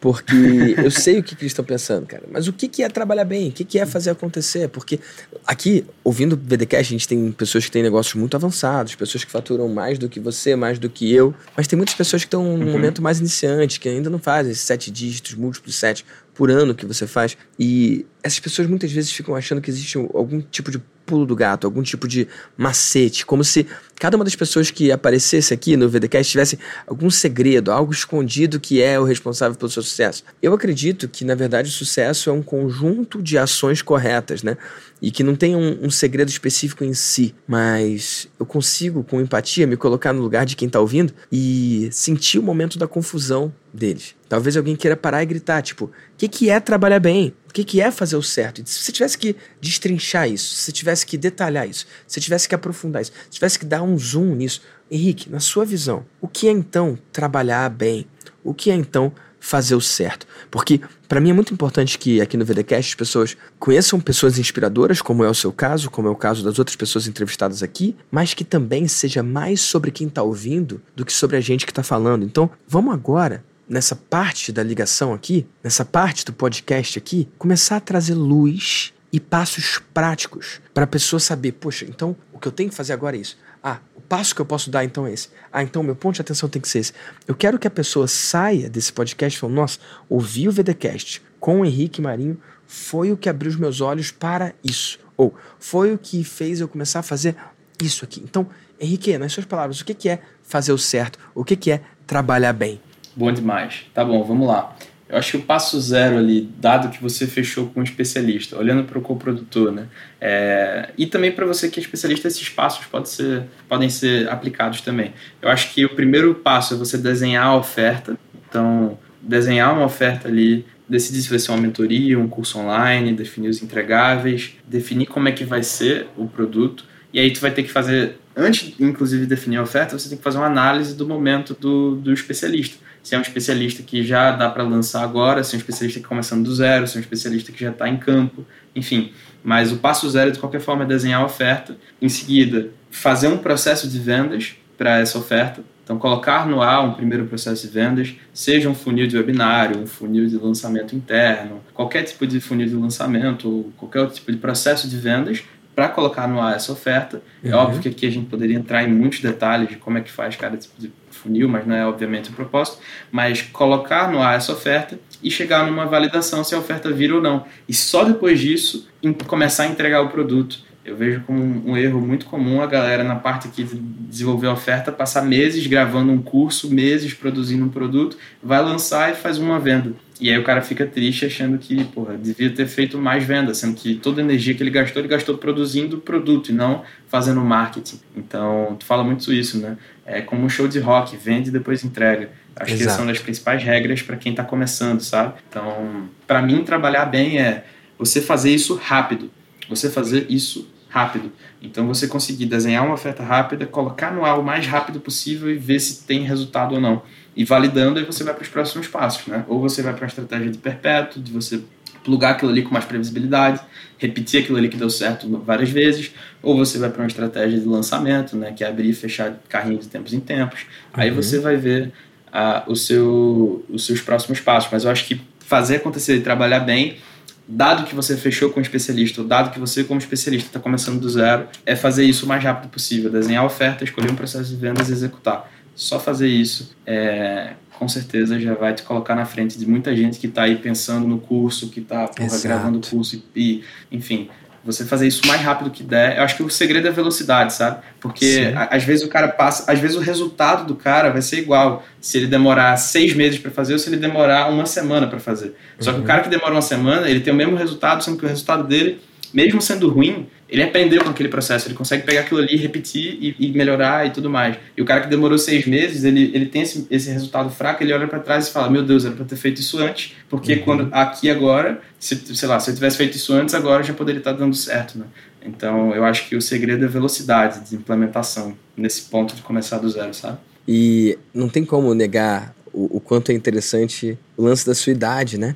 Porque 0.00 0.74
eu 0.78 0.88
sei 0.92 1.18
o 1.18 1.22
que, 1.22 1.34
que 1.34 1.42
eles 1.42 1.50
estão 1.50 1.64
pensando, 1.64 2.06
cara. 2.06 2.22
Mas 2.30 2.48
o 2.48 2.52
que, 2.54 2.68
que 2.68 2.82
é 2.82 2.88
trabalhar 2.88 3.24
bem? 3.24 3.48
O 3.48 3.52
que, 3.52 3.64
que 3.64 3.78
é 3.78 3.84
fazer 3.84 4.10
acontecer? 4.10 4.68
Porque 4.68 4.98
aqui, 5.46 5.84
ouvindo 6.02 6.34
o 6.34 6.36
VDCast, 6.36 6.94
a 6.94 6.96
gente 6.96 7.08
tem 7.08 7.32
pessoas 7.32 7.66
que 7.66 7.70
têm 7.70 7.82
negócios 7.82 8.14
muito 8.14 8.34
avançados, 8.34 8.94
pessoas 8.94 9.24
que 9.24 9.30
faturam 9.30 9.68
mais 9.68 9.98
do 9.98 10.08
que 10.08 10.20
você, 10.20 10.56
mais 10.56 10.78
do 10.78 10.88
que 10.88 11.12
eu. 11.12 11.34
Mas 11.54 11.66
tem 11.66 11.76
muitas 11.76 11.94
pessoas 11.94 12.22
que 12.22 12.28
estão 12.28 12.44
num 12.44 12.64
uhum. 12.64 12.72
momento 12.72 13.02
mais 13.02 13.18
iniciante, 13.18 13.78
que 13.78 13.88
ainda 13.88 14.08
não 14.08 14.18
fazem 14.18 14.52
esses 14.52 14.64
sete 14.64 14.90
dígitos, 14.90 15.34
múltiplos 15.34 15.74
sete 15.74 16.04
por 16.34 16.50
ano 16.50 16.74
que 16.74 16.84
você 16.84 17.06
faz. 17.06 17.36
E 17.58 18.04
essas 18.22 18.40
pessoas 18.40 18.68
muitas 18.68 18.90
vezes 18.90 19.12
ficam 19.12 19.34
achando 19.34 19.60
que 19.60 19.70
existe 19.70 19.96
algum 19.96 20.40
tipo 20.40 20.70
de 20.70 20.78
pulo 21.06 21.26
do 21.26 21.36
gato, 21.36 21.66
algum 21.66 21.82
tipo 21.82 22.08
de 22.08 22.26
macete, 22.56 23.24
como 23.24 23.44
se 23.44 23.66
cada 23.98 24.16
uma 24.16 24.24
das 24.24 24.34
pessoas 24.34 24.70
que 24.70 24.90
aparecesse 24.90 25.54
aqui 25.54 25.76
no 25.76 25.88
VDCast 25.88 26.30
tivesse 26.30 26.58
algum 26.86 27.10
segredo, 27.10 27.70
algo 27.70 27.92
escondido 27.92 28.60
que 28.60 28.82
é 28.82 28.98
o 28.98 29.04
responsável 29.04 29.56
pelo 29.56 29.70
seu 29.70 29.82
sucesso. 29.82 30.24
Eu 30.42 30.52
acredito 30.52 31.08
que, 31.08 31.24
na 31.24 31.34
verdade, 31.34 31.68
o 31.68 31.72
sucesso 31.72 32.30
é 32.30 32.32
um 32.32 32.42
conjunto 32.42 33.22
de 33.22 33.38
ações 33.38 33.82
corretas, 33.82 34.42
né? 34.42 34.56
E 35.00 35.10
que 35.10 35.22
não 35.22 35.34
tem 35.36 35.54
um, 35.54 35.86
um 35.86 35.90
segredo 35.90 36.28
específico 36.28 36.84
em 36.84 36.94
si, 36.94 37.34
mas 37.46 38.28
eu 38.38 38.46
consigo, 38.46 39.04
com 39.04 39.20
empatia, 39.20 39.66
me 39.66 39.76
colocar 39.76 40.12
no 40.12 40.22
lugar 40.22 40.46
de 40.46 40.56
quem 40.56 40.66
está 40.66 40.80
ouvindo 40.80 41.12
e 41.30 41.88
sentir 41.92 42.38
o 42.38 42.42
momento 42.42 42.78
da 42.78 42.88
confusão 42.88 43.52
deles. 43.72 44.14
Talvez 44.28 44.56
alguém 44.56 44.76
queira 44.76 44.96
parar 44.96 45.22
e 45.22 45.26
gritar, 45.26 45.62
tipo, 45.62 45.86
o 45.86 45.90
que, 46.16 46.28
que 46.28 46.48
é 46.48 46.58
trabalhar 46.58 47.00
bem? 47.00 47.34
O 47.48 47.52
que, 47.52 47.62
que 47.62 47.80
é 47.80 47.90
fazer 47.90 48.16
o 48.16 48.22
certo? 48.22 48.60
E 48.60 48.68
se 48.68 48.80
você 48.80 48.90
tivesse 48.90 49.18
que 49.18 49.36
destrinchar 49.60 50.28
isso, 50.28 50.54
se 50.54 50.62
você 50.62 50.72
tivesse 50.72 51.06
que 51.06 51.16
detalhar 51.16 51.68
isso, 51.68 51.86
se 52.06 52.14
você 52.14 52.20
tivesse 52.20 52.48
que 52.48 52.54
aprofundar 52.54 53.02
isso, 53.02 53.12
se 53.24 53.30
tivesse 53.30 53.58
que 53.58 53.64
dar 53.64 53.82
um 53.84 53.98
zoom 53.98 54.34
nisso, 54.34 54.62
Henrique, 54.90 55.30
na 55.30 55.40
sua 55.40 55.64
visão, 55.64 56.04
o 56.20 56.28
que 56.28 56.48
é 56.48 56.50
então 56.50 56.98
trabalhar 57.12 57.68
bem? 57.70 58.06
O 58.42 58.52
que 58.52 58.70
é 58.70 58.74
então 58.74 59.12
fazer 59.40 59.74
o 59.74 59.80
certo? 59.80 60.26
Porque 60.50 60.80
para 61.08 61.20
mim 61.20 61.30
é 61.30 61.32
muito 61.32 61.52
importante 61.52 61.98
que 61.98 62.20
aqui 62.20 62.36
no 62.36 62.44
VDcast 62.44 62.92
as 62.92 62.94
pessoas 62.94 63.36
conheçam 63.58 64.00
pessoas 64.00 64.38
inspiradoras, 64.38 65.02
como 65.02 65.24
é 65.24 65.28
o 65.28 65.34
seu 65.34 65.52
caso, 65.52 65.90
como 65.90 66.08
é 66.08 66.10
o 66.10 66.16
caso 66.16 66.44
das 66.44 66.58
outras 66.58 66.76
pessoas 66.76 67.06
entrevistadas 67.06 67.62
aqui, 67.62 67.96
mas 68.10 68.34
que 68.34 68.44
também 68.44 68.88
seja 68.88 69.22
mais 69.22 69.60
sobre 69.60 69.90
quem 69.90 70.06
está 70.06 70.22
ouvindo 70.22 70.80
do 70.94 71.04
que 71.04 71.12
sobre 71.12 71.36
a 71.36 71.40
gente 71.40 71.66
que 71.66 71.72
está 71.72 71.82
falando. 71.82 72.24
Então, 72.24 72.50
vamos 72.66 72.94
agora 72.94 73.44
nessa 73.68 73.96
parte 73.96 74.52
da 74.52 74.62
ligação 74.62 75.12
aqui, 75.12 75.46
nessa 75.62 75.84
parte 75.84 76.24
do 76.24 76.32
podcast 76.32 76.98
aqui, 76.98 77.28
começar 77.38 77.76
a 77.76 77.80
trazer 77.80 78.14
luz 78.14 78.92
e 79.12 79.20
passos 79.20 79.80
práticos 79.92 80.60
para 80.72 80.84
a 80.84 80.88
pessoa 80.88 81.20
saber, 81.20 81.52
poxa, 81.52 81.86
então 81.88 82.16
o 82.32 82.38
que 82.38 82.48
eu 82.48 82.52
tenho 82.52 82.68
que 82.68 82.74
fazer 82.74 82.92
agora 82.92 83.16
é 83.16 83.20
isso. 83.20 83.38
Ah, 83.66 83.78
o 83.96 84.00
passo 84.02 84.34
que 84.34 84.42
eu 84.42 84.44
posso 84.44 84.70
dar 84.70 84.84
então 84.84 85.06
é 85.06 85.12
esse. 85.14 85.30
Ah, 85.50 85.62
então 85.62 85.82
meu 85.82 85.96
ponto 85.96 86.16
de 86.16 86.20
atenção 86.20 86.50
tem 86.50 86.60
que 86.60 86.68
ser 86.68 86.80
esse. 86.80 86.92
Eu 87.26 87.34
quero 87.34 87.58
que 87.58 87.66
a 87.66 87.70
pessoa 87.70 88.06
saia 88.06 88.68
desse 88.68 88.92
podcast 88.92 89.38
falando, 89.38 89.56
nossa, 89.56 89.78
ouvi 90.06 90.46
o 90.46 90.52
VDcast 90.52 91.22
com 91.40 91.60
o 91.60 91.64
Henrique 91.64 92.02
Marinho 92.02 92.38
foi 92.66 93.10
o 93.10 93.16
que 93.16 93.28
abriu 93.28 93.50
os 93.50 93.56
meus 93.56 93.80
olhos 93.80 94.10
para 94.10 94.52
isso. 94.62 94.98
Ou 95.16 95.34
foi 95.58 95.94
o 95.94 95.98
que 95.98 96.22
fez 96.24 96.60
eu 96.60 96.68
começar 96.68 97.00
a 97.00 97.02
fazer 97.02 97.36
isso 97.82 98.04
aqui. 98.04 98.20
Então, 98.22 98.46
Henrique, 98.78 99.16
nas 99.16 99.32
suas 99.32 99.46
palavras, 99.46 99.80
o 99.80 99.84
que 99.84 100.08
é 100.08 100.20
fazer 100.42 100.72
o 100.72 100.78
certo? 100.78 101.18
O 101.34 101.44
que 101.44 101.70
é 101.70 101.80
trabalhar 102.06 102.52
bem? 102.52 102.80
Bom 103.16 103.32
demais. 103.32 103.86
Tá 103.94 104.04
bom, 104.04 104.22
vamos 104.24 104.46
lá. 104.46 104.76
Eu 105.14 105.18
acho 105.18 105.30
que 105.30 105.36
o 105.36 105.42
passo 105.42 105.80
zero 105.80 106.18
ali, 106.18 106.50
dado 106.58 106.88
que 106.88 107.00
você 107.00 107.24
fechou 107.24 107.68
com 107.68 107.78
um 107.78 107.82
especialista, 107.84 108.58
olhando 108.58 108.82
para 108.82 108.98
o 108.98 109.00
coprodutor, 109.00 109.70
né? 109.70 109.86
É, 110.20 110.88
e 110.98 111.06
também 111.06 111.30
para 111.30 111.46
você 111.46 111.68
que 111.68 111.78
é 111.78 111.82
especialista, 111.84 112.26
esses 112.26 112.48
passos 112.48 112.84
pode 112.86 113.08
ser, 113.08 113.44
podem 113.68 113.88
ser 113.88 114.28
aplicados 114.28 114.80
também. 114.80 115.14
Eu 115.40 115.48
acho 115.48 115.72
que 115.72 115.84
o 115.84 115.94
primeiro 115.94 116.34
passo 116.34 116.74
é 116.74 116.76
você 116.76 116.98
desenhar 116.98 117.46
a 117.46 117.56
oferta. 117.56 118.18
Então, 118.48 118.98
desenhar 119.22 119.72
uma 119.72 119.84
oferta 119.84 120.26
ali, 120.26 120.66
decidir 120.88 121.22
se 121.22 121.30
vai 121.30 121.38
ser 121.38 121.52
uma 121.52 121.60
mentoria, 121.60 122.18
um 122.18 122.26
curso 122.26 122.58
online, 122.58 123.12
definir 123.12 123.50
os 123.50 123.62
entregáveis, 123.62 124.56
definir 124.66 125.06
como 125.06 125.28
é 125.28 125.32
que 125.32 125.44
vai 125.44 125.62
ser 125.62 126.08
o 126.16 126.26
produto. 126.26 126.86
E 127.12 127.20
aí 127.20 127.32
tu 127.32 127.40
vai 127.40 127.52
ter 127.52 127.62
que 127.62 127.70
fazer, 127.70 128.18
antes 128.34 128.74
inclusive 128.80 129.22
de 129.22 129.28
definir 129.28 129.58
a 129.58 129.62
oferta, 129.62 129.96
você 129.96 130.08
tem 130.08 130.18
que 130.18 130.24
fazer 130.24 130.38
uma 130.38 130.48
análise 130.48 130.96
do 130.96 131.06
momento 131.06 131.54
do, 131.54 131.94
do 131.94 132.12
especialista 132.12 132.82
se 133.04 133.14
é 133.14 133.18
um 133.18 133.20
especialista 133.20 133.82
que 133.82 134.02
já 134.02 134.32
dá 134.32 134.48
para 134.48 134.62
lançar 134.62 135.04
agora, 135.04 135.44
se 135.44 135.54
é 135.54 135.56
um 135.56 135.60
especialista 135.60 136.00
que 136.00 136.04
está 136.04 136.08
começando 136.08 136.42
do 136.42 136.54
zero, 136.54 136.88
se 136.88 136.96
é 136.96 136.98
um 136.98 137.00
especialista 137.02 137.52
que 137.52 137.62
já 137.62 137.70
está 137.70 137.86
em 137.86 137.98
campo, 137.98 138.46
enfim. 138.74 139.12
Mas 139.44 139.70
o 139.70 139.76
passo 139.76 140.08
zero, 140.08 140.32
de 140.32 140.38
qualquer 140.38 140.60
forma, 140.60 140.84
é 140.84 140.86
desenhar 140.86 141.20
a 141.20 141.24
oferta. 141.26 141.76
Em 142.00 142.08
seguida, 142.08 142.70
fazer 142.90 143.28
um 143.28 143.36
processo 143.36 143.86
de 143.86 143.98
vendas 143.98 144.56
para 144.78 145.00
essa 145.00 145.18
oferta. 145.18 145.62
Então, 145.84 145.98
colocar 145.98 146.46
no 146.46 146.62
ar 146.62 146.82
um 146.82 146.94
primeiro 146.94 147.26
processo 147.26 147.66
de 147.66 147.72
vendas, 147.74 148.14
seja 148.32 148.70
um 148.70 148.74
funil 148.74 149.06
de 149.06 149.18
webinário, 149.18 149.82
um 149.82 149.86
funil 149.86 150.26
de 150.26 150.38
lançamento 150.38 150.96
interno, 150.96 151.60
qualquer 151.74 152.04
tipo 152.04 152.26
de 152.26 152.40
funil 152.40 152.66
de 152.66 152.74
lançamento, 152.74 153.70
qualquer 153.76 154.00
outro 154.00 154.14
tipo 154.14 154.32
de 154.32 154.38
processo 154.38 154.88
de 154.88 154.96
vendas, 154.96 155.44
para 155.74 155.90
colocar 155.90 156.26
no 156.26 156.40
ar 156.40 156.56
essa 156.56 156.72
oferta. 156.72 157.20
É 157.42 157.48
uhum. 157.48 157.52
É 157.52 157.56
óbvio 157.56 157.82
que 157.82 157.88
aqui 157.90 158.06
a 158.06 158.10
gente 158.10 158.30
poderia 158.30 158.56
entrar 158.56 158.82
em 158.82 158.90
muitos 158.90 159.20
detalhes 159.20 159.68
de 159.68 159.76
como 159.76 159.98
é 159.98 160.00
que 160.00 160.10
faz 160.10 160.36
cada 160.36 160.56
tipo 160.56 160.80
de 160.80 160.90
funil, 161.24 161.48
mas 161.48 161.66
não 161.66 161.74
é 161.74 161.86
obviamente 161.86 162.30
o 162.30 162.32
propósito. 162.32 162.78
Mas 163.10 163.42
colocar 163.42 164.12
no 164.12 164.22
ar 164.22 164.36
essa 164.36 164.52
oferta 164.52 164.98
e 165.22 165.30
chegar 165.30 165.66
numa 165.66 165.86
validação 165.86 166.44
se 166.44 166.54
a 166.54 166.58
oferta 166.58 166.92
vira 166.92 167.14
ou 167.14 167.22
não. 167.22 167.44
E 167.68 167.74
só 167.74 168.04
depois 168.04 168.38
disso 168.38 168.88
começar 169.26 169.64
a 169.64 169.66
entregar 169.66 170.02
o 170.02 170.08
produto 170.08 170.63
eu 170.84 170.96
vejo 170.96 171.22
como 171.22 171.42
um 171.42 171.76
erro 171.76 172.00
muito 172.00 172.26
comum 172.26 172.60
a 172.60 172.66
galera 172.66 173.02
na 173.02 173.16
parte 173.16 173.48
aqui 173.48 173.64
de 173.64 173.76
desenvolver 173.76 174.48
a 174.48 174.52
oferta 174.52 174.92
passar 174.92 175.22
meses 175.22 175.66
gravando 175.66 176.12
um 176.12 176.20
curso, 176.20 176.70
meses 176.72 177.14
produzindo 177.14 177.64
um 177.64 177.70
produto, 177.70 178.18
vai 178.42 178.62
lançar 178.62 179.10
e 179.10 179.14
faz 179.14 179.38
uma 179.38 179.58
venda. 179.58 179.92
E 180.20 180.30
aí 180.30 180.38
o 180.38 180.44
cara 180.44 180.60
fica 180.60 180.86
triste 180.86 181.24
achando 181.24 181.58
que, 181.58 181.82
porra, 181.84 182.16
devia 182.16 182.50
ter 182.50 182.66
feito 182.66 182.98
mais 182.98 183.24
venda, 183.24 183.54
sendo 183.54 183.74
que 183.74 183.94
toda 183.96 184.20
a 184.20 184.24
energia 184.24 184.54
que 184.54 184.62
ele 184.62 184.70
gastou, 184.70 185.00
ele 185.00 185.08
gastou 185.08 185.38
produzindo 185.38 185.96
o 185.96 186.00
produto 186.00 186.50
e 186.50 186.52
não 186.52 186.82
fazendo 187.08 187.40
marketing. 187.40 187.98
Então, 188.14 188.76
tu 188.78 188.84
fala 188.84 189.02
muito 189.02 189.32
isso, 189.32 189.58
né? 189.58 189.76
É 190.06 190.20
como 190.20 190.44
um 190.44 190.48
show 190.48 190.68
de 190.68 190.78
rock, 190.78 191.16
vende 191.16 191.48
e 191.48 191.52
depois 191.52 191.82
entrega. 191.82 192.30
Acho 192.54 192.74
Exato. 192.74 192.90
que 192.90 192.96
são 192.96 193.06
das 193.06 193.18
principais 193.18 193.62
regras 193.62 194.02
para 194.02 194.16
quem 194.16 194.32
está 194.32 194.44
começando, 194.44 195.00
sabe? 195.00 195.34
Então, 195.48 196.08
para 196.26 196.40
mim, 196.42 196.62
trabalhar 196.62 197.06
bem 197.06 197.40
é 197.40 197.64
você 197.98 198.20
fazer 198.20 198.54
isso 198.54 198.76
rápido. 198.76 199.30
Você 199.68 199.90
fazer 199.90 200.26
isso 200.28 200.68
rápido. 200.94 201.32
Então 201.60 201.88
você 201.88 202.06
conseguir 202.06 202.46
desenhar 202.46 202.84
uma 202.84 202.94
oferta 202.94 203.24
rápida, 203.24 203.66
colocar 203.66 204.12
no 204.12 204.24
ar 204.24 204.38
o 204.38 204.44
mais 204.44 204.64
rápido 204.64 205.00
possível 205.00 205.50
e 205.50 205.56
ver 205.56 205.80
se 205.80 206.04
tem 206.04 206.22
resultado 206.22 206.76
ou 206.76 206.80
não. 206.80 207.02
E 207.36 207.44
validando, 207.44 207.98
aí 207.98 208.04
você 208.04 208.22
vai 208.22 208.32
para 208.32 208.44
os 208.44 208.48
próximos 208.48 208.86
passos, 208.86 209.26
né? 209.26 209.44
Ou 209.48 209.60
você 209.60 209.82
vai 209.82 209.92
para 209.92 210.02
uma 210.02 210.06
estratégia 210.06 210.48
de 210.48 210.58
perpétuo, 210.58 211.20
de 211.20 211.32
você 211.32 211.60
plugar 212.04 212.32
aquilo 212.32 212.52
ali 212.52 212.62
com 212.62 212.72
mais 212.72 212.84
previsibilidade, 212.84 213.60
repetir 213.98 214.42
aquilo 214.42 214.56
ali 214.56 214.68
que 214.68 214.76
deu 214.76 214.88
certo 214.88 215.26
várias 215.44 215.70
vezes, 215.70 216.12
ou 216.40 216.56
você 216.56 216.78
vai 216.78 216.90
para 216.90 217.02
uma 217.02 217.08
estratégia 217.08 217.58
de 217.58 217.66
lançamento, 217.66 218.36
né, 218.36 218.52
que 218.52 218.62
é 218.62 218.68
abrir 218.68 218.90
e 218.90 218.94
fechar 218.94 219.34
carrinho 219.48 219.78
de 219.78 219.88
tempos 219.88 220.12
em 220.12 220.20
tempos. 220.20 220.60
Uhum. 220.60 220.66
Aí 221.02 221.10
você 221.10 221.40
vai 221.40 221.56
ver 221.56 221.92
uh, 222.28 222.70
o 222.70 222.76
seu, 222.76 223.64
os 223.68 223.84
seus 223.84 224.00
próximos 224.00 224.38
passos. 224.38 224.70
Mas 224.70 224.84
eu 224.84 224.90
acho 224.92 225.06
que 225.06 225.20
fazer 225.40 225.76
acontecer 225.76 226.16
e 226.16 226.20
trabalhar 226.20 226.60
bem 226.60 226.98
dado 227.46 227.84
que 227.84 227.94
você 227.94 228.16
fechou 228.16 228.50
com 228.50 228.58
um 228.58 228.62
especialista, 228.62 229.20
ou 229.20 229.26
dado 229.26 229.50
que 229.50 229.58
você, 229.58 229.84
como 229.84 229.98
especialista, 229.98 230.48
está 230.48 230.60
começando 230.60 231.00
do 231.00 231.08
zero, 231.08 231.46
é 231.66 231.76
fazer 231.76 232.04
isso 232.04 232.24
o 232.24 232.28
mais 232.28 232.42
rápido 232.42 232.70
possível, 232.70 233.10
desenhar 233.10 233.42
a 233.42 233.46
oferta, 233.46 233.84
escolher 233.84 234.10
um 234.10 234.16
processo 234.16 234.50
de 234.50 234.56
vendas 234.56 234.88
e 234.88 234.92
executar. 234.92 235.50
Só 235.74 235.98
fazer 235.98 236.28
isso, 236.28 236.74
é, 236.86 237.54
com 237.78 237.88
certeza, 237.88 238.38
já 238.38 238.54
vai 238.54 238.72
te 238.72 238.82
colocar 238.82 239.14
na 239.14 239.24
frente 239.24 239.58
de 239.58 239.66
muita 239.66 239.94
gente 239.94 240.18
que 240.18 240.26
está 240.26 240.44
aí 240.44 240.56
pensando 240.56 241.06
no 241.06 241.18
curso, 241.18 241.68
que 241.68 241.80
está 241.80 242.08
gravando 242.42 242.78
o 242.78 242.80
curso 242.80 243.22
e, 243.34 243.62
enfim, 243.90 244.28
você 244.64 244.84
fazer 244.84 245.06
isso 245.06 245.22
o 245.24 245.28
mais 245.28 245.40
rápido 245.42 245.70
que 245.70 245.82
der. 245.82 246.16
Eu 246.16 246.22
acho 246.22 246.36
que 246.36 246.42
o 246.42 246.48
segredo 246.48 246.88
é 246.88 246.90
velocidade, 246.90 247.52
sabe? 247.52 247.82
Porque 248.00 248.52
às 248.70 248.82
vezes 248.82 249.04
o 249.04 249.08
cara 249.08 249.28
passa, 249.28 249.70
às 249.70 249.78
vezes 249.78 249.96
o 249.96 250.00
resultado 250.00 250.66
do 250.66 250.74
cara 250.74 251.10
vai 251.10 251.20
ser 251.20 251.38
igual 251.38 251.84
se 252.00 252.16
ele 252.16 252.26
demorar 252.26 252.76
seis 252.76 253.14
meses 253.14 253.38
para 253.38 253.50
fazer 253.50 253.74
ou 253.74 253.78
se 253.78 253.88
ele 253.88 253.96
demorar 253.96 254.48
uma 254.50 254.66
semana 254.66 255.06
para 255.06 255.20
fazer. 255.20 255.54
Só 255.78 255.92
que 255.92 255.98
o 255.98 256.00
uhum. 256.00 256.06
cara 256.06 256.22
que 256.22 256.28
demora 256.28 256.52
uma 256.52 256.62
semana, 256.62 257.08
ele 257.08 257.20
tem 257.20 257.32
o 257.32 257.36
mesmo 257.36 257.56
resultado, 257.56 258.02
sendo 258.02 258.16
que 258.16 258.24
o 258.24 258.28
resultado 258.28 258.64
dele, 258.64 259.00
mesmo 259.32 259.60
sendo 259.60 259.88
ruim, 259.90 260.26
ele 260.48 260.62
aprendeu 260.62 261.02
com 261.02 261.10
aquele 261.10 261.28
processo, 261.28 261.66
ele 261.66 261.74
consegue 261.74 262.04
pegar 262.04 262.20
aquilo 262.20 262.40
ali, 262.40 262.56
repetir 262.56 263.18
e, 263.20 263.34
e, 263.38 263.52
melhorar 263.52 264.06
e 264.06 264.10
tudo 264.10 264.28
mais. 264.28 264.56
E 264.76 264.82
o 264.82 264.84
cara 264.84 265.00
que 265.00 265.08
demorou 265.08 265.38
seis 265.38 265.66
meses, 265.66 266.04
ele, 266.04 266.30
ele 266.34 266.46
tem 266.46 266.62
esse, 266.62 266.86
esse 266.90 267.10
resultado 267.10 267.50
fraco, 267.50 267.82
ele 267.82 267.92
olha 267.92 268.06
para 268.06 268.18
trás 268.20 268.48
e 268.48 268.52
fala: 268.52 268.70
Meu 268.70 268.82
Deus, 268.82 269.04
era 269.04 269.14
para 269.14 269.24
ter 269.24 269.36
feito 269.36 269.60
isso 269.60 269.78
antes, 269.78 270.14
porque 270.28 270.54
uhum. 270.54 270.62
quando 270.62 270.88
aqui 270.92 271.30
agora, 271.30 271.80
se, 271.98 272.16
sei 272.36 272.48
lá, 272.48 272.60
se 272.60 272.70
eu 272.70 272.74
tivesse 272.74 272.96
feito 272.96 273.16
isso 273.16 273.32
antes, 273.32 273.54
agora 273.54 273.82
já 273.82 273.94
poderia 273.94 274.18
estar 274.18 274.32
dando 274.32 274.54
certo, 274.54 274.98
né? 274.98 275.06
Então 275.44 275.94
eu 275.94 276.04
acho 276.04 276.28
que 276.28 276.36
o 276.36 276.42
segredo 276.42 276.84
é 276.84 276.88
velocidade 276.88 277.68
de 277.68 277.76
implementação, 277.76 278.56
nesse 278.76 279.02
ponto 279.02 279.34
de 279.34 279.42
começar 279.42 279.78
do 279.78 279.88
zero, 279.88 280.12
sabe? 280.14 280.38
E 280.66 281.18
não 281.32 281.48
tem 281.48 281.64
como 281.64 281.94
negar 281.94 282.54
o, 282.72 282.96
o 282.96 283.00
quanto 283.00 283.30
é 283.30 283.34
interessante 283.34 284.18
o 284.36 284.44
lance 284.44 284.66
da 284.66 284.74
sua 284.74 284.92
idade, 284.92 285.38
né? 285.38 285.54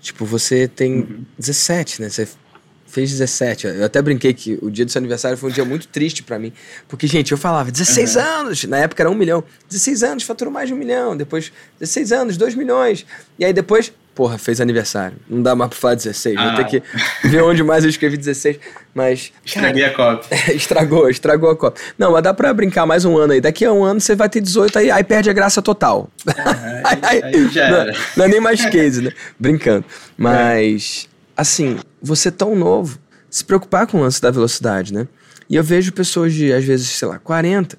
Tipo, 0.00 0.24
você 0.24 0.66
tem 0.66 1.00
uhum. 1.00 1.24
17, 1.38 2.02
né? 2.02 2.08
Você 2.08 2.26
fez 2.90 3.10
17. 3.10 3.66
Eu 3.66 3.84
até 3.84 4.02
brinquei 4.02 4.34
que 4.34 4.58
o 4.60 4.70
dia 4.70 4.84
do 4.84 4.90
seu 4.90 4.98
aniversário 4.98 5.36
foi 5.36 5.50
um 5.50 5.52
dia 5.52 5.64
muito 5.64 5.88
triste 5.88 6.22
para 6.22 6.38
mim. 6.38 6.52
Porque, 6.88 7.06
gente, 7.06 7.32
eu 7.32 7.38
falava 7.38 7.70
16 7.70 8.16
uhum. 8.16 8.22
anos. 8.22 8.64
Na 8.64 8.78
época 8.78 9.02
era 9.02 9.10
um 9.10 9.14
milhão. 9.14 9.44
16 9.68 10.02
anos, 10.02 10.24
faturou 10.24 10.52
mais 10.52 10.68
de 10.68 10.74
um 10.74 10.76
milhão. 10.76 11.16
Depois, 11.16 11.52
16 11.78 12.12
anos, 12.12 12.36
2 12.36 12.54
milhões. 12.54 13.06
E 13.38 13.44
aí 13.44 13.52
depois, 13.52 13.92
porra, 14.14 14.36
fez 14.36 14.60
aniversário. 14.60 15.16
Não 15.28 15.42
dá 15.42 15.54
mais 15.54 15.70
pra 15.70 15.78
falar 15.78 15.94
16. 15.94 16.36
Ah. 16.36 16.46
Vou 16.46 16.56
ter 16.56 16.64
que 16.64 16.82
ver 17.28 17.42
onde 17.42 17.62
mais 17.62 17.84
eu 17.84 17.90
escrevi 17.90 18.16
16. 18.16 18.58
Mas. 18.92 19.32
Estraguei 19.44 19.88
cara, 19.88 19.92
a 19.92 20.16
cópia. 20.16 20.36
estragou, 20.54 21.08
estragou 21.08 21.50
a 21.50 21.56
cópia. 21.56 21.82
Não, 21.96 22.12
mas 22.12 22.22
dá 22.22 22.34
pra 22.34 22.52
brincar 22.52 22.86
mais 22.86 23.04
um 23.04 23.16
ano 23.16 23.32
aí. 23.32 23.40
Daqui 23.40 23.64
a 23.64 23.72
um 23.72 23.84
ano 23.84 24.00
você 24.00 24.16
vai 24.16 24.28
ter 24.28 24.40
18, 24.40 24.78
aí, 24.78 24.90
aí 24.90 25.04
perde 25.04 25.30
a 25.30 25.32
graça 25.32 25.62
total. 25.62 26.10
Ah, 26.26 26.82
aí, 27.06 27.22
aí, 27.22 27.34
aí, 27.34 27.48
já 27.48 27.64
era. 27.64 27.92
Não, 27.92 28.00
não 28.16 28.24
é 28.24 28.28
nem 28.28 28.40
mais 28.40 28.64
case, 28.66 29.00
né? 29.00 29.12
Brincando. 29.38 29.84
Mas. 30.18 31.06
É 31.06 31.09
assim, 31.40 31.78
você 32.02 32.30
tão 32.30 32.54
novo, 32.54 32.98
se 33.30 33.42
preocupar 33.42 33.86
com 33.86 33.96
o 33.96 34.00
lance 34.02 34.20
da 34.20 34.30
velocidade, 34.30 34.92
né? 34.92 35.08
E 35.48 35.56
eu 35.56 35.64
vejo 35.64 35.90
pessoas 35.90 36.34
de, 36.34 36.52
às 36.52 36.64
vezes, 36.64 36.88
sei 36.88 37.08
lá, 37.08 37.18
40, 37.18 37.78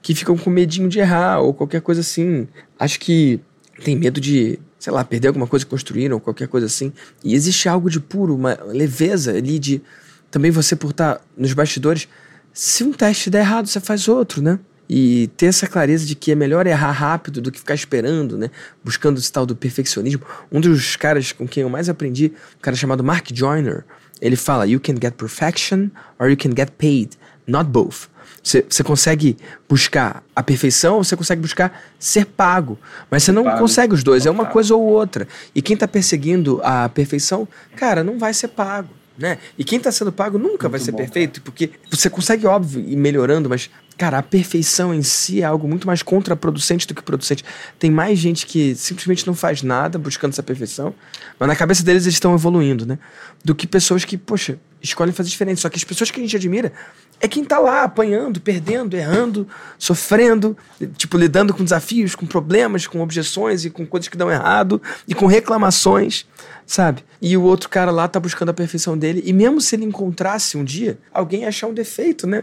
que 0.00 0.14
ficam 0.14 0.36
com 0.36 0.48
medinho 0.48 0.88
de 0.88 0.98
errar 0.98 1.40
ou 1.40 1.52
qualquer 1.52 1.82
coisa 1.82 2.00
assim. 2.00 2.48
Acho 2.78 2.98
que 2.98 3.38
tem 3.84 3.94
medo 3.94 4.18
de, 4.18 4.58
sei 4.78 4.92
lá, 4.92 5.04
perder 5.04 5.28
alguma 5.28 5.46
coisa 5.46 5.62
que 5.62 5.70
construíram 5.70 6.14
ou 6.14 6.20
qualquer 6.20 6.48
coisa 6.48 6.66
assim. 6.66 6.90
E 7.22 7.34
existe 7.34 7.68
algo 7.68 7.90
de 7.90 8.00
puro, 8.00 8.34
uma 8.34 8.58
leveza 8.64 9.32
ali 9.36 9.58
de 9.58 9.82
também 10.30 10.50
você 10.50 10.74
por 10.74 10.92
estar 10.92 11.20
nos 11.36 11.52
bastidores. 11.52 12.08
Se 12.54 12.82
um 12.82 12.92
teste 12.92 13.28
der 13.28 13.40
errado, 13.40 13.66
você 13.66 13.78
faz 13.78 14.08
outro, 14.08 14.40
né? 14.40 14.58
E 14.94 15.28
ter 15.38 15.46
essa 15.46 15.66
clareza 15.66 16.04
de 16.04 16.14
que 16.14 16.30
é 16.30 16.34
melhor 16.34 16.66
errar 16.66 16.92
rápido 16.92 17.40
do 17.40 17.50
que 17.50 17.58
ficar 17.58 17.74
esperando, 17.74 18.36
né? 18.36 18.50
Buscando 18.84 19.18
esse 19.18 19.32
tal 19.32 19.46
do 19.46 19.56
perfeccionismo. 19.56 20.20
Um 20.52 20.60
dos 20.60 20.96
caras 20.96 21.32
com 21.32 21.48
quem 21.48 21.62
eu 21.62 21.70
mais 21.70 21.88
aprendi, 21.88 22.30
um 22.58 22.60
cara 22.60 22.76
chamado 22.76 23.02
Mark 23.02 23.28
Joyner, 23.32 23.86
ele 24.20 24.36
fala: 24.36 24.66
You 24.66 24.78
can 24.78 24.96
get 25.00 25.14
perfection 25.14 25.88
or 26.18 26.28
you 26.28 26.36
can 26.36 26.50
get 26.54 26.72
paid, 26.76 27.12
not 27.46 27.70
both. 27.70 28.10
Você, 28.42 28.66
você 28.68 28.84
consegue 28.84 29.38
buscar 29.66 30.22
a 30.36 30.42
perfeição 30.42 30.96
ou 30.96 31.04
você 31.04 31.16
consegue 31.16 31.40
buscar 31.40 31.82
ser 31.98 32.26
pago. 32.26 32.78
Mas 33.10 33.22
você 33.22 33.32
não 33.32 33.44
pago. 33.44 33.60
consegue 33.60 33.94
os 33.94 34.04
dois, 34.04 34.26
é 34.26 34.30
uma 34.30 34.44
coisa 34.44 34.74
ou 34.74 34.82
outra. 34.82 35.26
E 35.54 35.62
quem 35.62 35.72
está 35.72 35.88
perseguindo 35.88 36.60
a 36.62 36.86
perfeição, 36.90 37.48
cara, 37.76 38.04
não 38.04 38.18
vai 38.18 38.34
ser 38.34 38.48
pago. 38.48 38.90
Né? 39.16 39.38
E 39.58 39.64
quem 39.64 39.78
está 39.78 39.92
sendo 39.92 40.10
pago 40.10 40.38
nunca 40.38 40.68
Muito 40.68 40.70
vai 40.70 40.80
ser 40.80 40.90
bom, 40.90 40.98
perfeito, 40.98 41.40
cara. 41.40 41.44
porque 41.44 41.70
você 41.90 42.08
consegue, 42.08 42.46
óbvio, 42.46 42.80
ir 42.80 42.96
melhorando, 42.96 43.48
mas 43.48 43.70
Cara, 43.96 44.18
a 44.18 44.22
perfeição 44.22 44.94
em 44.94 45.02
si 45.02 45.42
é 45.42 45.44
algo 45.44 45.68
muito 45.68 45.86
mais 45.86 46.02
contraproducente 46.02 46.86
do 46.86 46.94
que 46.94 47.02
producente. 47.02 47.44
Tem 47.78 47.90
mais 47.90 48.18
gente 48.18 48.46
que 48.46 48.74
simplesmente 48.74 49.26
não 49.26 49.34
faz 49.34 49.62
nada 49.62 49.98
buscando 49.98 50.32
essa 50.32 50.42
perfeição, 50.42 50.94
mas 51.38 51.48
na 51.48 51.54
cabeça 51.54 51.84
deles 51.84 52.04
eles 52.04 52.14
estão 52.14 52.34
evoluindo, 52.34 52.86
né? 52.86 52.98
Do 53.44 53.54
que 53.54 53.66
pessoas 53.66 54.04
que, 54.04 54.16
poxa, 54.16 54.58
escolhem 54.82 55.12
fazer 55.12 55.28
diferente. 55.28 55.60
Só 55.60 55.68
que 55.68 55.76
as 55.76 55.84
pessoas 55.84 56.10
que 56.10 56.20
a 56.20 56.22
gente 56.22 56.36
admira 56.36 56.72
é 57.20 57.28
quem 57.28 57.44
tá 57.44 57.58
lá 57.58 57.84
apanhando, 57.84 58.40
perdendo, 58.40 58.96
errando, 58.96 59.46
sofrendo, 59.78 60.56
tipo, 60.96 61.16
lidando 61.16 61.54
com 61.54 61.62
desafios, 61.62 62.14
com 62.14 62.26
problemas, 62.26 62.86
com 62.86 63.00
objeções 63.00 63.64
e 63.64 63.70
com 63.70 63.86
coisas 63.86 64.08
que 64.08 64.16
dão 64.16 64.30
errado 64.30 64.82
e 65.06 65.14
com 65.14 65.26
reclamações 65.26 66.26
sabe? 66.66 67.02
E 67.20 67.36
o 67.36 67.42
outro 67.42 67.68
cara 67.68 67.90
lá 67.90 68.08
tá 68.08 68.18
buscando 68.18 68.48
a 68.48 68.54
perfeição 68.54 68.96
dele. 68.96 69.22
E 69.24 69.32
mesmo 69.32 69.60
se 69.60 69.76
ele 69.76 69.84
encontrasse 69.84 70.56
um 70.56 70.64
dia, 70.64 70.98
alguém 71.12 71.42
ia 71.42 71.48
achar 71.48 71.66
um 71.66 71.74
defeito, 71.74 72.26
né? 72.26 72.42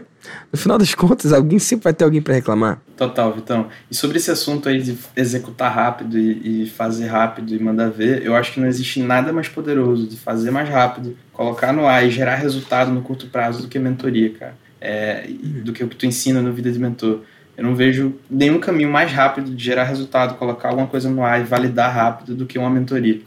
No 0.52 0.58
final 0.58 0.78
das 0.78 0.94
contas, 0.94 1.32
alguém 1.32 1.58
sempre 1.58 1.84
vai 1.84 1.92
ter 1.92 2.04
alguém 2.04 2.22
para 2.22 2.34
reclamar. 2.34 2.80
Total, 2.96 3.32
Vitão. 3.32 3.68
E 3.90 3.94
sobre 3.94 4.18
esse 4.18 4.30
assunto 4.30 4.68
aí 4.68 4.80
de 4.80 4.96
executar 5.16 5.72
rápido 5.72 6.18
e, 6.18 6.64
e, 6.64 6.66
fazer 6.66 7.06
rápido 7.06 7.54
e 7.54 7.58
mandar 7.58 7.90
ver, 7.90 8.24
eu 8.24 8.34
acho 8.34 8.52
que 8.52 8.60
não 8.60 8.68
existe 8.68 9.02
nada 9.02 9.32
mais 9.32 9.48
poderoso 9.48 10.06
de 10.06 10.16
fazer 10.16 10.50
mais 10.50 10.68
rápido, 10.68 11.16
colocar 11.32 11.72
no 11.72 11.86
ar 11.86 12.06
e 12.06 12.10
gerar 12.10 12.36
resultado 12.36 12.90
no 12.90 13.02
curto 13.02 13.26
prazo 13.26 13.62
do 13.62 13.68
que 13.68 13.78
mentoria, 13.78 14.30
cara. 14.30 14.54
É, 14.80 15.28
do 15.62 15.72
que 15.72 15.84
o 15.84 15.88
que 15.88 15.96
tu 15.96 16.06
ensina 16.06 16.40
no 16.40 16.52
Vida 16.52 16.72
de 16.72 16.78
Mentor. 16.78 17.20
Eu 17.54 17.64
não 17.64 17.74
vejo 17.74 18.14
nenhum 18.30 18.58
caminho 18.58 18.90
mais 18.90 19.12
rápido 19.12 19.54
de 19.54 19.62
gerar 19.62 19.84
resultado, 19.84 20.38
colocar 20.38 20.68
alguma 20.68 20.86
coisa 20.86 21.10
no 21.10 21.22
ar 21.22 21.42
e 21.42 21.44
validar 21.44 21.94
rápido 21.94 22.34
do 22.34 22.46
que 22.46 22.58
uma 22.58 22.70
mentoria. 22.70 23.20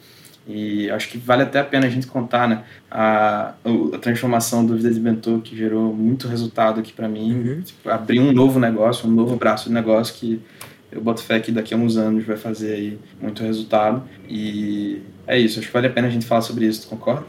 E 0.47 0.89
acho 0.91 1.09
que 1.09 1.17
vale 1.17 1.43
até 1.43 1.59
a 1.59 1.63
pena 1.63 1.87
a 1.87 1.89
gente 1.89 2.05
contar 2.05 2.47
né, 2.47 2.63
a, 2.91 3.53
a 3.93 3.97
transformação 3.97 4.65
do 4.65 4.75
Vida 4.75 4.91
de 4.91 4.99
Mentor, 4.99 5.39
que 5.39 5.55
gerou 5.55 5.93
muito 5.93 6.27
resultado 6.27 6.79
aqui 6.79 6.91
para 6.91 7.07
mim. 7.07 7.33
Uhum. 7.33 7.61
Tipo, 7.61 7.89
abrir 7.89 8.19
um 8.19 8.31
novo 8.33 8.59
negócio, 8.59 9.07
um 9.07 9.11
novo 9.11 9.35
braço 9.35 9.69
de 9.69 9.73
negócio 9.73 10.15
que 10.15 10.41
eu 10.91 11.01
boto 11.01 11.23
fé 11.23 11.39
que 11.39 11.51
daqui 11.51 11.73
a 11.73 11.77
uns 11.77 11.97
anos 11.97 12.25
vai 12.25 12.37
fazer 12.37 12.73
aí 12.73 12.99
muito 13.21 13.41
resultado. 13.41 14.03
E 14.27 15.01
é 15.25 15.39
isso, 15.39 15.59
acho 15.59 15.67
que 15.67 15.73
vale 15.73 15.87
a 15.87 15.89
pena 15.89 16.07
a 16.07 16.11
gente 16.11 16.25
falar 16.25 16.41
sobre 16.41 16.65
isso, 16.65 16.83
tu 16.83 16.87
concorda? 16.89 17.25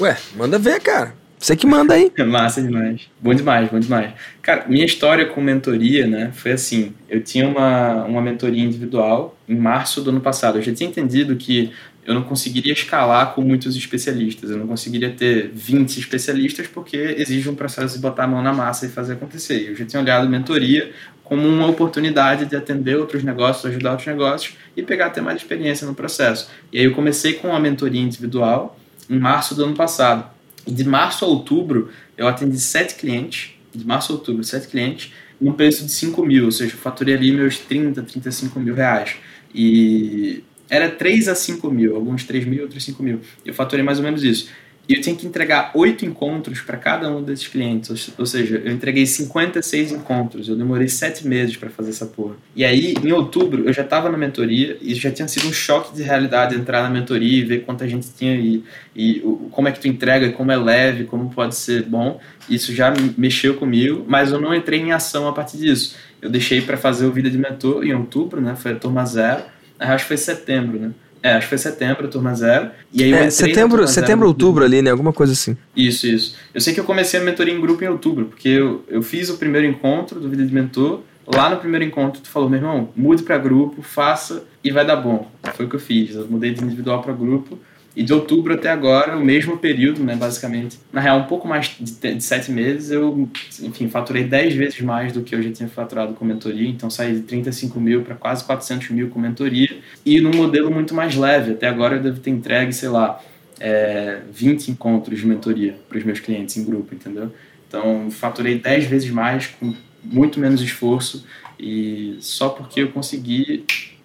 Ué, 0.00 0.16
manda 0.36 0.58
ver, 0.58 0.80
cara. 0.80 1.14
Você 1.38 1.56
que 1.56 1.66
manda 1.66 1.92
aí. 1.92 2.10
Massa 2.26 2.62
demais. 2.62 3.02
Bom 3.20 3.34
demais, 3.34 3.68
bom 3.70 3.78
demais. 3.78 4.12
Cara, 4.40 4.64
minha 4.66 4.84
história 4.84 5.26
com 5.26 5.40
mentoria, 5.40 6.06
né, 6.06 6.30
foi 6.32 6.52
assim. 6.52 6.94
Eu 7.08 7.22
tinha 7.22 7.46
uma, 7.46 8.04
uma 8.04 8.22
mentoria 8.22 8.64
individual 8.64 9.36
em 9.48 9.56
março 9.56 10.00
do 10.00 10.10
ano 10.10 10.20
passado. 10.20 10.58
Eu 10.58 10.62
já 10.62 10.72
tinha 10.72 10.88
entendido 10.88 11.36
que 11.36 11.70
eu 12.04 12.14
não 12.14 12.22
conseguiria 12.22 12.72
escalar 12.72 13.34
com 13.34 13.40
muitos 13.40 13.76
especialistas. 13.76 14.50
Eu 14.50 14.58
não 14.58 14.66
conseguiria 14.66 15.10
ter 15.10 15.50
20 15.54 15.98
especialistas 15.98 16.66
porque 16.66 16.96
exige 17.18 17.48
um 17.48 17.54
processo 17.54 17.94
de 17.94 18.00
botar 18.00 18.24
a 18.24 18.26
mão 18.26 18.42
na 18.42 18.52
massa 18.52 18.86
e 18.86 18.88
fazer 18.90 19.14
acontecer. 19.14 19.70
Eu 19.70 19.76
já 19.76 19.84
tinha 19.86 20.02
olhado 20.02 20.28
mentoria 20.28 20.92
como 21.22 21.48
uma 21.48 21.66
oportunidade 21.66 22.44
de 22.44 22.54
atender 22.54 22.96
outros 22.96 23.24
negócios, 23.24 23.64
ajudar 23.64 23.92
outros 23.92 24.06
negócios 24.06 24.54
e 24.76 24.82
pegar 24.82 25.06
até 25.06 25.22
mais 25.22 25.38
experiência 25.38 25.86
no 25.86 25.94
processo. 25.94 26.50
E 26.70 26.78
aí 26.78 26.84
eu 26.84 26.92
comecei 26.92 27.34
com 27.34 27.48
uma 27.48 27.58
mentoria 27.58 28.00
individual 28.00 28.78
em 29.08 29.18
março 29.18 29.54
do 29.54 29.64
ano 29.64 29.74
passado. 29.74 30.28
E 30.66 30.70
de 30.70 30.84
março 30.84 31.24
a 31.24 31.28
outubro 31.28 31.90
eu 32.16 32.28
atendi 32.28 32.58
sete 32.58 32.96
clientes, 32.96 33.52
de 33.74 33.86
março 33.86 34.12
a 34.12 34.16
outubro, 34.16 34.44
sete 34.44 34.68
clientes, 34.68 35.12
num 35.40 35.52
preço 35.52 35.84
de 35.84 35.90
5 35.90 36.24
mil, 36.24 36.44
ou 36.44 36.52
seja, 36.52 36.74
eu 36.74 36.78
faturei 36.78 37.14
ali 37.14 37.32
meus 37.32 37.58
30, 37.58 38.02
35 38.02 38.60
mil 38.60 38.74
reais. 38.74 39.16
E 39.54 40.42
era 40.68 40.90
3 40.90 41.28
a 41.28 41.34
5 41.34 41.70
mil, 41.70 41.94
alguns 41.94 42.24
3 42.24 42.44
mil, 42.44 42.62
outros 42.62 42.84
5 42.84 43.02
mil. 43.02 43.20
Eu 43.44 43.54
faturei 43.54 43.84
mais 43.84 43.98
ou 43.98 44.04
menos 44.04 44.22
isso. 44.22 44.48
E 44.86 44.94
eu 44.94 45.00
tinha 45.00 45.16
que 45.16 45.26
entregar 45.26 45.70
oito 45.74 46.04
encontros 46.04 46.60
para 46.60 46.76
cada 46.76 47.10
um 47.10 47.22
desses 47.22 47.48
clientes. 47.48 48.10
Ou 48.18 48.26
seja, 48.26 48.60
eu 48.62 48.70
entreguei 48.70 49.06
56 49.06 49.92
encontros. 49.92 50.46
Eu 50.46 50.56
demorei 50.56 50.88
sete 50.88 51.26
meses 51.26 51.56
para 51.56 51.70
fazer 51.70 51.90
essa 51.90 52.04
porra. 52.04 52.34
E 52.54 52.64
aí, 52.64 52.94
em 53.02 53.10
outubro, 53.10 53.64
eu 53.64 53.72
já 53.72 53.80
estava 53.80 54.10
na 54.10 54.18
mentoria 54.18 54.76
e 54.82 54.94
já 54.94 55.10
tinha 55.10 55.26
sido 55.26 55.48
um 55.48 55.52
choque 55.52 55.94
de 55.94 56.02
realidade 56.02 56.54
entrar 56.54 56.82
na 56.82 56.90
mentoria 56.90 57.38
e 57.38 57.44
ver 57.44 57.64
quanta 57.64 57.88
gente 57.88 58.08
tinha 58.14 58.34
e, 58.34 58.62
e 58.94 59.22
como 59.50 59.68
é 59.68 59.72
que 59.72 59.80
tu 59.80 59.88
entrega, 59.88 60.30
como 60.32 60.52
é 60.52 60.56
leve, 60.56 61.04
como 61.04 61.30
pode 61.30 61.56
ser 61.56 61.84
bom. 61.84 62.20
Isso 62.48 62.74
já 62.74 62.92
mexeu 63.16 63.54
comigo, 63.54 64.04
mas 64.06 64.32
eu 64.32 64.40
não 64.40 64.54
entrei 64.54 64.80
em 64.80 64.92
ação 64.92 65.26
a 65.26 65.32
partir 65.32 65.56
disso. 65.56 65.96
Eu 66.20 66.28
deixei 66.28 66.60
para 66.60 66.76
fazer 66.76 67.06
o 67.06 67.12
Vida 67.12 67.30
de 67.30 67.38
Mentor 67.38 67.86
em 67.86 67.94
outubro, 67.94 68.38
né? 68.38 68.54
Foi 68.54 68.72
a 68.72 68.76
turma 68.76 69.06
zero 69.06 69.53
acho 69.78 70.04
que 70.04 70.08
foi 70.08 70.16
setembro, 70.16 70.78
né? 70.78 70.90
É, 71.22 71.32
acho 71.32 71.46
que 71.46 71.48
foi 71.48 71.58
setembro, 71.58 72.06
turma 72.08 72.34
zero. 72.34 72.70
E 72.92 73.02
aí 73.02 73.12
é, 73.14 73.30
setembro, 73.30 73.88
setembro, 73.88 74.28
outubro 74.28 74.62
ali, 74.62 74.82
né? 74.82 74.90
Alguma 74.90 75.10
coisa 75.10 75.32
assim. 75.32 75.56
Isso, 75.74 76.06
isso. 76.06 76.36
Eu 76.52 76.60
sei 76.60 76.74
que 76.74 76.80
eu 76.80 76.84
comecei 76.84 77.18
a 77.18 77.22
mentoria 77.22 77.54
em 77.54 77.60
grupo 77.60 77.82
em 77.82 77.88
outubro, 77.88 78.26
porque 78.26 78.50
eu, 78.50 78.84
eu 78.88 79.00
fiz 79.00 79.30
o 79.30 79.38
primeiro 79.38 79.66
encontro 79.66 80.20
do 80.20 80.28
Vida 80.28 80.44
de 80.44 80.52
Mentor. 80.52 81.00
Lá 81.26 81.48
no 81.48 81.56
primeiro 81.56 81.82
encontro, 81.82 82.20
tu 82.20 82.28
falou, 82.28 82.50
meu 82.50 82.58
irmão, 82.58 82.90
mude 82.94 83.22
para 83.22 83.38
grupo, 83.38 83.80
faça 83.80 84.44
e 84.62 84.70
vai 84.70 84.84
dar 84.84 84.96
bom. 84.96 85.30
Foi 85.54 85.64
o 85.64 85.68
que 85.70 85.76
eu 85.76 85.80
fiz. 85.80 86.14
Eu 86.14 86.26
mudei 86.28 86.52
de 86.52 86.62
individual 86.62 87.00
para 87.00 87.14
grupo. 87.14 87.58
E 87.96 88.02
de 88.02 88.12
outubro 88.12 88.54
até 88.54 88.70
agora, 88.70 89.16
o 89.16 89.24
mesmo 89.24 89.56
período, 89.56 90.02
né, 90.02 90.16
basicamente. 90.16 90.78
Na 90.92 91.00
real, 91.00 91.20
um 91.20 91.24
pouco 91.24 91.46
mais 91.46 91.76
de, 91.78 92.14
de 92.14 92.24
sete 92.24 92.50
meses, 92.50 92.90
eu, 92.90 93.28
enfim, 93.62 93.88
faturei 93.88 94.24
dez 94.24 94.52
vezes 94.52 94.80
mais 94.80 95.12
do 95.12 95.22
que 95.22 95.34
eu 95.34 95.40
já 95.40 95.52
tinha 95.52 95.68
faturado 95.68 96.12
com 96.14 96.24
mentoria. 96.24 96.68
Então, 96.68 96.90
saí 96.90 97.14
de 97.14 97.20
35 97.20 97.78
mil 97.78 98.02
para 98.02 98.16
quase 98.16 98.44
400 98.44 98.90
mil 98.90 99.10
com 99.10 99.20
mentoria. 99.20 99.78
E 100.04 100.20
num 100.20 100.34
modelo 100.34 100.72
muito 100.72 100.92
mais 100.92 101.14
leve. 101.14 101.52
Até 101.52 101.68
agora, 101.68 101.96
eu 101.96 102.02
devo 102.02 102.18
ter 102.18 102.30
entregue, 102.30 102.72
sei 102.72 102.88
lá, 102.88 103.22
é, 103.60 104.22
20 104.32 104.72
encontros 104.72 105.20
de 105.20 105.26
mentoria 105.26 105.76
para 105.88 105.96
os 105.96 106.04
meus 106.04 106.18
clientes 106.18 106.56
em 106.56 106.64
grupo, 106.64 106.94
entendeu? 106.94 107.32
Então, 107.68 108.10
faturei 108.10 108.58
dez 108.58 108.84
vezes 108.86 109.10
mais 109.10 109.46
com 109.46 109.72
muito 110.02 110.40
menos 110.40 110.60
esforço. 110.60 111.24
E 111.58 112.16
só 112.18 112.48
porque 112.48 112.82
eu 112.82 112.88
consegui 112.88 113.64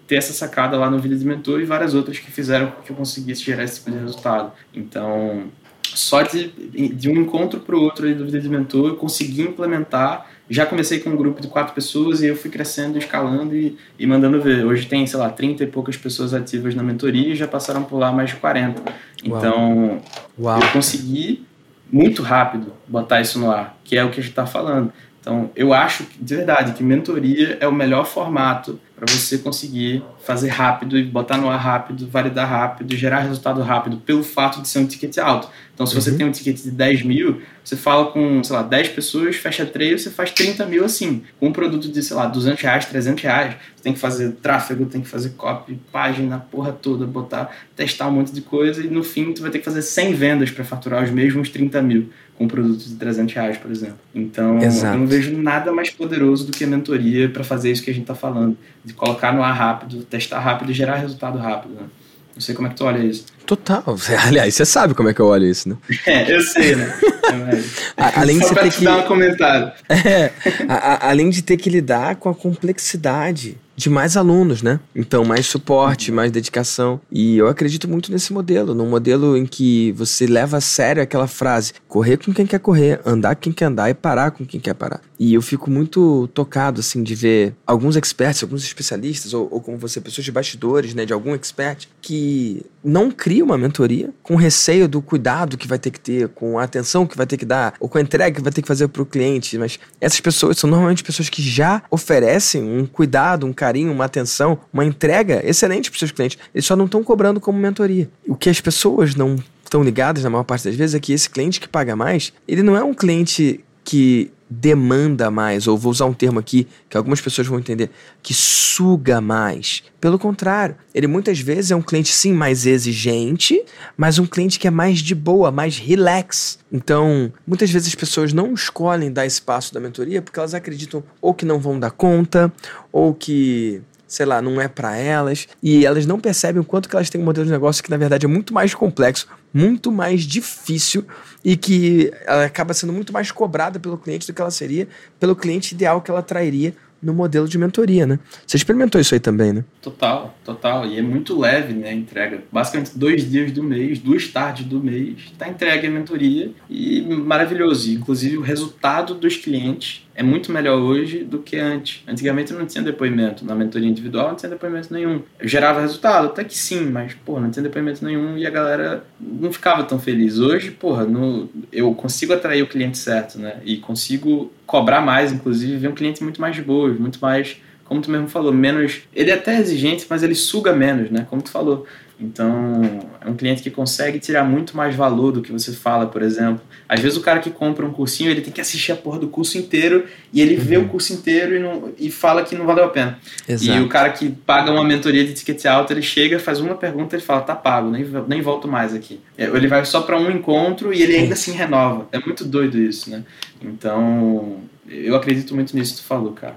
ter 0.10 0.16
essa 0.16 0.34
sacada 0.34 0.76
lá 0.76 0.90
no 0.90 0.98
Vida 0.98 1.16
de 1.16 1.24
Mentor 1.24 1.62
e 1.62 1.66
várias 1.66 1.94
outras 1.94 2.18
que 2.18 2.32
fizeram 2.32 2.72
com 2.72 2.82
que 2.82 2.90
eu 2.90 2.96
conseguisse 2.96 3.44
gerar 3.44 3.64
esse 3.64 3.76
tipo 3.76 3.92
de 3.92 4.00
resultado. 4.00 4.52
Então, 4.74 5.44
só 5.84 6.24
de, 6.24 6.48
de 6.48 7.10
um 7.10 7.22
encontro 7.22 7.60
para 7.60 7.76
o 7.76 7.82
outro 7.82 8.08
ali 8.08 8.16
do 8.16 8.26
Vida 8.26 8.42
de 8.42 8.50
Mentor, 8.50 8.88
eu 8.90 8.96
consegui 8.96 9.44
implementar. 9.44 10.28
Já 10.50 10.66
comecei 10.66 11.00
com 11.00 11.12
um 11.12 11.16
grupo 11.16 11.40
de 11.40 11.48
quatro 11.48 11.76
pessoas 11.76 12.24
e 12.24 12.26
eu 12.26 12.36
fui 12.36 12.50
crescendo, 12.50 12.98
escalando 12.98 13.56
e, 13.56 13.78
e 14.00 14.08
mandando 14.08 14.42
ver. 14.42 14.66
Hoje 14.66 14.88
tem, 14.88 15.06
sei 15.06 15.20
lá, 15.20 15.30
30 15.30 15.64
e 15.64 15.68
poucas 15.68 15.96
pessoas 15.96 16.34
ativas 16.34 16.74
na 16.74 16.82
mentoria 16.82 17.34
e 17.34 17.36
já 17.36 17.48
passaram 17.48 17.84
por 17.84 18.00
lá 18.00 18.12
mais 18.12 18.32
de 18.32 18.38
40. 18.38 18.82
Então, 19.24 20.02
Uau. 20.40 20.60
eu 20.60 20.68
consegui 20.72 21.46
muito 21.92 22.24
rápido 22.24 22.74
botar 22.88 23.22
isso 23.22 23.38
no 23.38 23.52
ar, 23.52 23.78
que 23.84 23.96
é 23.96 24.04
o 24.04 24.10
que 24.10 24.20
a 24.20 24.24
gente 24.24 24.32
está 24.32 24.48
falando. 24.48 24.92
Então, 25.20 25.52
eu 25.56 25.74
acho 25.74 26.06
de 26.20 26.36
verdade 26.36 26.74
que 26.74 26.84
mentoria 26.84 27.58
é 27.60 27.68
o 27.68 27.74
melhor 27.74 28.06
formato 28.06 28.80
para 28.96 29.14
você 29.14 29.38
conseguir 29.38 30.04
fazer 30.26 30.50
rápido 30.50 30.98
e 30.98 31.04
botar 31.04 31.38
no 31.38 31.50
ar 31.50 31.58
rápido, 31.58 32.08
validar 32.08 32.50
rápido, 32.50 32.96
gerar 32.98 33.20
resultado 33.20 33.62
rápido, 33.62 33.98
pelo 33.98 34.24
fato 34.24 34.62
de 34.62 34.68
ser 34.68 34.80
um 34.80 34.86
ticket 34.86 35.18
alto. 35.18 35.50
Então, 35.74 35.88
se 35.88 35.96
uhum. 35.96 36.02
você 36.02 36.18
tem 36.18 36.26
um 36.26 36.32
ticket 36.32 36.62
de 36.62 36.72
10 36.72 37.04
mil, 37.04 37.42
você 37.64 37.78
fala 37.78 38.12
com, 38.12 38.44
sei 38.44 38.54
lá, 38.54 38.62
10 38.62 38.90
pessoas, 38.90 39.38
fecha 39.38 39.66
3, 39.66 40.02
você 40.02 40.10
faz 40.10 40.32
30 40.32 40.66
mil 40.66 40.84
assim. 40.84 41.24
Com 41.40 41.48
um 41.48 41.54
produto 41.54 41.90
de, 41.90 42.04
sei 42.04 42.18
lá, 42.18 42.26
200 42.26 42.62
reais, 42.62 42.86
300 42.86 43.24
reais, 43.24 43.56
você 43.74 43.84
tem 43.84 43.94
que 43.94 44.00
fazer 44.00 44.32
tráfego, 44.42 44.86
tem 44.86 45.00
que 45.00 45.08
fazer 45.08 45.30
copy, 45.30 45.80
página, 45.90 46.40
porra 46.52 46.74
toda, 46.74 47.06
botar, 47.06 47.56
testar 47.78 48.10
um 48.10 48.12
monte 48.12 48.34
de 48.34 48.42
coisa 48.42 48.84
e 48.84 48.90
no 48.90 49.04
fim 49.04 49.32
tu 49.32 49.42
vai 49.42 49.50
ter 49.50 49.60
que 49.60 49.66
fazer 49.66 49.82
100 49.82 50.14
vendas 50.14 50.52
para 50.52 50.66
faturar 50.66 51.02
os 51.02 51.10
mesmos 51.10 51.50
30 51.50 51.82
mil 51.82 52.10
com 52.40 52.46
um 52.46 52.48
produto 52.48 52.86
de 52.86 52.96
300 52.96 53.36
reais, 53.36 53.58
por 53.58 53.70
exemplo. 53.70 54.00
Então, 54.16 54.60
Exato. 54.60 54.96
eu 54.96 55.00
não 55.02 55.06
vejo 55.06 55.38
nada 55.38 55.74
mais 55.74 55.90
poderoso 55.90 56.46
do 56.46 56.54
que 56.54 56.64
a 56.64 56.68
mentoria 56.68 57.28
para 57.28 57.44
fazer 57.44 57.70
isso 57.70 57.84
que 57.84 57.92
a 57.92 57.94
gente 57.94 58.04
está 58.04 58.16
falando, 58.16 58.58
de 58.84 58.94
colocar 58.94 59.34
no 59.34 59.44
ar 59.44 59.52
rápido, 59.52 60.04
testar 60.04 60.40
rápido 60.40 60.72
e 60.72 60.74
gerar 60.74 60.96
resultado 60.96 61.38
rápido. 61.38 61.74
Né? 61.74 61.88
Não 62.34 62.42
sei 62.42 62.56
como 62.56 62.70
é 62.70 62.72
que 62.72 62.78
tu 62.78 62.86
olha 62.86 63.00
isso. 63.00 63.26
Total. 63.46 63.84
Aliás, 64.26 64.56
você 64.56 64.64
sabe 64.64 64.94
como 64.94 65.10
é 65.10 65.14
que 65.14 65.20
eu 65.20 65.26
olho 65.26 65.46
isso, 65.46 65.68
né? 65.68 65.76
É, 66.08 66.34
eu 66.34 66.40
sei, 66.40 66.78
né? 66.78 66.98
além 68.16 68.40
de 68.40 68.48
Só 68.48 68.56
ter 68.56 68.72
que 68.72 68.86
dar 68.86 69.00
um 69.00 69.04
comentário. 69.04 69.74
É, 69.90 70.32
a, 70.70 70.74
a, 70.76 71.10
além 71.10 71.30
de 71.30 71.42
ter 71.42 71.58
que 71.58 71.70
lidar 71.70 72.16
com 72.16 72.30
a 72.30 72.34
complexidade 72.34 73.58
de 73.80 73.90
mais 73.90 74.18
alunos, 74.18 74.62
né? 74.62 74.78
Então, 74.94 75.24
mais 75.24 75.46
suporte, 75.46 76.12
mais 76.12 76.34
dedicação. 76.34 77.00
E 77.10 77.38
eu 77.38 77.48
acredito 77.48 77.88
muito 77.88 78.12
nesse 78.12 78.34
modelo, 78.34 78.74
num 78.74 78.90
modelo 78.90 79.38
em 79.38 79.46
que 79.46 79.94
você 79.94 80.28
leva 80.28 80.58
a 80.58 80.62
sério 80.62 81.02
aquela 81.02 81.28
frase: 81.28 81.72
correr 81.88 82.18
com 82.18 82.34
quem 82.34 82.46
quer 82.46 82.60
correr, 82.60 83.00
andar 83.06 83.36
com 83.36 83.44
quem 83.44 83.54
quer 83.54 83.66
andar 83.66 83.90
e 83.90 83.94
parar 83.94 84.32
com 84.32 84.46
quem 84.46 84.60
quer 84.60 84.74
parar. 84.74 85.00
E 85.18 85.34
eu 85.34 85.42
fico 85.42 85.72
muito 85.72 86.28
tocado, 86.34 86.82
assim, 86.82 87.04
de 87.04 87.16
ver 87.16 87.54
alguns 87.66 87.96
experts, 87.96 88.44
alguns 88.44 88.64
especialistas, 88.64 89.34
ou, 89.34 89.48
ou 89.50 89.62
como 89.62 89.78
você, 89.78 90.02
pessoas 90.02 90.26
de 90.26 90.32
bastidores, 90.32 90.94
né, 90.94 91.06
de 91.06 91.14
algum 91.14 91.34
expert, 91.34 91.88
que 92.02 92.66
não 92.84 93.12
cria 93.12 93.44
uma 93.44 93.58
mentoria 93.58 94.12
com 94.24 94.36
receio 94.36 94.88
do 94.88 95.02
cuidado 95.02 95.58
que 95.58 95.68
vai 95.68 95.78
ter 95.78 95.92
que 95.92 96.00
ter, 96.00 96.30
com 96.30 96.58
a 96.58 96.64
atenção 96.64 97.06
que 97.06 97.18
vai 97.18 97.26
ter 97.26 97.38
que 97.38 97.46
dar, 97.46 97.74
ou 97.80 97.88
com 97.88 97.98
a 97.98 98.02
entrega 98.02 98.36
que 98.36 98.42
vai 98.42 98.52
ter 98.52 98.62
que 98.62 98.68
fazer 98.68 98.88
para 98.90 99.02
o 99.02 99.06
cliente. 99.06 99.58
Mas 99.58 99.80
essas 100.02 100.20
pessoas 100.20 100.58
são 100.58 100.70
normalmente 100.70 101.04
pessoas 101.04 101.30
que 101.30 101.42
já 101.42 101.82
oferecem 101.90 102.64
um 102.64 102.86
cuidado, 102.86 103.46
um 103.46 103.54
carinho 103.54 103.69
carinho, 103.70 103.92
uma 103.92 104.06
atenção, 104.06 104.58
uma 104.74 104.84
entrega 104.84 105.42
excelente 105.48 105.90
para 105.90 105.96
os 105.96 106.00
seus 106.00 106.12
clientes. 106.12 106.40
Eles 106.54 106.66
só 106.66 106.76
não 106.76 106.86
estão 106.86 107.04
cobrando 107.04 107.40
como 107.40 107.60
mentoria. 107.60 108.10
O 108.28 108.36
que 108.36 108.50
as 108.50 108.60
pessoas 108.60 109.14
não 109.14 109.36
estão 109.64 109.84
ligadas 109.84 110.24
na 110.24 110.30
maior 110.30 110.44
parte 110.44 110.66
das 110.66 110.76
vezes 110.76 110.96
é 110.96 111.00
que 111.00 111.14
esse 111.14 111.30
cliente 111.30 111.60
que 111.60 111.68
paga 111.68 111.96
mais, 111.96 112.34
ele 112.48 112.64
não 112.64 112.76
é 112.76 112.84
um 112.84 112.94
cliente 112.94 113.64
que 113.84 114.32
demanda 114.50 115.30
mais, 115.30 115.68
ou 115.68 115.78
vou 115.78 115.92
usar 115.92 116.06
um 116.06 116.14
termo 116.14 116.40
aqui 116.40 116.68
que 116.90 116.98
algumas 116.98 117.22
pessoas 117.22 117.48
vão 117.48 117.60
entender, 117.60 117.92
que 118.24 118.34
suga 118.34 119.22
mais. 119.22 119.84
Pelo 120.02 120.18
contrário, 120.18 120.76
ele 120.94 121.06
muitas 121.06 121.40
vezes 121.40 121.70
é 121.70 121.76
um 121.76 121.82
cliente 121.82 122.12
sim 122.12 122.34
mais 122.34 122.66
exigente, 122.66 123.64
mas 123.96 124.18
um 124.18 124.26
cliente 124.26 124.58
que 124.58 124.68
é 124.68 124.72
mais 124.72 125.00
de 125.00 125.14
boa, 125.14 125.52
mais 125.52 125.78
relax. 125.78 126.58
Então, 126.72 127.32
muitas 127.46 127.70
vezes 127.70 127.90
as 127.90 127.96
pessoas 127.96 128.34
não 128.34 128.54
escolhem 128.54 129.12
dar 129.12 129.26
espaço 129.26 129.74
da 129.74 129.80
mentoria 129.80 130.22
porque 130.22 130.40
elas 130.40 130.56
acreditam 130.56 131.04
ou 131.22 131.34
que 131.34 131.46
não 131.46 131.60
vão 131.60 131.80
dar 131.80 131.92
conta, 131.92 132.52
ou 132.92 133.14
que 133.14 133.82
sei 134.10 134.26
lá, 134.26 134.42
não 134.42 134.60
é 134.60 134.68
para 134.68 134.98
elas, 134.98 135.48
e 135.62 135.86
elas 135.86 136.06
não 136.06 136.20
percebem 136.20 136.60
o 136.60 136.66
quanto 136.66 136.90
que 136.90 136.96
elas 136.96 137.10
têm 137.10 137.22
um 137.22 137.24
modelo 137.24 137.46
de 137.46 137.52
negócio 137.52 137.84
que 137.84 137.92
na 137.92 137.98
verdade 137.98 138.26
é 138.26 138.30
muito 138.30 138.54
mais 138.54 138.74
complexo, 138.74 139.28
muito 139.54 139.92
mais 139.92 140.24
difícil 140.24 141.06
e 141.46 141.56
que 141.56 142.12
ela 142.26 142.46
acaba 142.46 142.74
sendo 142.74 142.92
muito 142.92 143.14
mais 143.14 143.32
cobrada 143.32 143.80
pelo 143.80 143.98
cliente 143.98 144.26
do 144.28 144.34
que 144.34 144.42
ela 144.42 144.52
seria 144.52 144.88
pelo 145.20 145.36
cliente 145.36 145.76
ideal 145.76 146.02
que 146.02 146.10
ela 146.10 146.24
trairia 146.24 146.74
no 147.02 147.14
modelo 147.14 147.48
de 147.48 147.58
mentoria, 147.58 148.06
né? 148.06 148.20
Você 148.46 148.58
experimentou 148.58 149.00
isso 149.00 149.14
aí 149.14 149.20
também, 149.20 149.54
né? 149.54 149.64
Total, 149.82 150.36
total. 150.44 150.86
E 150.86 150.98
é 150.98 151.02
muito 151.02 151.40
leve, 151.40 151.74
né, 151.74 151.90
a 151.90 151.94
entrega. 151.94 152.44
Basicamente, 152.52 152.98
dois 152.98 153.30
dias 153.30 153.52
do 153.52 153.64
mês, 153.64 154.00
duas 154.00 154.28
tardes 154.28 154.66
do 154.66 154.84
mês, 154.84 155.34
tá 155.38 155.48
entregue 155.48 155.88
a 155.88 155.92
mentoria 155.92 156.52
e 156.70 157.02
maravilhoso. 157.02 157.92
Inclusive, 157.92 158.38
o 158.38 158.42
resultado 158.42 159.14
dos 159.14 159.38
clientes 159.38 160.06
é 160.20 160.24
muito 160.24 160.52
melhor 160.52 160.78
hoje 160.78 161.24
do 161.24 161.40
que 161.40 161.56
antes. 161.58 162.04
Antigamente 162.06 162.52
não 162.52 162.66
tinha 162.66 162.84
depoimento. 162.84 163.46
Na 163.46 163.56
mentoria 163.56 163.88
individual 163.88 164.28
não 164.28 164.36
tinha 164.36 164.50
depoimento 164.50 164.94
nenhum. 164.94 165.22
Eu 165.40 165.48
gerava 165.48 165.80
resultado, 165.80 166.28
até 166.28 166.44
que 166.44 166.58
sim, 166.58 166.90
mas, 166.90 167.14
pô, 167.14 167.40
não 167.40 167.50
tinha 167.50 167.64
depoimento 167.64 168.04
nenhum 168.04 168.38
e 168.38 168.46
a 168.46 168.50
galera 168.50 169.06
não 169.18 169.50
ficava 169.50 169.82
tão 169.86 169.98
feliz. 169.98 170.38
Hoje, 170.38 170.72
porra, 170.72 171.06
no, 171.06 171.50
eu 171.72 171.94
consigo 171.94 172.34
atrair 172.34 172.62
o 172.62 172.68
cliente 172.68 172.98
certo, 172.98 173.40
né? 173.40 173.62
E 173.64 173.78
consigo 173.78 174.52
cobrar 174.66 175.00
mais, 175.00 175.32
inclusive, 175.32 175.78
ver 175.78 175.88
um 175.88 175.96
cliente 175.96 176.22
muito 176.22 176.42
mais 176.42 176.60
boa, 176.60 176.90
muito 176.90 177.20
mais 177.22 177.56
como 177.86 178.02
tu 178.02 178.12
mesmo 178.12 178.28
falou, 178.28 178.54
menos. 178.54 179.04
Ele 179.16 179.32
é 179.32 179.36
até 179.36 179.58
exigente, 179.58 180.06
mas 180.10 180.22
ele 180.22 180.36
suga 180.36 180.74
menos, 180.74 181.10
né? 181.10 181.26
Como 181.30 181.42
tu 181.42 181.50
falou. 181.50 181.88
Então, 182.22 182.82
é 183.22 183.30
um 183.30 183.34
cliente 183.34 183.64
que 183.64 183.72
consegue 183.72 184.20
tirar 184.20 184.44
muito 184.44 184.76
mais 184.76 184.94
valor 184.94 185.32
do 185.32 185.42
que 185.42 185.54
você 185.54 185.72
fala, 185.72 186.06
por 186.06 186.22
exemplo. 186.22 186.62
Às 186.88 187.00
vezes 187.00 187.18
o 187.18 187.22
cara 187.22 187.40
que 187.40 187.50
compra 187.50 187.86
um 187.86 187.94
cursinho, 187.94 188.30
ele 188.30 188.42
tem 188.42 188.52
que 188.52 188.60
assistir 188.60 188.92
a 188.92 188.96
porra 188.96 189.20
do 189.20 189.30
curso 189.30 189.58
inteiro 189.58 190.06
e 190.34 190.42
ele 190.42 190.56
uhum. 190.56 190.62
vê 190.62 190.78
o 190.78 190.90
curso 190.90 191.14
inteiro 191.14 191.56
e, 191.56 191.60
não, 191.60 191.94
e 191.98 192.12
fala 192.12 192.44
que 192.44 192.56
não 192.56 192.66
valeu 192.66 192.84
a 192.84 192.90
pena. 192.90 193.18
Exato. 193.48 193.80
E 193.80 193.82
o 193.82 193.88
cara 193.88 194.10
que 194.10 194.30
paga 194.30 194.70
uma 194.70 194.84
mentoria 194.84 195.24
de 195.24 195.34
ticket 195.34 195.66
alto, 195.66 195.94
ele 195.94 196.02
chega, 196.02 196.38
faz 196.40 196.60
uma 196.60 196.76
pergunta 196.76 197.16
e 197.16 197.22
fala, 197.22 197.40
tá 197.42 197.56
pago, 197.56 197.90
nem, 197.90 198.06
nem 198.28 198.42
volto 198.42 198.68
mais 198.68 198.94
aqui. 198.94 199.22
É, 199.38 199.46
ele 199.46 199.68
vai 199.68 199.86
só 199.86 200.02
para 200.02 200.20
um 200.20 200.30
encontro 200.30 200.94
e 200.94 201.02
ele 201.02 201.16
ainda 201.16 201.36
assim 201.36 201.54
renova. 201.54 202.10
É 202.12 202.20
muito 202.20 202.44
doido 202.44 202.78
isso, 202.78 203.10
né? 203.10 203.24
Então, 203.62 204.58
eu 204.90 205.16
acredito 205.16 205.56
muito 205.56 205.76
nisso 205.76 205.96
que 205.96 206.02
tu 206.02 206.06
falou, 206.06 206.34
cara. 206.34 206.56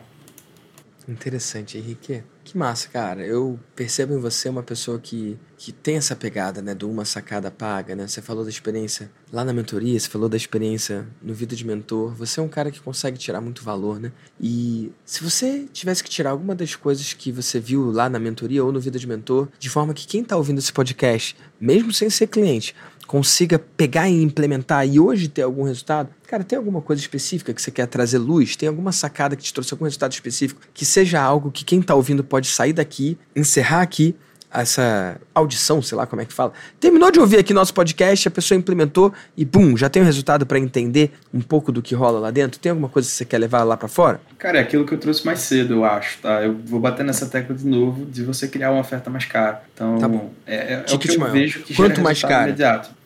Interessante, 1.08 1.78
Henrique. 1.78 2.22
Que 2.44 2.56
massa, 2.56 2.88
cara. 2.88 3.24
Eu 3.24 3.58
percebo 3.74 4.14
em 4.14 4.18
você 4.18 4.48
uma 4.48 4.62
pessoa 4.62 4.98
que, 4.98 5.38
que 5.56 5.72
tem 5.72 5.96
essa 5.96 6.14
pegada, 6.14 6.60
né, 6.60 6.74
do 6.74 6.90
uma 6.90 7.04
sacada 7.04 7.50
paga, 7.50 7.94
né? 7.94 8.06
Você 8.06 8.20
falou 8.20 8.44
da 8.44 8.50
experiência 8.50 9.10
lá 9.32 9.44
na 9.44 9.52
mentoria, 9.52 9.98
você 9.98 10.08
falou 10.08 10.28
da 10.28 10.36
experiência 10.36 11.06
no 11.22 11.34
Vida 11.34 11.54
de 11.54 11.64
Mentor. 11.64 12.14
Você 12.14 12.40
é 12.40 12.42
um 12.42 12.48
cara 12.48 12.70
que 12.70 12.80
consegue 12.80 13.18
tirar 13.18 13.40
muito 13.40 13.62
valor, 13.62 14.00
né? 14.00 14.12
E 14.40 14.92
se 15.04 15.22
você 15.22 15.66
tivesse 15.72 16.02
que 16.02 16.10
tirar 16.10 16.30
alguma 16.30 16.54
das 16.54 16.74
coisas 16.74 17.12
que 17.12 17.30
você 17.30 17.60
viu 17.60 17.90
lá 17.90 18.08
na 18.08 18.18
mentoria 18.18 18.64
ou 18.64 18.72
no 18.72 18.80
Vida 18.80 18.98
de 18.98 19.06
Mentor, 19.06 19.48
de 19.58 19.70
forma 19.70 19.94
que 19.94 20.06
quem 20.06 20.22
está 20.22 20.36
ouvindo 20.36 20.58
esse 20.58 20.72
podcast, 20.72 21.36
mesmo 21.60 21.92
sem 21.92 22.10
ser 22.10 22.26
cliente, 22.26 22.74
consiga 23.12 23.58
pegar 23.58 24.08
e 24.08 24.22
implementar 24.22 24.88
e 24.88 24.98
hoje 24.98 25.28
ter 25.28 25.42
algum 25.42 25.64
resultado, 25.64 26.08
cara, 26.26 26.42
tem 26.42 26.56
alguma 26.56 26.80
coisa 26.80 27.02
específica 27.02 27.52
que 27.52 27.60
você 27.60 27.70
quer 27.70 27.86
trazer 27.86 28.16
luz? 28.16 28.56
Tem 28.56 28.70
alguma 28.70 28.90
sacada 28.90 29.36
que 29.36 29.42
te 29.42 29.52
trouxe 29.52 29.74
algum 29.74 29.84
resultado 29.84 30.12
específico? 30.12 30.62
Que 30.72 30.86
seja 30.86 31.20
algo 31.20 31.50
que 31.50 31.62
quem 31.62 31.80
está 31.80 31.94
ouvindo 31.94 32.24
pode 32.24 32.46
sair 32.46 32.72
daqui, 32.72 33.18
encerrar 33.36 33.82
aqui 33.82 34.16
essa 34.50 35.20
audição, 35.34 35.82
sei 35.82 35.96
lá 35.96 36.06
como 36.06 36.22
é 36.22 36.24
que 36.24 36.32
fala. 36.32 36.54
Terminou 36.80 37.10
de 37.10 37.20
ouvir 37.20 37.38
aqui 37.38 37.52
nosso 37.52 37.74
podcast, 37.74 38.28
a 38.28 38.30
pessoa 38.30 38.56
implementou 38.56 39.12
e 39.36 39.44
bum, 39.44 39.76
já 39.76 39.90
tem 39.90 40.00
o 40.00 40.04
um 40.04 40.06
resultado 40.06 40.46
para 40.46 40.58
entender 40.58 41.12
um 41.34 41.42
pouco 41.42 41.70
do 41.70 41.82
que 41.82 41.94
rola 41.94 42.18
lá 42.18 42.30
dentro. 42.30 42.58
Tem 42.58 42.70
alguma 42.70 42.88
coisa 42.88 43.06
que 43.06 43.14
você 43.14 43.26
quer 43.26 43.36
levar 43.36 43.62
lá 43.62 43.76
para 43.76 43.88
fora? 43.88 44.22
Cara, 44.38 44.56
é 44.56 44.62
aquilo 44.62 44.86
que 44.86 44.94
eu 44.94 44.98
trouxe 44.98 45.26
mais 45.26 45.40
cedo, 45.40 45.74
eu 45.74 45.84
acho, 45.84 46.18
tá? 46.22 46.42
Eu 46.42 46.56
vou 46.64 46.80
bater 46.80 47.04
nessa 47.04 47.26
tecla 47.26 47.54
de 47.54 47.66
novo 47.66 48.06
de 48.06 48.24
você 48.24 48.48
criar 48.48 48.70
uma 48.70 48.80
oferta 48.80 49.10
mais 49.10 49.26
cara. 49.26 49.62
Então, 49.74 49.98
tá 49.98 50.08
bom. 50.08 50.32
é, 50.46 50.56
é, 50.56 50.84
é 50.88 50.94
o 50.94 50.98
que 50.98 51.10
eu 51.10 51.18
maior. 51.18 51.32
vejo 51.32 51.60
que 51.60 51.74
Quanto 51.74 52.00
mais 52.00 52.22
caro? 52.22 52.48
imediato. 52.48 53.01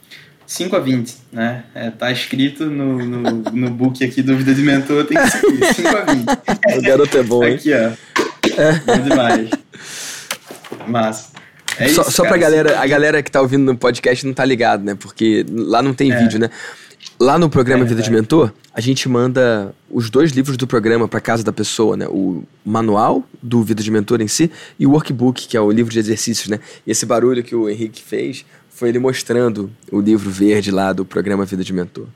5 0.46 0.76
a 0.76 0.78
20, 0.78 1.16
né? 1.32 1.64
É, 1.74 1.90
tá 1.90 2.10
escrito 2.12 2.66
no, 2.66 2.98
no, 3.04 3.20
no 3.52 3.70
book 3.70 4.04
aqui 4.04 4.22
do 4.22 4.36
Vida 4.36 4.54
de 4.54 4.62
Mentor, 4.62 5.04
tem 5.04 5.18
que 5.18 5.28
ser 5.28 5.74
5 5.74 5.88
a 5.96 6.02
20. 6.02 6.78
O 6.78 6.82
garoto 6.82 7.18
é 7.18 7.22
bom, 7.22 7.44
hein? 7.44 7.54
Aqui, 7.54 7.72
ó. 7.72 7.76
É. 8.56 8.72
Bom 8.86 9.02
demais. 9.02 9.50
Mas. 10.86 11.32
É 11.78 11.88
só 11.88 12.02
isso, 12.02 12.12
só 12.12 12.24
pra 12.24 12.36
galera, 12.36 12.80
a 12.80 12.86
galera 12.86 13.22
que 13.22 13.30
tá 13.30 13.40
ouvindo 13.42 13.64
no 13.64 13.76
podcast 13.76 14.24
não 14.24 14.32
tá 14.32 14.44
ligado, 14.44 14.82
né? 14.82 14.94
Porque 14.94 15.44
lá 15.50 15.82
não 15.82 15.92
tem 15.92 16.12
é. 16.12 16.18
vídeo, 16.18 16.38
né? 16.38 16.48
Lá 17.18 17.38
no 17.38 17.48
programa 17.48 17.84
é, 17.84 17.86
Vida 17.86 18.02
de 18.02 18.10
Mentor, 18.10 18.52
a 18.74 18.80
gente 18.80 19.08
manda 19.08 19.74
os 19.90 20.10
dois 20.10 20.32
livros 20.32 20.56
do 20.56 20.66
programa 20.66 21.08
para 21.08 21.20
casa 21.20 21.42
da 21.42 21.52
pessoa, 21.52 21.96
né? 21.96 22.06
O 22.08 22.44
manual 22.64 23.24
do 23.42 23.62
Vida 23.62 23.82
de 23.82 23.90
Mentor 23.90 24.20
em 24.20 24.28
si 24.28 24.50
e 24.78 24.86
o 24.86 24.90
workbook, 24.90 25.48
que 25.48 25.56
é 25.56 25.60
o 25.60 25.70
livro 25.70 25.92
de 25.92 25.98
exercícios, 25.98 26.48
né? 26.48 26.60
E 26.86 26.90
esse 26.90 27.04
barulho 27.04 27.42
que 27.42 27.54
o 27.54 27.68
Henrique 27.68 28.02
fez 28.02 28.44
foi 28.76 28.90
ele 28.90 28.98
mostrando 28.98 29.72
o 29.90 30.00
livro 30.00 30.30
verde 30.30 30.70
lá 30.70 30.92
do 30.92 31.02
programa 31.02 31.46
Vida 31.46 31.64
de 31.64 31.72
Mentor. 31.72 32.06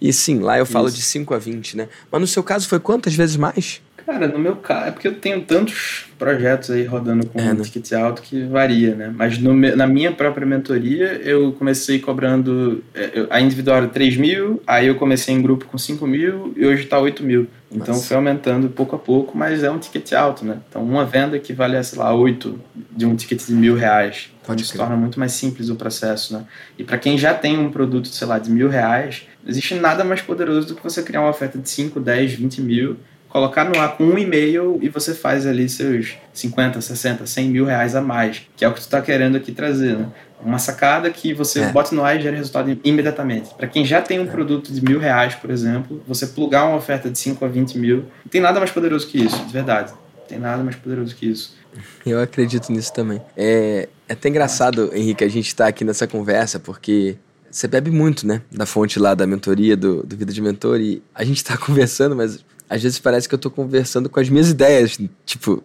E 0.00 0.12
sim, 0.12 0.38
lá 0.38 0.56
eu 0.56 0.64
falo 0.64 0.86
Isso. 0.86 0.96
de 0.96 1.02
5 1.02 1.34
a 1.34 1.38
20, 1.38 1.76
né? 1.76 1.88
Mas 2.10 2.20
no 2.20 2.26
seu 2.28 2.40
caso 2.40 2.68
foi 2.68 2.78
quantas 2.78 3.14
vezes 3.14 3.34
mais? 3.36 3.82
Cara, 4.08 4.26
no 4.26 4.38
meu 4.38 4.56
caso, 4.56 4.86
é 4.86 4.90
porque 4.90 5.06
eu 5.06 5.16
tenho 5.16 5.42
tantos 5.42 6.06
projetos 6.18 6.70
aí 6.70 6.82
rodando 6.82 7.26
com 7.26 7.38
é, 7.38 7.52
né? 7.52 7.62
ticket 7.62 7.92
alto 7.92 8.22
que 8.22 8.42
varia, 8.44 8.94
né? 8.94 9.12
Mas 9.14 9.36
no, 9.36 9.52
na 9.52 9.86
minha 9.86 10.10
própria 10.10 10.46
mentoria, 10.46 11.20
eu 11.22 11.52
comecei 11.52 11.98
cobrando 11.98 12.82
é, 12.94 13.26
a 13.28 13.38
individual 13.38 13.76
era 13.76 13.86
3 13.86 14.16
mil, 14.16 14.62
aí 14.66 14.86
eu 14.86 14.94
comecei 14.94 15.34
em 15.34 15.42
grupo 15.42 15.66
com 15.66 15.76
5 15.76 16.06
mil 16.06 16.54
e 16.56 16.64
hoje 16.64 16.84
está 16.84 16.98
8 16.98 17.22
mil. 17.22 17.48
Então 17.70 17.94
Nossa. 17.94 18.08
foi 18.08 18.16
aumentando 18.16 18.70
pouco 18.70 18.96
a 18.96 18.98
pouco, 18.98 19.36
mas 19.36 19.62
é 19.62 19.70
um 19.70 19.78
ticket 19.78 20.14
alto, 20.14 20.42
né? 20.42 20.56
Então 20.70 20.82
uma 20.82 21.04
venda 21.04 21.36
equivale 21.36 21.76
a, 21.76 21.82
sei 21.82 21.98
lá, 21.98 22.14
8 22.14 22.58
de 22.90 23.04
um 23.04 23.14
ticket 23.14 23.44
de 23.44 23.52
mil 23.52 23.76
reais. 23.76 24.30
Então 24.40 24.54
Pode 24.54 24.62
isso 24.62 24.74
torna 24.74 24.96
muito 24.96 25.20
mais 25.20 25.32
simples 25.32 25.68
o 25.68 25.76
processo, 25.76 26.32
né? 26.32 26.44
E 26.78 26.82
para 26.82 26.96
quem 26.96 27.18
já 27.18 27.34
tem 27.34 27.58
um 27.58 27.70
produto, 27.70 28.08
sei 28.08 28.26
lá, 28.26 28.38
de 28.38 28.50
mil 28.50 28.70
reais, 28.70 29.28
não 29.44 29.50
existe 29.50 29.74
nada 29.74 30.02
mais 30.02 30.22
poderoso 30.22 30.68
do 30.68 30.76
que 30.76 30.82
você 30.82 31.02
criar 31.02 31.20
uma 31.20 31.28
oferta 31.28 31.58
de 31.58 31.68
5, 31.68 32.00
10, 32.00 32.32
20 32.32 32.62
mil 32.62 32.96
colocar 33.28 33.64
no 33.64 33.78
ar 33.78 33.96
com 33.96 34.04
um 34.04 34.18
e-mail 34.18 34.78
e 34.82 34.88
você 34.88 35.14
faz 35.14 35.46
ali 35.46 35.68
seus 35.68 36.16
50, 36.32 36.80
60, 36.80 37.26
100 37.26 37.48
mil 37.48 37.64
reais 37.64 37.94
a 37.94 38.00
mais, 38.00 38.42
que 38.56 38.64
é 38.64 38.68
o 38.68 38.72
que 38.72 38.80
tu 38.80 38.84
está 38.84 39.00
querendo 39.00 39.36
aqui 39.36 39.52
trazer, 39.52 39.96
né? 39.96 40.08
Uma 40.40 40.58
sacada 40.58 41.10
que 41.10 41.34
você 41.34 41.60
é. 41.60 41.72
bota 41.72 41.94
no 41.94 42.04
ar 42.04 42.16
e 42.16 42.22
gera 42.22 42.36
resultado 42.36 42.78
imediatamente. 42.84 43.52
Para 43.54 43.66
quem 43.66 43.84
já 43.84 44.00
tem 44.00 44.20
um 44.20 44.24
é. 44.24 44.26
produto 44.26 44.72
de 44.72 44.80
mil 44.80 45.00
reais, 45.00 45.34
por 45.34 45.50
exemplo, 45.50 46.02
você 46.06 46.28
plugar 46.28 46.64
uma 46.66 46.76
oferta 46.76 47.10
de 47.10 47.18
5 47.18 47.44
a 47.44 47.48
20 47.48 47.76
mil, 47.76 47.96
não 47.96 48.30
tem 48.30 48.40
nada 48.40 48.58
mais 48.60 48.70
poderoso 48.70 49.06
que 49.08 49.18
isso, 49.18 49.44
de 49.44 49.52
verdade. 49.52 49.92
Não 49.92 50.26
tem 50.28 50.38
nada 50.38 50.62
mais 50.62 50.76
poderoso 50.76 51.14
que 51.16 51.26
isso. 51.26 51.56
Eu 52.06 52.20
acredito 52.20 52.70
nisso 52.70 52.92
também. 52.92 53.20
É, 53.36 53.88
é 54.08 54.12
até 54.12 54.28
engraçado, 54.28 54.90
Henrique, 54.94 55.24
a 55.24 55.28
gente 55.28 55.48
estar 55.48 55.64
tá 55.64 55.70
aqui 55.70 55.84
nessa 55.84 56.06
conversa, 56.06 56.60
porque 56.60 57.16
você 57.50 57.66
bebe 57.66 57.90
muito, 57.90 58.26
né? 58.26 58.40
Da 58.50 58.66
fonte 58.66 58.98
lá 58.98 59.14
da 59.14 59.26
mentoria, 59.26 59.76
do, 59.76 60.02
do 60.02 60.16
Vida 60.16 60.32
de 60.32 60.40
Mentor, 60.40 60.80
e 60.80 61.02
a 61.14 61.24
gente 61.24 61.38
está 61.38 61.56
conversando, 61.58 62.14
mas 62.14 62.44
às 62.68 62.82
vezes 62.82 62.98
parece 62.98 63.28
que 63.28 63.34
eu 63.34 63.38
tô 63.38 63.50
conversando 63.50 64.08
com 64.08 64.20
as 64.20 64.28
minhas 64.28 64.50
ideias. 64.50 64.98
Tipo, 65.24 65.62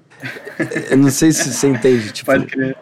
eu 0.89 0.97
não 0.97 1.09
sei 1.09 1.31
se 1.31 1.51
você 1.51 1.67
entende. 1.67 2.11
Tipo, 2.11 2.31
Pode 2.31 2.45
crer. 2.47 2.77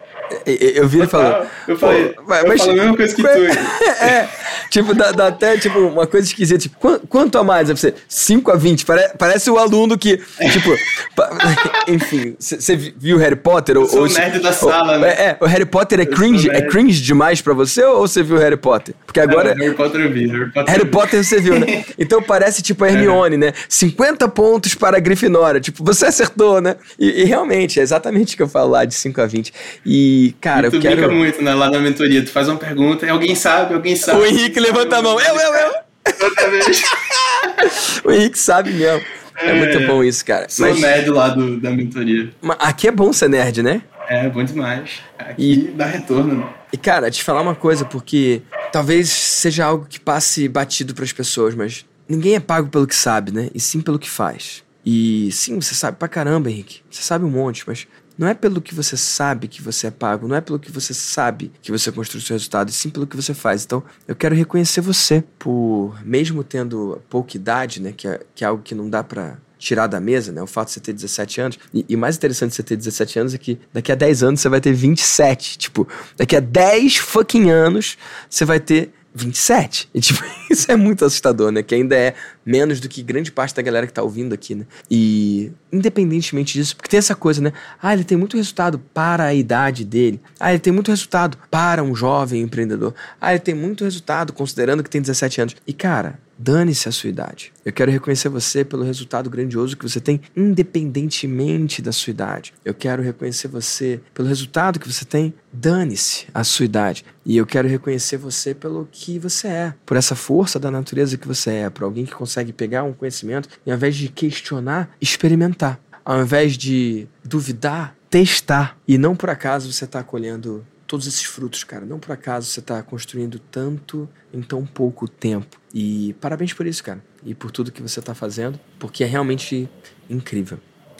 Eu 0.74 0.88
vi 0.88 0.98
ele 0.98 1.08
falando. 1.08 1.46
Eu 1.66 1.76
falei, 1.78 2.14
mas, 2.26 2.44
eu 2.44 2.58
falo 2.58 2.70
a 2.70 2.74
mesma 2.74 2.96
coisa 2.96 3.14
que 3.14 3.22
tu. 3.22 3.28
é, 4.04 4.28
tipo, 4.70 4.94
dá, 4.94 5.12
dá, 5.12 5.26
até 5.28 5.56
tipo, 5.56 5.78
uma 5.78 6.06
coisa 6.06 6.26
esquisita. 6.26 6.58
Tipo, 6.58 6.76
quanto, 6.78 7.06
quanto 7.06 7.38
a 7.38 7.44
mais? 7.44 7.68
Você, 7.68 7.94
5 8.08 8.50
a 8.50 8.56
20. 8.56 8.84
Pare, 8.84 9.10
parece 9.18 9.50
o 9.50 9.58
aluno 9.58 9.96
que, 9.98 10.16
tipo, 10.16 10.70
enfim, 11.88 12.36
você 12.38 12.76
viu 12.76 13.18
Harry 13.18 13.36
Potter? 13.36 13.76
Eu 13.76 13.86
sou 13.86 14.00
ou, 14.00 14.06
o 14.06 14.12
nerd 14.12 14.38
da 14.40 14.52
sala, 14.52 14.98
né? 14.98 15.08
É, 15.08 15.36
o 15.40 15.46
Harry 15.46 15.66
Potter 15.66 16.00
é 16.00 16.06
cringe, 16.06 16.50
é 16.50 16.62
cringe 16.62 17.00
demais 17.00 17.40
pra 17.40 17.54
você 17.54 17.82
ou 17.84 18.06
você 18.06 18.22
viu 18.22 18.36
Harry 18.38 18.56
Potter? 18.56 18.94
Porque 19.06 19.20
agora. 19.20 19.54
Não, 19.54 19.64
Harry 19.64 19.76
Potter 19.76 20.00
eu 20.00 20.12
vi. 20.12 20.26
Harry 20.26 20.52
Potter, 20.52 20.74
Harry 20.74 20.90
Potter 20.90 21.24
você 21.24 21.40
viu, 21.40 21.58
né? 21.58 21.84
Então 21.98 22.22
parece 22.22 22.62
tipo 22.62 22.84
a 22.84 22.90
Hermione, 22.90 23.34
é. 23.36 23.38
né? 23.38 23.52
50 23.68 24.28
pontos 24.28 24.74
para 24.74 24.96
a 24.96 25.00
Grifinória. 25.00 25.60
Tipo, 25.60 25.84
você 25.84 26.06
acertou, 26.06 26.60
né? 26.60 26.76
E, 26.98 27.22
e 27.22 27.24
realmente, 27.24 27.80
é 27.80 27.82
exatamente 27.82 28.34
o 28.34 28.36
que 28.36 28.42
eu 28.42 28.48
falo 28.48 28.70
lá 28.70 28.84
de 28.84 28.94
5 28.94 29.20
a 29.20 29.26
20. 29.26 29.52
E, 29.84 30.21
cara, 30.40 30.68
e 30.68 30.70
tu 30.70 30.76
eu 30.76 30.80
quero. 30.80 30.96
brinca 30.96 31.12
muito, 31.12 31.42
né? 31.42 31.54
Lá 31.54 31.70
na 31.70 31.80
mentoria. 31.80 32.24
Tu 32.24 32.30
faz 32.30 32.48
uma 32.48 32.58
pergunta 32.58 33.04
e 33.04 33.08
alguém 33.08 33.34
sabe, 33.34 33.74
alguém 33.74 33.96
sabe. 33.96 34.20
O 34.20 34.24
Henrique 34.24 34.60
levanta 34.60 34.98
a 34.98 35.02
mão. 35.02 35.18
Eu, 35.18 35.34
eu, 35.34 35.54
eu. 35.54 35.72
o 38.04 38.12
Henrique 38.12 38.38
sabe 38.38 38.72
mesmo. 38.72 39.02
É, 39.36 39.50
é 39.50 39.54
muito 39.54 39.86
bom 39.86 40.04
isso, 40.04 40.24
cara. 40.24 40.48
Sou 40.48 40.68
Mas... 40.68 40.80
nerd 40.80 41.10
lá 41.10 41.28
do, 41.28 41.58
da 41.58 41.70
mentoria. 41.70 42.30
Aqui 42.58 42.88
é 42.88 42.92
bom 42.92 43.12
ser 43.12 43.28
nerd, 43.28 43.62
né? 43.62 43.82
É, 44.08 44.28
bom 44.28 44.44
demais. 44.44 45.00
Aqui 45.18 45.52
e... 45.52 45.56
dá 45.68 45.86
retorno, 45.86 46.34
né? 46.34 46.48
E, 46.72 46.76
cara, 46.76 47.10
te 47.10 47.22
falar 47.22 47.42
uma 47.42 47.54
coisa, 47.54 47.84
porque 47.84 48.42
talvez 48.70 49.08
seja 49.08 49.64
algo 49.64 49.86
que 49.88 50.00
passe 50.00 50.48
batido 50.48 50.94
para 50.94 51.04
as 51.04 51.12
pessoas, 51.12 51.54
mas 51.54 51.84
ninguém 52.08 52.34
é 52.34 52.40
pago 52.40 52.68
pelo 52.68 52.86
que 52.86 52.94
sabe, 52.94 53.32
né? 53.32 53.50
E 53.54 53.60
sim 53.60 53.80
pelo 53.80 53.98
que 53.98 54.08
faz. 54.08 54.64
E 54.84 55.30
sim, 55.32 55.60
você 55.60 55.74
sabe 55.74 55.98
pra 55.98 56.08
caramba, 56.08 56.50
Henrique. 56.50 56.80
Você 56.90 57.02
sabe 57.02 57.24
um 57.24 57.30
monte, 57.30 57.64
mas 57.66 57.86
não 58.22 58.28
é 58.28 58.34
pelo 58.34 58.62
que 58.62 58.72
você 58.72 58.96
sabe 58.96 59.48
que 59.48 59.60
você 59.60 59.88
é 59.88 59.90
pago, 59.90 60.28
não 60.28 60.36
é 60.36 60.40
pelo 60.40 60.56
que 60.56 60.70
você 60.70 60.94
sabe 60.94 61.50
que 61.60 61.72
você 61.72 61.90
construiu 61.90 62.24
seu 62.24 62.34
resultado, 62.34 62.68
e 62.68 62.72
sim 62.72 62.88
pelo 62.88 63.04
que 63.04 63.16
você 63.16 63.34
faz. 63.34 63.64
Então, 63.64 63.82
eu 64.06 64.14
quero 64.14 64.32
reconhecer 64.32 64.80
você 64.80 65.24
por, 65.40 66.00
mesmo 66.04 66.44
tendo 66.44 67.02
pouca 67.10 67.36
idade, 67.36 67.82
né, 67.82 67.90
que 67.90 68.06
é, 68.06 68.20
que 68.32 68.44
é 68.44 68.46
algo 68.46 68.62
que 68.62 68.76
não 68.76 68.88
dá 68.88 69.02
para 69.02 69.38
tirar 69.58 69.88
da 69.88 69.98
mesa, 70.00 70.30
né? 70.30 70.40
O 70.40 70.46
fato 70.46 70.68
de 70.68 70.74
você 70.74 70.80
ter 70.80 70.92
17 70.92 71.40
anos. 71.40 71.58
E, 71.74 71.84
e 71.88 71.96
mais 71.96 72.16
interessante 72.16 72.50
de 72.50 72.56
você 72.56 72.62
ter 72.62 72.76
17 72.76 73.18
anos 73.18 73.34
é 73.34 73.38
que 73.38 73.58
daqui 73.72 73.90
a 73.90 73.94
10 73.94 74.22
anos 74.22 74.40
você 74.40 74.48
vai 74.48 74.60
ter 74.60 74.72
27. 74.72 75.58
Tipo, 75.58 75.86
daqui 76.16 76.36
a 76.36 76.40
10 76.40 76.96
fucking 76.98 77.50
anos 77.50 77.96
você 78.28 78.44
vai 78.44 78.58
ter 78.58 78.92
27. 79.14 79.88
E, 79.94 80.00
tipo, 80.00 80.22
isso 80.50 80.70
é 80.70 80.76
muito 80.76 81.04
assustador, 81.04 81.50
né? 81.50 81.62
Que 81.62 81.74
ainda 81.74 81.96
é 81.96 82.14
menos 82.44 82.80
do 82.80 82.88
que 82.88 83.02
grande 83.02 83.30
parte 83.30 83.54
da 83.54 83.62
galera 83.62 83.86
que 83.86 83.92
tá 83.92 84.02
ouvindo 84.02 84.32
aqui, 84.32 84.54
né? 84.54 84.66
E, 84.90 85.52
independentemente 85.72 86.54
disso, 86.54 86.76
porque 86.76 86.88
tem 86.88 86.98
essa 86.98 87.14
coisa, 87.14 87.40
né? 87.40 87.52
Ah, 87.82 87.92
ele 87.92 88.04
tem 88.04 88.16
muito 88.16 88.36
resultado 88.36 88.78
para 88.92 89.24
a 89.24 89.34
idade 89.34 89.84
dele. 89.84 90.20
Ah, 90.40 90.50
ele 90.50 90.60
tem 90.60 90.72
muito 90.72 90.90
resultado 90.90 91.38
para 91.50 91.82
um 91.82 91.94
jovem 91.94 92.42
empreendedor. 92.42 92.94
Ah, 93.20 93.32
ele 93.32 93.40
tem 93.40 93.54
muito 93.54 93.84
resultado 93.84 94.32
considerando 94.32 94.82
que 94.82 94.90
tem 94.90 95.00
17 95.00 95.40
anos. 95.40 95.56
E, 95.66 95.72
cara, 95.72 96.18
Dane-se 96.42 96.88
a 96.88 96.92
sua 96.92 97.08
idade. 97.08 97.52
Eu 97.64 97.72
quero 97.72 97.92
reconhecer 97.92 98.28
você 98.28 98.64
pelo 98.64 98.82
resultado 98.82 99.30
grandioso 99.30 99.76
que 99.76 99.88
você 99.88 100.00
tem, 100.00 100.20
independentemente 100.36 101.80
da 101.80 101.92
sua 101.92 102.10
idade. 102.10 102.52
Eu 102.64 102.74
quero 102.74 103.00
reconhecer 103.00 103.46
você 103.46 104.00
pelo 104.12 104.26
resultado 104.26 104.80
que 104.80 104.92
você 104.92 105.04
tem, 105.04 105.32
dane-se 105.52 106.26
a 106.34 106.42
sua 106.42 106.64
idade. 106.64 107.04
E 107.24 107.36
eu 107.36 107.46
quero 107.46 107.68
reconhecer 107.68 108.16
você 108.16 108.52
pelo 108.56 108.88
que 108.90 109.20
você 109.20 109.46
é, 109.46 109.74
por 109.86 109.96
essa 109.96 110.16
força 110.16 110.58
da 110.58 110.68
natureza 110.68 111.16
que 111.16 111.28
você 111.28 111.50
é, 111.50 111.70
por 111.70 111.84
alguém 111.84 112.04
que 112.04 112.12
consegue 112.12 112.52
pegar 112.52 112.82
um 112.82 112.92
conhecimento 112.92 113.48
e 113.64 113.70
ao 113.70 113.76
invés 113.76 113.94
de 113.94 114.08
questionar, 114.08 114.90
experimentar. 115.00 115.78
ao 116.04 116.20
invés 116.20 116.58
de 116.58 117.06
duvidar, 117.24 117.96
testar. 118.10 118.76
E 118.88 118.98
não 118.98 119.14
por 119.14 119.30
acaso 119.30 119.72
você 119.72 119.84
está 119.84 120.02
colhendo 120.02 120.66
todos 120.92 121.06
esses 121.06 121.24
frutos, 121.24 121.64
cara. 121.64 121.86
Não 121.86 121.98
por 121.98 122.12
acaso 122.12 122.46
você 122.46 122.60
está 122.60 122.82
construindo 122.82 123.38
tanto 123.38 124.06
em 124.30 124.42
tão 124.42 124.66
pouco 124.66 125.08
tempo. 125.08 125.56
E 125.72 126.14
parabéns 126.20 126.52
por 126.52 126.66
isso, 126.66 126.84
cara. 126.84 127.02
E 127.24 127.34
por 127.34 127.50
tudo 127.50 127.72
que 127.72 127.80
você 127.80 127.98
está 127.98 128.14
fazendo, 128.14 128.60
porque 128.78 129.02
é 129.02 129.06
realmente 129.06 129.66
incrível. 130.10 130.58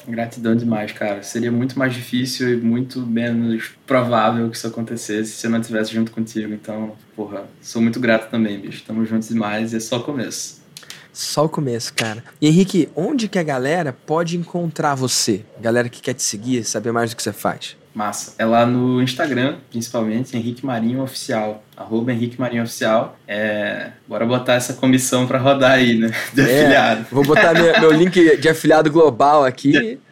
Gratidão 0.09 0.57
demais, 0.57 0.93
cara. 0.93 1.22
Seria 1.22 1.53
muito 1.53 1.78
mais 1.78 1.93
difícil 1.93 2.55
e 2.55 2.57
muito 2.57 3.07
menos 3.07 3.72
provável 3.86 4.49
que 4.49 4.57
isso 4.57 4.66
acontecesse 4.66 5.32
se 5.32 5.47
eu 5.47 5.51
não 5.51 5.61
estivesse 5.61 5.93
junto 5.93 6.11
contigo. 6.11 6.55
Então, 6.55 6.97
porra, 7.14 7.45
sou 7.61 7.82
muito 7.82 8.01
grato 8.01 8.30
também, 8.30 8.59
bicho. 8.59 8.78
Estamos 8.78 9.07
juntos 9.07 9.28
demais 9.28 9.74
e 9.74 9.76
é 9.76 9.80
só 9.80 9.99
o 9.99 10.03
começo. 10.03 10.62
Só 11.12 11.45
o 11.45 11.51
começo, 11.51 11.93
cara. 11.93 12.24
E 12.40 12.49
Henrique, 12.49 12.88
onde 12.97 13.28
que 13.28 13.38
a 13.38 13.43
galera 13.43 13.93
pode 13.93 14.38
encontrar 14.38 14.95
você? 14.95 15.45
Galera 15.61 15.90
que 15.90 16.01
quer 16.01 16.14
te 16.14 16.22
seguir, 16.22 16.64
saber 16.64 16.93
mais 16.93 17.11
do 17.11 17.16
que 17.16 17.22
você 17.22 17.34
faz. 17.34 17.76
Massa. 17.95 18.34
É 18.38 18.45
lá 18.45 18.64
no 18.64 19.03
Instagram, 19.03 19.57
principalmente, 19.70 20.36
Henrique 20.36 20.64
Marinho 20.64 21.03
Oficial. 21.03 21.62
Arroba 21.76 22.12
Henrique 22.12 22.40
Marinho 22.40 22.62
Oficial. 22.62 23.16
É... 23.26 23.90
Bora 24.07 24.24
botar 24.24 24.55
essa 24.55 24.74
comissão 24.74 25.26
pra 25.26 25.38
rodar 25.38 25.72
aí, 25.72 25.99
né? 25.99 26.11
De 26.32 26.40
é, 26.40 26.45
afiliado. 26.45 27.07
Vou 27.11 27.24
botar 27.24 27.53
meu, 27.55 27.80
meu 27.80 27.93
link 27.93 28.36
de 28.38 28.49
afiliado 28.49 28.90
global 28.90 29.45
aqui. 29.45 29.99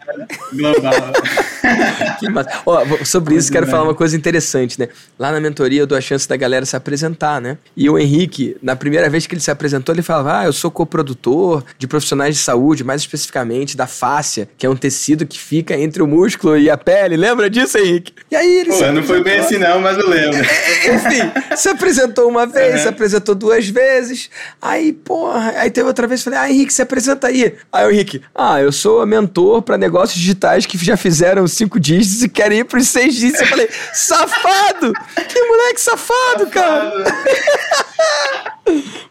Global. 0.53 1.13
que 2.19 2.29
massa. 2.29 2.63
Ó, 2.67 2.85
sobre 3.05 3.37
isso, 3.37 3.51
quero 3.51 3.67
falar 3.67 3.85
uma 3.85 3.95
coisa 3.95 4.17
interessante, 4.17 4.79
né? 4.79 4.89
Lá 5.19 5.33
na 5.33 5.41
mentoria 5.41 5.81
eu 5.81 5.87
dou 5.87 5.97
a 5.97 6.01
chance 6.01 6.29
da 6.29 6.37
galera 6.37 6.65
se 6.65 6.77
apresentar, 6.77 7.41
né? 7.41 7.59
E 7.77 7.89
o 7.89 7.99
Henrique, 7.99 8.57
na 8.63 8.77
primeira 8.77 9.09
vez 9.09 9.27
que 9.27 9.35
ele 9.35 9.41
se 9.41 9.51
apresentou, 9.51 9.95
ele 9.95 10.03
falava: 10.03 10.41
Ah, 10.41 10.45
eu 10.45 10.53
sou 10.53 10.71
coprodutor 10.71 11.65
de 11.79 11.87
profissionais 11.87 12.37
de 12.37 12.43
saúde, 12.43 12.85
mais 12.85 13.03
especificamente 13.03 13.77
da 13.77 13.87
fáscia, 13.87 14.49
que 14.57 14.67
é 14.67 14.71
um 14.71 14.77
tecido 14.77 15.27
que 15.27 15.39
fica 15.39 15.77
entre 15.77 16.03
o 16.03 16.07
músculo 16.07 16.57
e 16.57 16.71
a 16.71 16.77
pele. 16.77 17.17
Lembra 17.17 17.49
disso, 17.49 17.79
Henrique? 17.79 18.13
E 18.31 18.37
aí 18.37 18.61
ele. 18.61 18.71
Pô, 18.71 18.93
não 18.93 19.03
foi 19.03 19.23
bem 19.23 19.41
assim, 19.41 19.59
não, 19.59 19.81
mas 19.81 19.97
eu 19.99 20.09
lembro. 20.09 20.39
É, 20.41 20.87
é, 20.87 20.95
enfim, 20.95 21.57
se 21.57 21.69
apresentou 21.69 22.29
uma 22.29 22.47
vez, 22.47 22.75
uhum. 22.75 22.83
se 22.83 22.89
apresentou 22.89 23.35
duas 23.35 23.69
vezes. 23.69 24.31
Aí, 24.61 24.93
porra, 24.93 25.55
aí 25.57 25.71
teve 25.71 25.87
outra 25.87 26.07
vez, 26.07 26.23
falei: 26.23 26.39
Ah, 26.39 26.51
Henrique, 26.51 26.73
se 26.73 26.83
apresenta 26.83 27.29
aí. 27.29 27.55
Aí 27.73 27.87
o 27.87 27.91
Henrique, 27.91 28.23
ah, 28.35 28.61
eu 28.61 28.73
sou 28.73 29.05
mentor 29.07 29.63
para 29.63 29.77
negócios 30.01 30.19
digitais 30.19 30.65
que 30.65 30.79
já 30.79 30.97
fizeram 30.97 31.47
cinco 31.47 31.79
dígitos 31.79 32.23
e 32.23 32.29
querem 32.29 32.61
ir 32.61 32.65
pros 32.65 32.89
seis 32.89 33.15
dígitos. 33.15 33.43
Eu 33.43 33.47
falei, 33.47 33.69
safado! 33.93 34.93
Que 35.29 35.45
moleque 35.45 35.81
safado, 35.81 36.47
cara! 36.47 36.91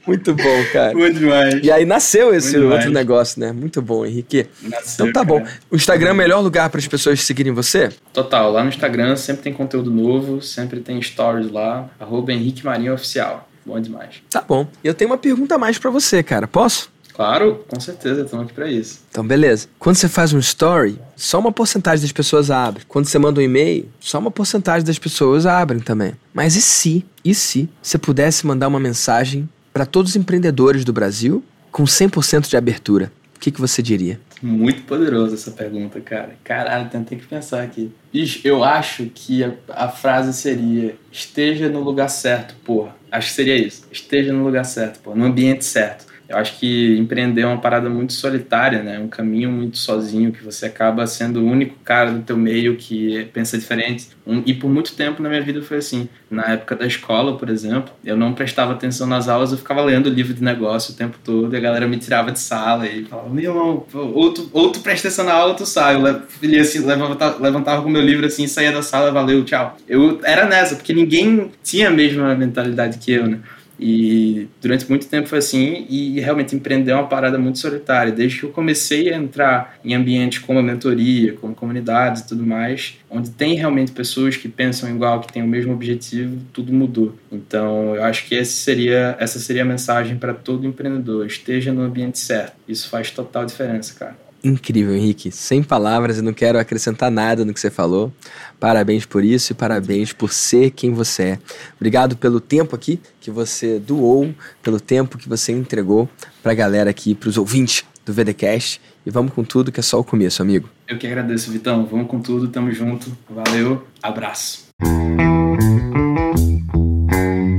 Muito 0.07 0.33
bom, 0.33 0.65
cara. 0.73 0.93
Muito 0.93 1.19
demais. 1.19 1.59
E 1.61 1.71
aí 1.71 1.85
nasceu 1.85 2.33
esse 2.33 2.57
Muito 2.57 2.71
outro 2.71 2.87
demais. 2.87 2.93
negócio, 2.93 3.39
né? 3.39 3.51
Muito 3.51 3.81
bom, 3.81 4.05
Henrique. 4.05 4.47
Nasceu, 4.63 5.05
então 5.07 5.23
tá 5.23 5.25
cara. 5.25 5.45
bom. 5.45 5.51
O 5.69 5.75
Instagram 5.75 6.09
é 6.09 6.13
o 6.13 6.15
melhor 6.15 6.39
lugar 6.39 6.69
para 6.69 6.79
as 6.79 6.87
pessoas 6.87 7.21
seguirem 7.21 7.53
você? 7.53 7.89
Total. 8.11 8.51
Lá 8.51 8.63
no 8.63 8.69
Instagram 8.69 9.15
sempre 9.15 9.43
tem 9.43 9.53
conteúdo 9.53 9.91
novo, 9.91 10.41
sempre 10.41 10.79
tem 10.79 10.99
stories 11.01 11.51
lá. 11.51 11.87
Arroba 11.99 12.33
Henrique 12.33 12.65
Marinho 12.65 12.93
Oficial. 12.93 13.47
Bom 13.65 13.79
demais. 13.79 14.15
Tá 14.31 14.41
bom. 14.41 14.67
Eu 14.83 14.95
tenho 14.95 15.11
uma 15.11 15.17
pergunta 15.17 15.55
a 15.55 15.57
mais 15.59 15.77
para 15.77 15.91
você, 15.91 16.23
cara. 16.23 16.47
Posso? 16.47 16.89
Claro, 17.19 17.65
com 17.67 17.77
certeza, 17.81 18.21
estamos 18.21 18.45
aqui 18.45 18.53
para 18.53 18.71
isso. 18.71 19.01
Então, 19.11 19.27
beleza. 19.27 19.67
Quando 19.77 19.97
você 19.97 20.07
faz 20.07 20.31
um 20.31 20.39
story, 20.39 20.97
só 21.17 21.37
uma 21.37 21.51
porcentagem 21.51 22.01
das 22.01 22.13
pessoas 22.13 22.49
abre. 22.49 22.85
Quando 22.87 23.07
você 23.07 23.19
manda 23.19 23.41
um 23.41 23.43
e-mail, 23.43 23.89
só 23.99 24.19
uma 24.19 24.31
porcentagem 24.31 24.87
das 24.87 24.97
pessoas 24.97 25.45
abrem 25.45 25.81
também. 25.81 26.13
Mas 26.33 26.55
e 26.55 26.61
se, 26.61 27.05
e 27.25 27.35
se 27.35 27.67
você 27.83 27.97
pudesse 27.97 28.47
mandar 28.47 28.69
uma 28.69 28.79
mensagem 28.79 29.49
para 29.73 29.85
todos 29.85 30.11
os 30.11 30.15
empreendedores 30.15 30.85
do 30.85 30.93
Brasil 30.93 31.43
com 31.73 31.83
100% 31.83 32.47
de 32.47 32.55
abertura? 32.55 33.11
O 33.35 33.39
que, 33.41 33.51
que 33.51 33.59
você 33.59 33.81
diria? 33.81 34.17
Muito 34.41 34.83
poderosa 34.83 35.35
essa 35.35 35.51
pergunta, 35.51 35.99
cara. 35.99 36.37
Caralho, 36.41 36.89
tentei 36.89 37.17
que 37.17 37.27
pensar 37.27 37.63
aqui. 37.63 37.91
Bicho, 38.13 38.39
eu 38.45 38.63
acho 38.63 39.07
que 39.13 39.43
a, 39.43 39.51
a 39.67 39.89
frase 39.89 40.31
seria: 40.31 40.95
esteja 41.11 41.67
no 41.67 41.81
lugar 41.81 42.07
certo, 42.09 42.55
porra. 42.63 42.95
Acho 43.11 43.27
que 43.27 43.33
seria 43.33 43.57
isso. 43.57 43.85
Esteja 43.91 44.31
no 44.31 44.45
lugar 44.45 44.63
certo, 44.63 45.01
porra. 45.01 45.17
No 45.17 45.25
ambiente 45.25 45.65
certo. 45.65 46.08
Eu 46.29 46.37
acho 46.37 46.59
que 46.59 46.95
empreender 46.99 47.41
é 47.41 47.45
uma 47.47 47.57
parada 47.57 47.89
muito 47.89 48.13
solitária, 48.13 48.83
né? 48.83 48.99
Um 48.99 49.07
caminho 49.07 49.51
muito 49.51 49.79
sozinho 49.79 50.31
que 50.31 50.43
você 50.43 50.67
acaba 50.67 51.07
sendo 51.07 51.41
o 51.41 51.45
único 51.45 51.75
cara 51.83 52.11
do 52.11 52.21
teu 52.21 52.37
meio 52.37 52.75
que 52.75 53.25
pensa 53.33 53.57
diferente. 53.57 54.09
E 54.45 54.53
por 54.53 54.69
muito 54.69 54.93
tempo 54.93 55.23
na 55.23 55.27
minha 55.27 55.41
vida 55.41 55.59
foi 55.63 55.77
assim. 55.77 56.07
Na 56.29 56.43
época 56.51 56.75
da 56.75 56.85
escola, 56.85 57.35
por 57.35 57.49
exemplo, 57.49 57.91
eu 58.05 58.15
não 58.15 58.33
prestava 58.33 58.73
atenção 58.73 59.07
nas 59.07 59.27
aulas, 59.27 59.51
eu 59.51 59.57
ficava 59.57 59.81
lendo 59.81 60.07
livro 60.07 60.31
de 60.31 60.43
negócio 60.43 60.93
o 60.93 60.95
tempo 60.95 61.17
todo 61.23 61.51
e 61.51 61.57
a 61.57 61.59
galera 61.59 61.87
me 61.87 61.97
tirava 61.97 62.31
de 62.31 62.39
sala 62.39 62.85
e 62.85 63.05
falava: 63.05 63.29
"Meu 63.29 63.51
irmão, 63.51 63.87
ou 64.13 64.31
tu, 64.31 64.81
presta 64.81 65.07
atenção 65.07 65.25
na 65.25 65.33
aula 65.33 65.53
ou 65.53 65.57
tu 65.57 65.65
sai". 65.65 65.95
Eu 65.95 66.61
assim, 66.61 66.85
levantava, 66.85 67.41
levantava 67.41 67.81
com 67.81 67.89
meu 67.89 68.03
livro 68.03 68.27
assim, 68.27 68.45
saía 68.45 68.71
da 68.71 68.83
sala, 68.83 69.11
valeu, 69.11 69.43
tchau. 69.43 69.75
Eu 69.87 70.19
era 70.23 70.45
nessa, 70.45 70.75
porque 70.75 70.93
ninguém 70.93 71.51
tinha 71.63 71.87
a 71.87 71.91
mesma 71.91 72.35
mentalidade 72.35 72.99
que 72.99 73.13
eu, 73.13 73.25
né? 73.25 73.39
E 73.79 74.47
durante 74.61 74.89
muito 74.89 75.07
tempo 75.07 75.27
foi 75.27 75.39
assim, 75.39 75.85
e 75.89 76.19
realmente 76.19 76.55
empreender 76.55 76.91
é 76.91 76.95
uma 76.95 77.07
parada 77.07 77.37
muito 77.37 77.59
solitária. 77.59 78.11
Desde 78.11 78.39
que 78.39 78.45
eu 78.45 78.49
comecei 78.49 79.11
a 79.11 79.17
entrar 79.17 79.79
em 79.83 79.93
ambientes 79.93 80.39
como 80.39 80.59
a 80.59 80.63
mentoria, 80.63 81.33
como 81.33 81.55
comunidades 81.55 82.21
e 82.21 82.27
tudo 82.27 82.45
mais, 82.45 82.97
onde 83.09 83.29
tem 83.31 83.53
realmente 83.55 83.91
pessoas 83.91 84.35
que 84.35 84.49
pensam 84.49 84.89
igual, 84.89 85.21
que 85.21 85.31
têm 85.31 85.41
o 85.41 85.47
mesmo 85.47 85.73
objetivo, 85.73 86.37
tudo 86.51 86.73
mudou. 86.73 87.15
Então, 87.31 87.95
eu 87.95 88.03
acho 88.03 88.27
que 88.27 88.43
seria, 88.43 89.15
essa 89.19 89.39
seria 89.39 89.61
a 89.61 89.65
mensagem 89.65 90.17
para 90.17 90.33
todo 90.33 90.67
empreendedor: 90.67 91.25
esteja 91.25 91.71
no 91.71 91.81
ambiente 91.81 92.19
certo. 92.19 92.55
Isso 92.67 92.89
faz 92.89 93.11
total 93.11 93.45
diferença, 93.45 93.97
cara 93.97 94.28
incrível, 94.43 94.95
Henrique. 94.95 95.31
Sem 95.31 95.63
palavras, 95.63 96.17
eu 96.17 96.23
não 96.23 96.33
quero 96.33 96.59
acrescentar 96.59 97.11
nada 97.11 97.43
no 97.43 97.53
que 97.53 97.59
você 97.59 97.69
falou. 97.69 98.11
Parabéns 98.59 99.05
por 99.05 99.23
isso 99.23 99.51
e 99.51 99.55
parabéns 99.55 100.13
por 100.13 100.31
ser 100.31 100.71
quem 100.71 100.91
você 100.91 101.23
é. 101.23 101.39
Obrigado 101.75 102.17
pelo 102.17 102.39
tempo 102.39 102.75
aqui 102.75 102.99
que 103.19 103.31
você 103.31 103.79
doou, 103.79 104.33
pelo 104.61 104.79
tempo 104.79 105.17
que 105.17 105.29
você 105.29 105.51
entregou 105.51 106.09
para 106.41 106.51
a 106.51 106.55
galera 106.55 106.89
aqui, 106.89 107.13
para 107.15 107.29
os 107.29 107.37
ouvintes 107.37 107.83
do 108.05 108.13
VDcast. 108.13 108.81
E 109.05 109.11
vamos 109.11 109.33
com 109.33 109.43
tudo, 109.43 109.71
que 109.71 109.79
é 109.79 109.83
só 109.83 109.99
o 109.99 110.03
começo, 110.03 110.41
amigo. 110.41 110.69
Eu 110.87 110.97
que 110.97 111.07
agradeço, 111.07 111.51
Vitão. 111.51 111.85
Vamos 111.85 112.07
com 112.07 112.19
tudo, 112.19 112.47
tamo 112.47 112.71
junto. 112.71 113.15
Valeu, 113.29 113.87
abraço. 114.01 114.67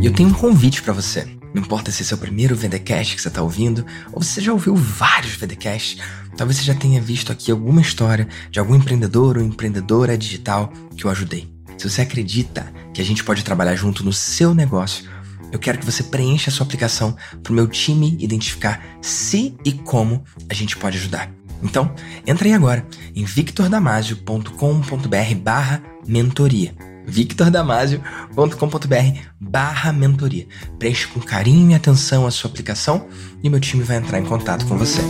E 0.01 0.07
eu 0.07 0.13
tenho 0.15 0.31
um 0.31 0.33
convite 0.33 0.83
para 0.83 0.95
você. 0.95 1.27
Não 1.53 1.61
importa 1.61 1.91
se 1.91 2.01
esse 2.01 2.15
é 2.15 2.17
o 2.17 2.19
primeiro 2.19 2.57
VDcast 2.57 3.15
que 3.15 3.21
você 3.21 3.29
está 3.29 3.43
ouvindo, 3.43 3.85
ou 4.13 4.23
você 4.23 4.41
já 4.41 4.51
ouviu 4.51 4.75
vários 4.75 5.35
VDcasts, 5.35 5.99
talvez 6.39 6.59
você 6.59 6.65
já 6.65 6.75
tenha 6.75 7.03
visto 7.03 7.31
aqui 7.31 7.51
alguma 7.51 7.83
história 7.83 8.27
de 8.51 8.59
algum 8.59 8.75
empreendedor 8.75 9.37
ou 9.37 9.45
empreendedora 9.45 10.17
digital 10.17 10.73
que 10.97 11.05
eu 11.05 11.11
ajudei. 11.11 11.53
Se 11.77 11.91
você 11.91 12.01
acredita 12.01 12.73
que 12.95 13.03
a 13.03 13.05
gente 13.05 13.23
pode 13.23 13.45
trabalhar 13.45 13.77
junto 13.77 14.03
no 14.03 14.13
seu 14.13 14.55
negócio, 14.55 15.05
eu 15.53 15.59
quero 15.59 15.77
que 15.77 15.85
você 15.85 16.03
preencha 16.03 16.49
a 16.49 16.53
sua 16.53 16.65
aplicação 16.65 17.15
para 17.43 17.53
o 17.53 17.55
meu 17.55 17.69
time 17.69 18.17
identificar 18.19 18.83
se 19.03 19.55
e 19.67 19.73
como 19.73 20.25
a 20.49 20.55
gente 20.55 20.79
pode 20.79 20.97
ajudar. 20.97 21.31
Então, 21.63 21.95
entra 22.27 22.49
aí 22.49 22.55
agora 22.55 22.87
em 23.15 23.25
victordamasio.com.br 23.25 25.35
barra 25.43 25.83
mentoria 26.07 26.75
victordamasio.com.br 27.11 29.21
barra 29.39 29.93
mentoria. 29.93 30.47
Preencha 30.79 31.09
com 31.09 31.21
carinho 31.21 31.73
e 31.73 31.75
atenção 31.75 32.27
a 32.27 32.31
sua 32.31 32.51
aplicação 32.51 33.07
e 33.43 33.51
meu 33.51 33.61
time 33.61 33.83
vai 33.83 33.97
entrar 33.97 34.19
em 34.19 34.25
contato 34.25 34.67
com 34.67 34.79
você. 34.79 35.01